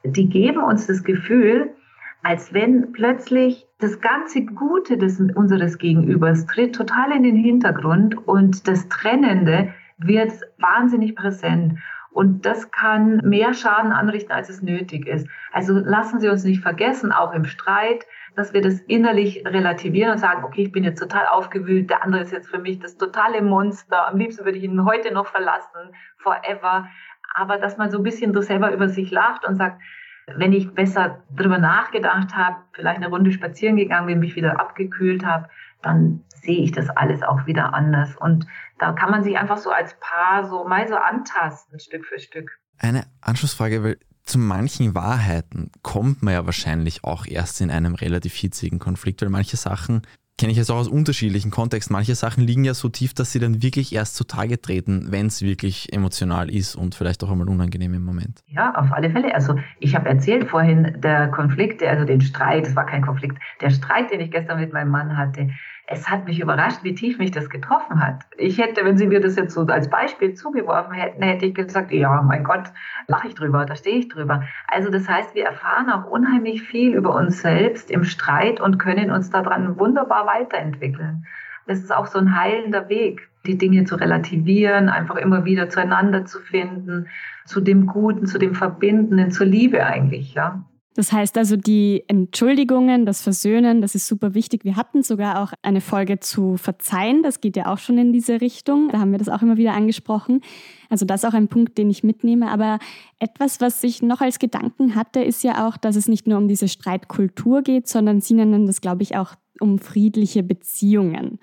Die 0.04 0.28
geben 0.28 0.62
uns 0.62 0.86
das 0.86 1.04
Gefühl, 1.04 1.74
als 2.22 2.54
wenn 2.54 2.92
plötzlich 2.92 3.66
das 3.78 4.00
ganze 4.00 4.44
Gute 4.44 4.96
des, 4.96 5.20
unseres 5.20 5.78
Gegenübers 5.78 6.46
tritt 6.46 6.74
total 6.74 7.12
in 7.12 7.24
den 7.24 7.36
Hintergrund 7.36 8.26
und 8.28 8.68
das 8.68 8.88
Trennende 8.88 9.74
wird 9.98 10.32
wahnsinnig 10.58 11.16
präsent. 11.16 11.78
Und 12.10 12.44
das 12.44 12.70
kann 12.70 13.22
mehr 13.24 13.54
Schaden 13.54 13.90
anrichten, 13.90 14.32
als 14.32 14.50
es 14.50 14.60
nötig 14.60 15.06
ist. 15.06 15.26
Also 15.50 15.72
lassen 15.78 16.20
Sie 16.20 16.28
uns 16.28 16.44
nicht 16.44 16.60
vergessen, 16.60 17.10
auch 17.10 17.32
im 17.32 17.46
Streit, 17.46 18.06
dass 18.36 18.52
wir 18.52 18.60
das 18.60 18.80
innerlich 18.80 19.44
relativieren 19.46 20.12
und 20.12 20.18
sagen, 20.18 20.44
okay, 20.44 20.62
ich 20.64 20.72
bin 20.72 20.84
jetzt 20.84 21.00
total 21.00 21.26
aufgewühlt, 21.26 21.88
der 21.88 22.04
andere 22.04 22.22
ist 22.22 22.32
jetzt 22.32 22.50
für 22.50 22.58
mich 22.58 22.78
das 22.78 22.98
totale 22.98 23.40
Monster, 23.40 24.08
am 24.08 24.18
liebsten 24.18 24.44
würde 24.44 24.58
ich 24.58 24.64
ihn 24.64 24.84
heute 24.84 25.12
noch 25.12 25.26
verlassen, 25.26 25.94
forever. 26.18 26.86
Aber 27.34 27.56
dass 27.56 27.78
man 27.78 27.90
so 27.90 27.96
ein 27.96 28.04
bisschen 28.04 28.40
selber 28.42 28.72
über 28.74 28.90
sich 28.90 29.10
lacht 29.10 29.46
und 29.46 29.56
sagt, 29.56 29.80
wenn 30.26 30.52
ich 30.52 30.72
besser 30.74 31.22
drüber 31.34 31.58
nachgedacht 31.58 32.34
habe, 32.34 32.56
vielleicht 32.72 32.98
eine 32.98 33.08
Runde 33.08 33.32
spazieren 33.32 33.76
gegangen 33.76 34.06
bin, 34.06 34.20
mich 34.20 34.36
wieder 34.36 34.60
abgekühlt 34.60 35.24
habe, 35.24 35.48
dann 35.82 36.22
sehe 36.28 36.62
ich 36.62 36.72
das 36.72 36.88
alles 36.90 37.22
auch 37.22 37.46
wieder 37.46 37.74
anders. 37.74 38.16
Und 38.16 38.46
da 38.78 38.92
kann 38.92 39.10
man 39.10 39.22
sich 39.22 39.36
einfach 39.36 39.58
so 39.58 39.70
als 39.70 39.96
Paar 40.00 40.48
so 40.48 40.64
mal 40.64 40.86
so 40.88 40.96
antasten, 40.96 41.80
Stück 41.80 42.04
für 42.04 42.18
Stück. 42.18 42.58
Eine 42.78 43.04
Anschlussfrage, 43.20 43.82
weil 43.82 43.98
zu 44.24 44.38
manchen 44.38 44.94
Wahrheiten 44.94 45.70
kommt 45.82 46.22
man 46.22 46.34
ja 46.34 46.46
wahrscheinlich 46.46 47.02
auch 47.04 47.26
erst 47.26 47.60
in 47.60 47.70
einem 47.70 47.94
relativ 47.94 48.34
hitzigen 48.34 48.78
Konflikt, 48.78 49.22
weil 49.22 49.30
manche 49.30 49.56
Sachen 49.56 50.02
kenne 50.38 50.52
ich 50.52 50.58
jetzt 50.58 50.70
auch 50.70 50.76
aus 50.76 50.88
unterschiedlichen 50.88 51.50
Kontexten. 51.50 51.92
Manche 51.92 52.14
Sachen 52.14 52.44
liegen 52.44 52.64
ja 52.64 52.74
so 52.74 52.88
tief, 52.88 53.14
dass 53.14 53.32
sie 53.32 53.38
dann 53.38 53.62
wirklich 53.62 53.94
erst 53.94 54.16
zutage 54.16 54.60
treten, 54.60 55.06
wenn 55.10 55.26
es 55.26 55.42
wirklich 55.42 55.92
emotional 55.92 56.50
ist 56.50 56.74
und 56.74 56.94
vielleicht 56.94 57.22
auch 57.22 57.30
einmal 57.30 57.48
unangenehm 57.48 57.94
im 57.94 58.04
Moment. 58.04 58.40
Ja, 58.46 58.74
auf 58.74 58.92
alle 58.92 59.10
Fälle. 59.10 59.34
Also 59.34 59.56
ich 59.78 59.94
habe 59.94 60.08
erzählt 60.08 60.48
vorhin, 60.48 60.96
der 61.00 61.28
Konflikt, 61.28 61.82
also 61.82 62.04
den 62.04 62.20
Streit, 62.20 62.66
es 62.66 62.74
war 62.74 62.86
kein 62.86 63.02
Konflikt, 63.02 63.38
der 63.60 63.70
Streit, 63.70 64.10
den 64.10 64.20
ich 64.20 64.30
gestern 64.30 64.58
mit 64.58 64.72
meinem 64.72 64.90
Mann 64.90 65.16
hatte, 65.16 65.50
es 65.92 66.08
hat 66.08 66.24
mich 66.26 66.40
überrascht, 66.40 66.82
wie 66.82 66.94
tief 66.94 67.18
mich 67.18 67.30
das 67.30 67.50
getroffen 67.50 68.04
hat. 68.04 68.24
Ich 68.38 68.58
hätte, 68.58 68.84
wenn 68.84 68.96
Sie 68.96 69.06
mir 69.06 69.20
das 69.20 69.36
jetzt 69.36 69.54
so 69.54 69.62
als 69.62 69.88
Beispiel 69.90 70.34
zugeworfen 70.34 70.94
hätten, 70.94 71.22
hätte 71.22 71.46
ich 71.46 71.54
gesagt, 71.54 71.92
ja, 71.92 72.22
mein 72.22 72.44
Gott, 72.44 72.64
lache 73.06 73.28
ich 73.28 73.34
drüber, 73.34 73.66
da 73.66 73.76
stehe 73.76 73.98
ich 73.98 74.08
drüber. 74.08 74.42
Also 74.66 74.90
das 74.90 75.08
heißt, 75.08 75.34
wir 75.34 75.44
erfahren 75.44 75.90
auch 75.90 76.10
unheimlich 76.10 76.62
viel 76.62 76.94
über 76.94 77.14
uns 77.14 77.42
selbst 77.42 77.90
im 77.90 78.04
Streit 78.04 78.60
und 78.60 78.78
können 78.78 79.10
uns 79.10 79.30
daran 79.30 79.78
wunderbar 79.78 80.26
weiterentwickeln. 80.26 81.26
Das 81.66 81.78
ist 81.78 81.94
auch 81.94 82.06
so 82.06 82.18
ein 82.18 82.36
heilender 82.36 82.88
Weg, 82.88 83.28
die 83.46 83.58
Dinge 83.58 83.84
zu 83.84 83.96
relativieren, 83.96 84.88
einfach 84.88 85.16
immer 85.16 85.44
wieder 85.44 85.68
zueinander 85.68 86.24
zu 86.24 86.40
finden, 86.40 87.08
zu 87.44 87.60
dem 87.60 87.86
Guten, 87.86 88.26
zu 88.26 88.38
dem 88.38 88.54
Verbindenden, 88.54 89.30
zur 89.30 89.46
Liebe 89.46 89.84
eigentlich, 89.84 90.34
ja. 90.34 90.64
Das 90.94 91.10
heißt 91.10 91.38
also, 91.38 91.56
die 91.56 92.04
Entschuldigungen, 92.06 93.06
das 93.06 93.22
Versöhnen, 93.22 93.80
das 93.80 93.94
ist 93.94 94.06
super 94.06 94.34
wichtig. 94.34 94.64
Wir 94.64 94.76
hatten 94.76 95.02
sogar 95.02 95.42
auch 95.42 95.52
eine 95.62 95.80
Folge 95.80 96.20
zu 96.20 96.56
Verzeihen, 96.56 97.22
das 97.22 97.40
geht 97.40 97.56
ja 97.56 97.72
auch 97.72 97.78
schon 97.78 97.96
in 97.96 98.12
diese 98.12 98.40
Richtung. 98.40 98.90
Da 98.90 98.98
haben 98.98 99.10
wir 99.10 99.18
das 99.18 99.30
auch 99.30 99.40
immer 99.40 99.56
wieder 99.56 99.72
angesprochen. 99.72 100.42
Also 100.90 101.06
das 101.06 101.22
ist 101.22 101.28
auch 101.28 101.34
ein 101.34 101.48
Punkt, 101.48 101.78
den 101.78 101.88
ich 101.88 102.04
mitnehme. 102.04 102.50
Aber 102.50 102.78
etwas, 103.18 103.60
was 103.60 103.82
ich 103.82 104.02
noch 104.02 104.20
als 104.20 104.38
Gedanken 104.38 104.94
hatte, 104.94 105.22
ist 105.22 105.42
ja 105.42 105.66
auch, 105.66 105.78
dass 105.78 105.96
es 105.96 106.08
nicht 106.08 106.26
nur 106.26 106.36
um 106.36 106.48
diese 106.48 106.68
Streitkultur 106.68 107.62
geht, 107.62 107.88
sondern 107.88 108.20
Sie 108.20 108.34
nennen 108.34 108.66
das, 108.66 108.82
glaube 108.82 109.02
ich, 109.02 109.16
auch 109.16 109.34
um 109.60 109.78
friedliche 109.78 110.42
Beziehungen. 110.42 111.38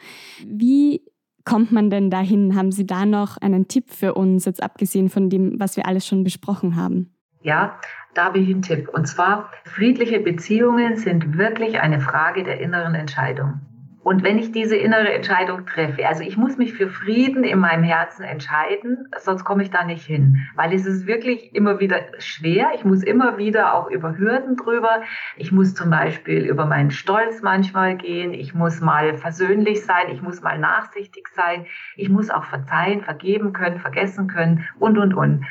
Wie 0.45 1.01
kommt 1.43 1.71
man 1.71 1.89
denn 1.89 2.11
dahin? 2.11 2.55
Haben 2.55 2.71
Sie 2.71 2.85
da 2.85 3.07
noch 3.07 3.37
einen 3.37 3.67
Tipp 3.67 3.89
für 3.89 4.13
uns, 4.13 4.45
jetzt 4.45 4.61
abgesehen 4.61 5.09
von 5.09 5.31
dem, 5.31 5.59
was 5.59 5.75
wir 5.77 5.87
alles 5.87 6.05
schon 6.05 6.23
besprochen 6.23 6.75
haben? 6.75 7.15
Ja, 7.41 7.79
da 8.13 8.25
habe 8.25 8.39
ich 8.39 8.49
einen 8.49 8.61
Tipp. 8.61 8.89
Und 8.89 9.07
zwar, 9.07 9.51
friedliche 9.65 10.19
Beziehungen 10.19 10.97
sind 10.97 11.37
wirklich 11.37 11.79
eine 11.79 11.99
Frage 12.01 12.43
der 12.43 12.59
inneren 12.59 12.95
Entscheidung. 12.95 13.61
Und 14.01 14.23
wenn 14.23 14.39
ich 14.39 14.51
diese 14.51 14.77
innere 14.77 15.13
Entscheidung 15.13 15.65
treffe, 15.65 16.07
also 16.07 16.23
ich 16.23 16.37
muss 16.37 16.57
mich 16.57 16.73
für 16.73 16.87
Frieden 16.89 17.43
in 17.43 17.59
meinem 17.59 17.83
Herzen 17.83 18.23
entscheiden, 18.23 19.09
sonst 19.19 19.43
komme 19.43 19.61
ich 19.61 19.71
da 19.71 19.83
nicht 19.83 20.05
hin, 20.05 20.47
weil 20.55 20.73
es 20.73 20.85
ist 20.85 21.05
wirklich 21.05 21.53
immer 21.53 21.79
wieder 21.81 21.99
schwer. 22.17 22.69
Ich 22.75 22.85
muss 22.85 23.03
immer 23.03 23.37
wieder 23.37 23.73
auch 23.73 23.89
über 23.91 24.17
Hürden 24.17 24.55
drüber. 24.55 25.01
Ich 25.35 25.51
muss 25.51 25.75
zum 25.75 25.89
Beispiel 25.89 26.45
über 26.45 26.65
meinen 26.65 26.91
Stolz 26.91 27.41
manchmal 27.41 27.97
gehen. 27.97 28.33
Ich 28.33 28.53
muss 28.53 28.79
mal 28.79 29.17
versöhnlich 29.17 29.85
sein. 29.85 30.09
Ich 30.11 30.21
muss 30.21 30.41
mal 30.41 30.57
nachsichtig 30.57 31.27
sein. 31.27 31.65
Ich 31.97 32.09
muss 32.09 32.29
auch 32.29 32.45
verzeihen, 32.45 33.01
vergeben 33.01 33.51
können, 33.51 33.79
vergessen 33.79 34.27
können 34.27 34.65
und, 34.79 34.97
und, 34.97 35.13
und. 35.13 35.45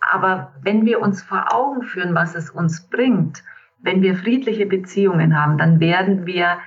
Aber 0.00 0.52
wenn 0.62 0.86
wir 0.86 1.00
uns 1.00 1.22
vor 1.22 1.52
Augen 1.52 1.82
führen, 1.82 2.14
was 2.14 2.34
es 2.34 2.50
uns 2.50 2.88
bringt, 2.88 3.42
wenn 3.80 4.02
wir 4.02 4.16
friedliche 4.16 4.66
Beziehungen 4.66 5.40
haben, 5.40 5.58
dann 5.58 5.80
werden 5.80 6.26
wir, 6.26 6.58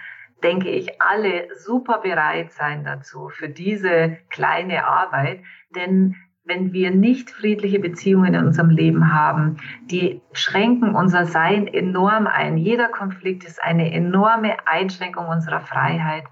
denke 0.43 0.69
ich, 0.69 1.01
alle 1.01 1.47
super 1.57 1.99
bereit 1.99 2.51
sein 2.51 2.83
dazu, 2.83 3.29
für 3.29 3.49
diese 3.49 4.17
kleine 4.29 4.85
Arbeit. 4.85 5.41
Denn 5.75 6.15
wenn 6.43 6.73
wir 6.73 6.91
nicht 6.91 7.29
friedliche 7.29 7.79
Beziehungen 7.79 8.33
in 8.33 8.45
unserem 8.45 8.69
Leben 8.69 9.13
haben, 9.13 9.57
die 9.85 10.21
schränken 10.33 10.95
unser 10.95 11.25
Sein 11.25 11.67
enorm 11.67 12.27
ein. 12.27 12.57
Jeder 12.57 12.87
Konflikt 12.87 13.43
ist 13.43 13.61
eine 13.61 13.93
enorme 13.93 14.55
Einschränkung 14.65 15.27
unserer 15.27 15.61
Freiheit. 15.61 16.23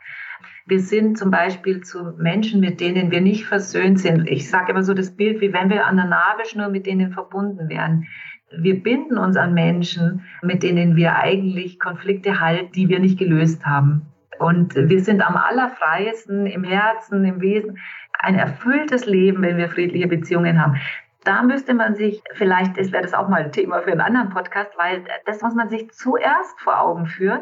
Wir 0.69 0.81
sind 0.81 1.17
zum 1.17 1.31
Beispiel 1.31 1.81
zu 1.81 2.13
Menschen, 2.19 2.59
mit 2.59 2.79
denen 2.79 3.09
wir 3.09 3.21
nicht 3.21 3.47
versöhnt 3.47 3.99
sind. 3.99 4.29
Ich 4.29 4.51
sage 4.51 4.71
immer 4.71 4.83
so 4.83 4.93
das 4.93 5.09
Bild, 5.09 5.41
wie 5.41 5.51
wenn 5.51 5.71
wir 5.71 5.87
an 5.87 5.95
der 5.95 6.05
Nabelschnur 6.05 6.69
mit 6.69 6.85
denen 6.85 7.11
verbunden 7.11 7.69
wären. 7.69 8.05
Wir 8.55 8.83
binden 8.83 9.17
uns 9.17 9.35
an 9.35 9.55
Menschen, 9.55 10.25
mit 10.43 10.61
denen 10.61 10.95
wir 10.95 11.15
eigentlich 11.15 11.79
Konflikte 11.79 12.39
halten, 12.39 12.71
die 12.73 12.87
wir 12.87 12.99
nicht 12.99 13.17
gelöst 13.17 13.65
haben. 13.65 14.13
Und 14.37 14.75
wir 14.75 15.03
sind 15.03 15.27
am 15.27 15.37
allerfreiesten 15.37 16.45
im 16.45 16.63
Herzen, 16.63 17.25
im 17.25 17.41
Wesen. 17.41 17.79
Ein 18.19 18.35
erfülltes 18.35 19.07
Leben, 19.07 19.41
wenn 19.41 19.57
wir 19.57 19.69
friedliche 19.69 20.07
Beziehungen 20.07 20.61
haben. 20.61 20.79
Da 21.23 21.41
müsste 21.41 21.73
man 21.73 21.95
sich, 21.95 22.21
vielleicht 22.33 22.77
wäre 22.77 23.01
das 23.01 23.15
auch 23.15 23.27
mal 23.27 23.41
ein 23.41 23.51
Thema 23.51 23.81
für 23.81 23.91
einen 23.91 24.01
anderen 24.01 24.29
Podcast, 24.29 24.71
weil 24.77 25.03
das 25.25 25.41
muss 25.41 25.55
man 25.55 25.67
sich 25.67 25.89
zuerst 25.89 26.61
vor 26.61 26.79
Augen 26.79 27.07
führen 27.07 27.41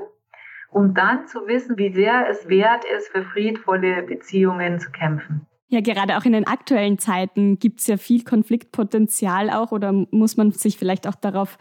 um 0.77 0.93
dann 0.93 1.27
zu 1.27 1.39
wissen, 1.47 1.77
wie 1.77 1.91
sehr 1.91 2.29
es 2.29 2.47
wert 2.47 2.83
ist, 2.95 3.07
für 3.09 3.23
friedvolle 3.23 4.03
Beziehungen 4.03 4.79
zu 4.79 4.91
kämpfen. 4.91 5.47
Ja, 5.69 5.81
gerade 5.81 6.17
auch 6.17 6.23
in 6.23 6.33
den 6.33 6.47
aktuellen 6.47 6.99
Zeiten 6.99 7.57
gibt 7.57 7.81
es 7.81 7.87
ja 7.87 7.97
viel 7.97 8.23
Konfliktpotenzial 8.23 9.49
auch 9.49 9.71
oder 9.71 9.91
muss 10.11 10.37
man 10.37 10.51
sich 10.51 10.77
vielleicht 10.77 11.07
auch 11.07 11.15
darauf 11.15 11.57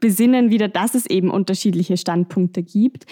besinnen 0.00 0.50
wieder, 0.50 0.68
dass 0.68 0.94
es 0.94 1.06
eben 1.06 1.30
unterschiedliche 1.30 1.96
Standpunkte 1.96 2.62
gibt. 2.62 3.06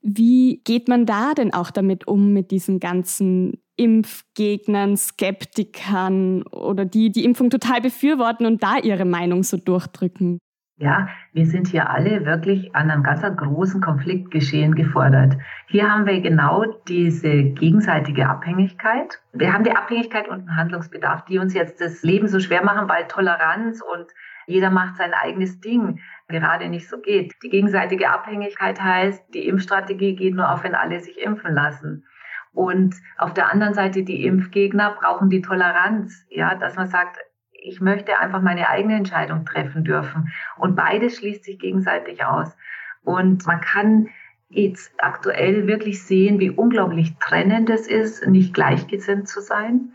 Wie 0.00 0.62
geht 0.64 0.88
man 0.88 1.06
da 1.06 1.34
denn 1.34 1.52
auch 1.52 1.70
damit 1.70 2.08
um, 2.08 2.32
mit 2.32 2.50
diesen 2.50 2.80
ganzen 2.80 3.60
Impfgegnern, 3.76 4.96
Skeptikern 4.96 6.42
oder 6.44 6.84
die 6.84 7.12
die 7.12 7.24
Impfung 7.24 7.50
total 7.50 7.80
befürworten 7.80 8.46
und 8.46 8.62
da 8.62 8.78
ihre 8.78 9.04
Meinung 9.04 9.42
so 9.42 9.58
durchdrücken? 9.58 10.38
Ja, 10.76 11.08
wir 11.32 11.46
sind 11.46 11.68
hier 11.68 11.88
alle 11.88 12.26
wirklich 12.26 12.74
an 12.74 12.90
einem 12.90 13.04
ganz 13.04 13.22
großen 13.22 13.80
Konfliktgeschehen 13.80 14.74
gefordert. 14.74 15.36
Hier 15.68 15.88
haben 15.88 16.04
wir 16.04 16.20
genau 16.20 16.64
diese 16.88 17.44
gegenseitige 17.44 18.28
Abhängigkeit. 18.28 19.22
Wir 19.32 19.52
haben 19.52 19.62
die 19.62 19.76
Abhängigkeit 19.76 20.28
und 20.28 20.40
den 20.40 20.56
Handlungsbedarf, 20.56 21.26
die 21.26 21.38
uns 21.38 21.54
jetzt 21.54 21.80
das 21.80 22.02
Leben 22.02 22.26
so 22.26 22.40
schwer 22.40 22.64
machen, 22.64 22.88
weil 22.88 23.06
Toleranz 23.06 23.82
und 23.82 24.06
jeder 24.46 24.70
macht 24.70 24.96
sein 24.96 25.14
eigenes 25.14 25.60
Ding, 25.60 26.00
gerade 26.26 26.68
nicht 26.68 26.88
so 26.88 27.00
geht. 27.00 27.34
Die 27.44 27.50
gegenseitige 27.50 28.10
Abhängigkeit 28.10 28.82
heißt, 28.82 29.32
die 29.32 29.46
Impfstrategie 29.46 30.16
geht 30.16 30.34
nur 30.34 30.50
auf, 30.50 30.64
wenn 30.64 30.74
alle 30.74 30.98
sich 30.98 31.22
impfen 31.22 31.54
lassen. 31.54 32.04
Und 32.52 32.96
auf 33.16 33.32
der 33.32 33.52
anderen 33.52 33.74
Seite 33.74 34.02
die 34.02 34.26
Impfgegner 34.26 34.96
brauchen 35.00 35.30
die 35.30 35.40
Toleranz, 35.40 36.26
ja, 36.30 36.56
dass 36.56 36.74
man 36.74 36.88
sagt, 36.88 37.18
ich 37.64 37.80
möchte 37.80 38.18
einfach 38.18 38.42
meine 38.42 38.68
eigene 38.68 38.96
Entscheidung 38.96 39.46
treffen 39.46 39.84
dürfen. 39.84 40.30
Und 40.56 40.76
beides 40.76 41.16
schließt 41.16 41.44
sich 41.44 41.58
gegenseitig 41.58 42.24
aus. 42.24 42.54
Und 43.02 43.46
man 43.46 43.60
kann 43.62 44.08
jetzt 44.50 44.92
aktuell 44.98 45.66
wirklich 45.66 46.02
sehen, 46.02 46.38
wie 46.40 46.50
unglaublich 46.50 47.16
trennend 47.18 47.70
es 47.70 47.88
ist, 47.88 48.26
nicht 48.26 48.52
gleichgesinnt 48.52 49.28
zu 49.28 49.40
sein. 49.40 49.92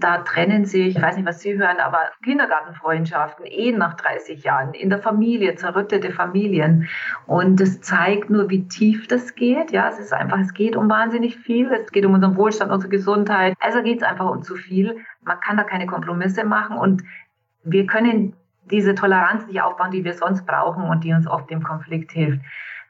Da 0.00 0.18
trennen 0.18 0.64
sich, 0.64 0.96
ich 0.96 1.02
weiß 1.02 1.16
nicht, 1.16 1.26
was 1.26 1.40
Sie 1.40 1.58
hören, 1.58 1.78
aber 1.78 1.98
Kindergartenfreundschaften, 2.22 3.44
Ehen 3.46 3.78
nach 3.78 3.94
30 3.94 4.44
Jahren, 4.44 4.72
in 4.74 4.90
der 4.90 5.00
Familie, 5.00 5.56
zerrüttete 5.56 6.12
Familien. 6.12 6.88
Und 7.26 7.60
es 7.60 7.80
zeigt 7.80 8.30
nur, 8.30 8.48
wie 8.48 8.68
tief 8.68 9.08
das 9.08 9.34
geht. 9.34 9.72
Ja, 9.72 9.88
es 9.88 9.98
ist 9.98 10.12
einfach, 10.12 10.38
es 10.38 10.54
geht 10.54 10.76
um 10.76 10.88
wahnsinnig 10.88 11.36
viel. 11.36 11.72
Es 11.72 11.90
geht 11.90 12.06
um 12.06 12.14
unseren 12.14 12.36
Wohlstand, 12.36 12.70
unsere 12.70 12.90
Gesundheit. 12.90 13.56
Also 13.60 13.82
geht 13.82 13.98
es 13.98 14.02
einfach 14.04 14.30
um 14.30 14.42
zu 14.42 14.54
viel. 14.54 14.98
Man 15.22 15.40
kann 15.40 15.56
da 15.56 15.64
keine 15.64 15.86
Kompromisse 15.86 16.44
machen 16.44 16.76
und 16.76 17.02
wir 17.64 17.86
können 17.86 18.34
diese 18.70 18.94
Toleranz 18.94 19.46
nicht 19.46 19.62
aufbauen, 19.62 19.90
die 19.90 20.04
wir 20.04 20.14
sonst 20.14 20.46
brauchen 20.46 20.84
und 20.84 21.04
die 21.04 21.12
uns 21.12 21.26
oft 21.26 21.50
im 21.50 21.62
Konflikt 21.62 22.12
hilft. 22.12 22.40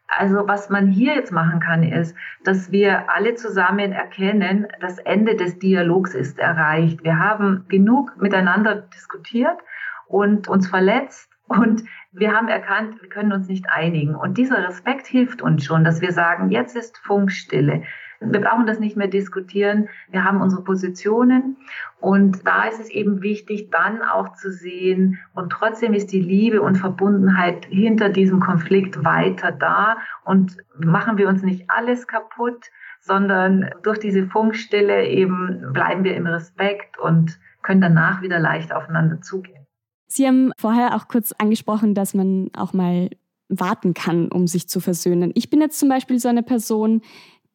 Also 0.08 0.48
was 0.48 0.70
man 0.70 0.88
hier 0.88 1.14
jetzt 1.14 1.32
machen 1.32 1.60
kann, 1.60 1.82
ist, 1.82 2.16
dass 2.42 2.72
wir 2.72 3.10
alle 3.14 3.34
zusammen 3.34 3.92
erkennen, 3.92 4.66
das 4.80 4.98
Ende 4.98 5.36
des 5.36 5.58
Dialogs 5.58 6.14
ist 6.14 6.38
erreicht. 6.38 7.04
Wir 7.04 7.18
haben 7.18 7.66
genug 7.68 8.16
miteinander 8.20 8.74
diskutiert 8.74 9.58
und 10.06 10.48
uns 10.48 10.66
verletzt 10.66 11.30
und 11.46 11.84
wir 12.12 12.32
haben 12.32 12.48
erkannt, 12.48 13.00
wir 13.02 13.08
können 13.10 13.32
uns 13.32 13.48
nicht 13.48 13.66
einigen. 13.70 14.14
Und 14.14 14.38
dieser 14.38 14.66
Respekt 14.66 15.06
hilft 15.06 15.42
uns 15.42 15.64
schon, 15.64 15.84
dass 15.84 16.00
wir 16.00 16.12
sagen, 16.12 16.50
jetzt 16.50 16.74
ist 16.74 16.98
Funkstille. 16.98 17.82
Wir 18.20 18.40
brauchen 18.40 18.66
das 18.66 18.80
nicht 18.80 18.96
mehr 18.96 19.08
diskutieren. 19.08 19.88
Wir 20.10 20.24
haben 20.24 20.40
unsere 20.40 20.62
Positionen. 20.62 21.56
Und 22.00 22.46
da 22.46 22.64
ist 22.64 22.80
es 22.80 22.90
eben 22.90 23.22
wichtig, 23.22 23.70
dann 23.70 24.02
auch 24.02 24.34
zu 24.34 24.50
sehen, 24.52 25.18
und 25.34 25.50
trotzdem 25.50 25.92
ist 25.94 26.12
die 26.12 26.20
Liebe 26.20 26.60
und 26.60 26.76
Verbundenheit 26.76 27.66
hinter 27.66 28.08
diesem 28.08 28.40
Konflikt 28.40 29.04
weiter 29.04 29.52
da. 29.52 29.98
Und 30.24 30.56
machen 30.78 31.16
wir 31.16 31.28
uns 31.28 31.42
nicht 31.42 31.70
alles 31.70 32.06
kaputt, 32.06 32.66
sondern 33.00 33.70
durch 33.82 33.98
diese 33.98 34.26
Funkstille 34.26 35.06
eben 35.06 35.72
bleiben 35.72 36.04
wir 36.04 36.16
im 36.16 36.26
Respekt 36.26 36.98
und 36.98 37.38
können 37.62 37.80
danach 37.80 38.22
wieder 38.22 38.38
leicht 38.38 38.72
aufeinander 38.72 39.20
zugehen. 39.20 39.66
Sie 40.08 40.26
haben 40.26 40.52
vorher 40.58 40.96
auch 40.96 41.06
kurz 41.06 41.32
angesprochen, 41.32 41.94
dass 41.94 42.14
man 42.14 42.50
auch 42.56 42.72
mal 42.72 43.10
warten 43.48 43.94
kann, 43.94 44.30
um 44.30 44.46
sich 44.46 44.68
zu 44.68 44.80
versöhnen. 44.80 45.32
Ich 45.34 45.50
bin 45.50 45.60
jetzt 45.60 45.78
zum 45.78 45.88
Beispiel 45.88 46.18
so 46.18 46.28
eine 46.28 46.42
Person, 46.42 47.02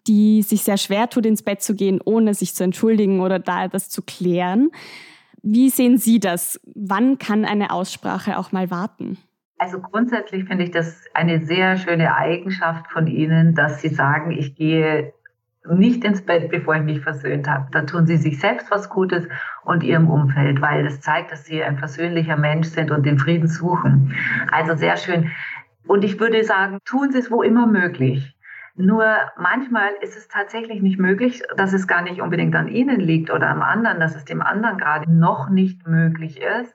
die 0.07 0.41
sich 0.41 0.63
sehr 0.63 0.77
schwer 0.77 1.09
tut, 1.09 1.25
ins 1.25 1.43
Bett 1.43 1.61
zu 1.61 1.75
gehen, 1.75 1.99
ohne 2.03 2.33
sich 2.33 2.55
zu 2.55 2.63
entschuldigen 2.63 3.21
oder 3.21 3.39
da 3.39 3.65
etwas 3.65 3.89
zu 3.89 4.01
klären. 4.01 4.71
Wie 5.41 5.69
sehen 5.69 5.97
Sie 5.97 6.19
das? 6.19 6.59
Wann 6.75 7.17
kann 7.17 7.45
eine 7.45 7.71
Aussprache 7.71 8.37
auch 8.37 8.51
mal 8.51 8.71
warten? 8.71 9.17
Also 9.57 9.79
grundsätzlich 9.79 10.45
finde 10.45 10.65
ich 10.65 10.71
das 10.71 11.03
eine 11.13 11.45
sehr 11.45 11.77
schöne 11.77 12.15
Eigenschaft 12.15 12.91
von 12.91 13.07
Ihnen, 13.07 13.55
dass 13.55 13.81
Sie 13.81 13.89
sagen, 13.89 14.31
ich 14.31 14.55
gehe 14.55 15.13
nicht 15.69 16.03
ins 16.03 16.21
Bett, 16.21 16.49
bevor 16.49 16.75
ich 16.75 16.81
mich 16.83 17.01
versöhnt 17.01 17.47
habe. 17.47 17.67
Da 17.71 17.83
tun 17.83 18.05
Sie 18.05 18.17
sich 18.17 18.39
selbst 18.39 18.69
was 18.71 18.89
Gutes 18.89 19.27
und 19.63 19.83
Ihrem 19.83 20.09
Umfeld, 20.09 20.61
weil 20.61 20.83
das 20.83 20.99
zeigt, 20.99 21.31
dass 21.31 21.45
Sie 21.45 21.63
ein 21.63 21.77
versöhnlicher 21.77 22.35
Mensch 22.35 22.67
sind 22.67 22.91
und 22.91 23.05
den 23.05 23.17
Frieden 23.17 23.47
suchen. 23.47 24.13
Also 24.51 24.75
sehr 24.75 24.97
schön. 24.97 25.31
Und 25.87 26.03
ich 26.03 26.19
würde 26.19 26.43
sagen, 26.43 26.79
tun 26.85 27.11
Sie 27.11 27.19
es 27.19 27.31
wo 27.31 27.41
immer 27.41 27.67
möglich. 27.67 28.35
Nur 28.75 29.05
manchmal 29.37 29.91
ist 30.01 30.17
es 30.17 30.27
tatsächlich 30.27 30.81
nicht 30.81 30.99
möglich, 30.99 31.43
dass 31.55 31.73
es 31.73 31.87
gar 31.87 32.01
nicht 32.01 32.21
unbedingt 32.21 32.55
an 32.55 32.67
Ihnen 32.67 32.99
liegt 32.99 33.29
oder 33.31 33.49
am 33.49 33.61
anderen, 33.61 33.99
dass 33.99 34.15
es 34.15 34.25
dem 34.25 34.41
anderen 34.41 34.79
gerade 34.79 35.11
noch 35.11 35.49
nicht 35.49 35.87
möglich 35.87 36.41
ist. 36.41 36.73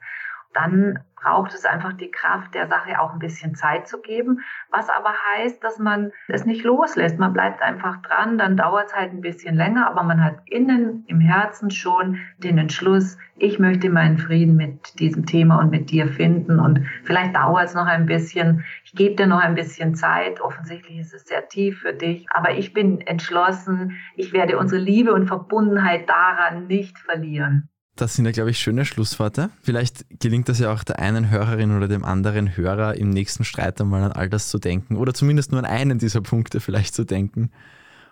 Dann 0.55 1.01
braucht 1.21 1.55
es 1.55 1.65
einfach 1.65 1.93
die 1.93 2.11
Kraft, 2.11 2.55
der 2.55 2.69
Sache 2.69 3.01
auch 3.01 3.13
ein 3.13 3.19
bisschen 3.19 3.55
Zeit 3.55 3.89
zu 3.89 4.01
geben, 4.01 4.41
was 4.71 4.89
aber 4.89 5.15
heißt, 5.35 5.63
dass 5.63 5.79
man 5.79 6.13
es 6.29 6.45
nicht 6.45 6.65
loslässt. 6.65 7.19
Man 7.19 7.33
bleibt 7.33 7.63
einfach 7.63 8.01
dran, 8.03 8.39
dann 8.39 8.57
dauert 8.57 8.87
es 8.87 8.97
halt 8.97 9.13
ein 9.13 9.21
bisschen 9.21 9.57
länger, 9.57 9.89
aber 9.89 10.03
man 10.03 10.23
hat 10.23 10.39
innen 10.47 11.05
im 11.07 11.21
Herzen 11.21 11.71
schon 11.71 12.19
den 12.39 12.59
Entschluss, 12.59 13.19
ich 13.37 13.59
möchte 13.59 13.89
meinen 13.91 14.19
Frieden 14.19 14.57
mit 14.57 14.99
diesem 14.99 15.27
Thema 15.27 15.61
und 15.61 15.71
mit 15.71 15.91
dir 15.91 16.09
finden 16.09 16.59
und 16.59 16.87
vielleicht 17.05 17.37
dauert 17.37 17.67
es 17.67 17.75
noch 17.75 17.87
ein 17.87 18.07
bisschen. 18.07 18.65
Ich 18.85 18.93
gebe 18.95 19.15
dir 19.15 19.27
noch 19.27 19.41
ein 19.41 19.55
bisschen 19.55 19.95
Zeit. 19.95 20.41
Offensichtlich 20.41 20.99
ist 20.99 21.15
es 21.15 21.25
sehr 21.25 21.49
tief 21.49 21.81
für 21.81 21.93
dich, 21.93 22.27
aber 22.31 22.53
ich 22.53 22.73
bin 22.73 23.01
entschlossen, 23.01 23.97
ich 24.17 24.33
werde 24.33 24.59
unsere 24.59 24.81
Liebe 24.81 25.13
und 25.13 25.27
Verbundenheit 25.27 26.09
daran 26.09 26.67
nicht 26.67 26.99
verlieren. 26.99 27.69
Das 27.99 28.15
sind 28.15 28.27
ja, 28.27 28.31
glaube 28.31 28.51
ich, 28.51 28.61
schöne 28.61 28.85
Schlussworte. 28.85 29.51
Vielleicht 29.61 30.07
gelingt 30.21 30.49
das 30.49 30.61
ja 30.61 30.73
auch 30.73 30.85
der 30.85 31.01
einen 31.01 31.31
Hörerin 31.31 31.77
oder 31.77 31.89
dem 31.89 32.05
anderen 32.05 32.57
Hörer 32.57 32.95
im 32.95 33.11
nächsten 33.11 33.43
Streit 33.43 33.81
einmal 33.81 34.05
an 34.05 34.13
all 34.13 34.29
das 34.29 34.51
zu 34.51 34.61
denken 34.61 34.97
oder 34.97 35.13
zumindest 35.13 35.51
nur 35.51 35.59
an 35.59 35.67
einen 35.67 35.99
dieser 35.99 36.21
Punkte 36.21 36.61
vielleicht 36.61 36.95
zu 36.95 37.05
denken. 37.05 37.51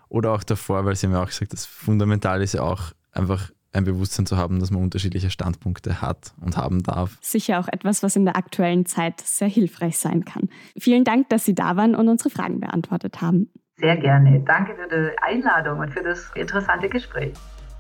Oder 0.08 0.32
auch 0.32 0.42
davor, 0.42 0.84
weil 0.84 0.96
Sie 0.96 1.06
haben 1.06 1.12
ja 1.12 1.22
auch 1.22 1.28
gesagt, 1.28 1.52
das 1.52 1.66
Fundamental 1.66 2.42
ist 2.42 2.54
ja 2.54 2.62
auch 2.62 2.90
einfach 3.12 3.52
ein 3.72 3.84
Bewusstsein 3.84 4.26
zu 4.26 4.36
haben, 4.36 4.58
dass 4.58 4.72
man 4.72 4.82
unterschiedliche 4.82 5.30
Standpunkte 5.30 6.00
hat 6.00 6.32
und 6.40 6.56
haben 6.56 6.82
darf. 6.82 7.16
Sicher 7.20 7.60
auch 7.60 7.68
etwas, 7.68 8.02
was 8.02 8.16
in 8.16 8.24
der 8.24 8.34
aktuellen 8.34 8.86
Zeit 8.86 9.20
sehr 9.20 9.48
hilfreich 9.48 9.98
sein 9.98 10.24
kann. 10.24 10.48
Vielen 10.76 11.04
Dank, 11.04 11.28
dass 11.28 11.44
Sie 11.44 11.54
da 11.54 11.76
waren 11.76 11.94
und 11.94 12.08
unsere 12.08 12.30
Fragen 12.30 12.58
beantwortet 12.58 13.20
haben. 13.20 13.52
Sehr 13.76 13.96
gerne. 13.96 14.40
Danke 14.40 14.74
für 14.74 14.88
die 14.88 15.16
Einladung 15.22 15.78
und 15.78 15.92
für 15.92 16.02
das 16.02 16.32
interessante 16.34 16.88
Gespräch. 16.88 17.34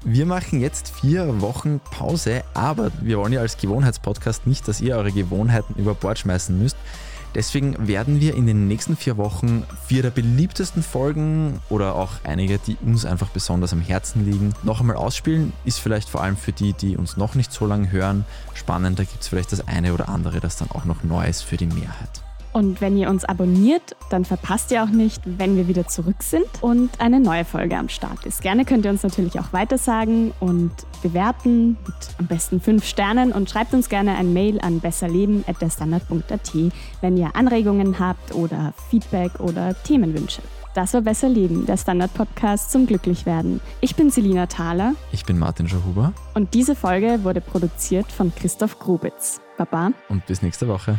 Wir 0.08 0.24
machen 0.24 0.60
jetzt 0.60 0.88
vier 0.88 1.40
Wochen 1.40 1.80
Pause, 1.80 2.44
aber 2.54 2.92
wir 3.00 3.18
wollen 3.18 3.32
ja 3.32 3.40
als 3.40 3.56
Gewohnheitspodcast 3.56 4.46
nicht, 4.46 4.68
dass 4.68 4.80
ihr 4.80 4.94
eure 4.94 5.10
Gewohnheiten 5.10 5.74
über 5.74 5.96
Bord 5.96 6.20
schmeißen 6.20 6.56
müsst. 6.56 6.76
Deswegen 7.34 7.88
werden 7.88 8.20
wir 8.20 8.36
in 8.36 8.46
den 8.46 8.68
nächsten 8.68 8.96
vier 8.96 9.16
Wochen 9.16 9.64
vier 9.88 10.02
der 10.02 10.10
beliebtesten 10.10 10.84
Folgen 10.84 11.60
oder 11.70 11.96
auch 11.96 12.12
einige, 12.22 12.58
die 12.58 12.76
uns 12.86 13.04
einfach 13.04 13.30
besonders 13.30 13.72
am 13.72 13.80
Herzen 13.80 14.24
liegen, 14.24 14.54
noch 14.62 14.78
einmal 14.78 14.94
ausspielen. 14.94 15.52
Ist 15.64 15.80
vielleicht 15.80 16.08
vor 16.08 16.22
allem 16.22 16.36
für 16.36 16.52
die, 16.52 16.72
die 16.72 16.96
uns 16.96 17.16
noch 17.16 17.34
nicht 17.34 17.50
so 17.50 17.66
lange 17.66 17.90
hören, 17.90 18.24
spannend. 18.54 19.00
Da 19.00 19.02
gibt 19.02 19.22
es 19.22 19.26
vielleicht 19.26 19.50
das 19.50 19.66
eine 19.66 19.92
oder 19.92 20.08
andere, 20.08 20.38
das 20.38 20.56
dann 20.56 20.70
auch 20.70 20.84
noch 20.84 21.02
neu 21.02 21.26
ist 21.26 21.42
für 21.42 21.56
die 21.56 21.66
Mehrheit. 21.66 22.22
Und 22.56 22.80
wenn 22.80 22.96
ihr 22.96 23.10
uns 23.10 23.26
abonniert, 23.26 23.96
dann 24.08 24.24
verpasst 24.24 24.70
ihr 24.70 24.82
auch 24.82 24.88
nicht, 24.88 25.20
wenn 25.26 25.58
wir 25.58 25.68
wieder 25.68 25.88
zurück 25.88 26.22
sind 26.22 26.46
und 26.62 27.02
eine 27.02 27.20
neue 27.20 27.44
Folge 27.44 27.76
am 27.76 27.90
Start 27.90 28.24
ist. 28.24 28.40
Gerne 28.40 28.64
könnt 28.64 28.86
ihr 28.86 28.90
uns 28.90 29.02
natürlich 29.02 29.38
auch 29.38 29.52
weitersagen 29.52 30.32
und 30.40 30.70
bewerten 31.02 31.76
mit 31.86 31.94
am 32.16 32.26
besten 32.28 32.62
fünf 32.62 32.86
Sternen 32.86 33.32
und 33.32 33.50
schreibt 33.50 33.74
uns 33.74 33.90
gerne 33.90 34.16
ein 34.16 34.32
Mail 34.32 34.58
an 34.62 34.80
besserleben.derstandard.at, 34.80 36.54
wenn 37.02 37.18
ihr 37.18 37.36
Anregungen 37.36 37.98
habt 37.98 38.34
oder 38.34 38.72
Feedback 38.88 39.38
oder 39.38 39.74
Themenwünsche. 39.82 40.40
Das 40.72 40.94
war 40.94 41.02
Besser 41.02 41.28
Leben, 41.28 41.66
der 41.66 41.76
Standard-Podcast 41.76 42.72
zum 42.72 42.86
Glücklichwerden. 42.86 43.60
Ich 43.82 43.96
bin 43.96 44.08
Selina 44.08 44.46
Thaler. 44.46 44.94
Ich 45.12 45.26
bin 45.26 45.38
Martin 45.38 45.68
Schahuber. 45.68 46.14
Und 46.32 46.54
diese 46.54 46.74
Folge 46.74 47.22
wurde 47.22 47.42
produziert 47.42 48.10
von 48.10 48.34
Christoph 48.34 48.78
Grubitz. 48.78 49.42
Baba. 49.58 49.92
Und 50.08 50.24
bis 50.26 50.40
nächste 50.42 50.68
Woche. 50.68 50.98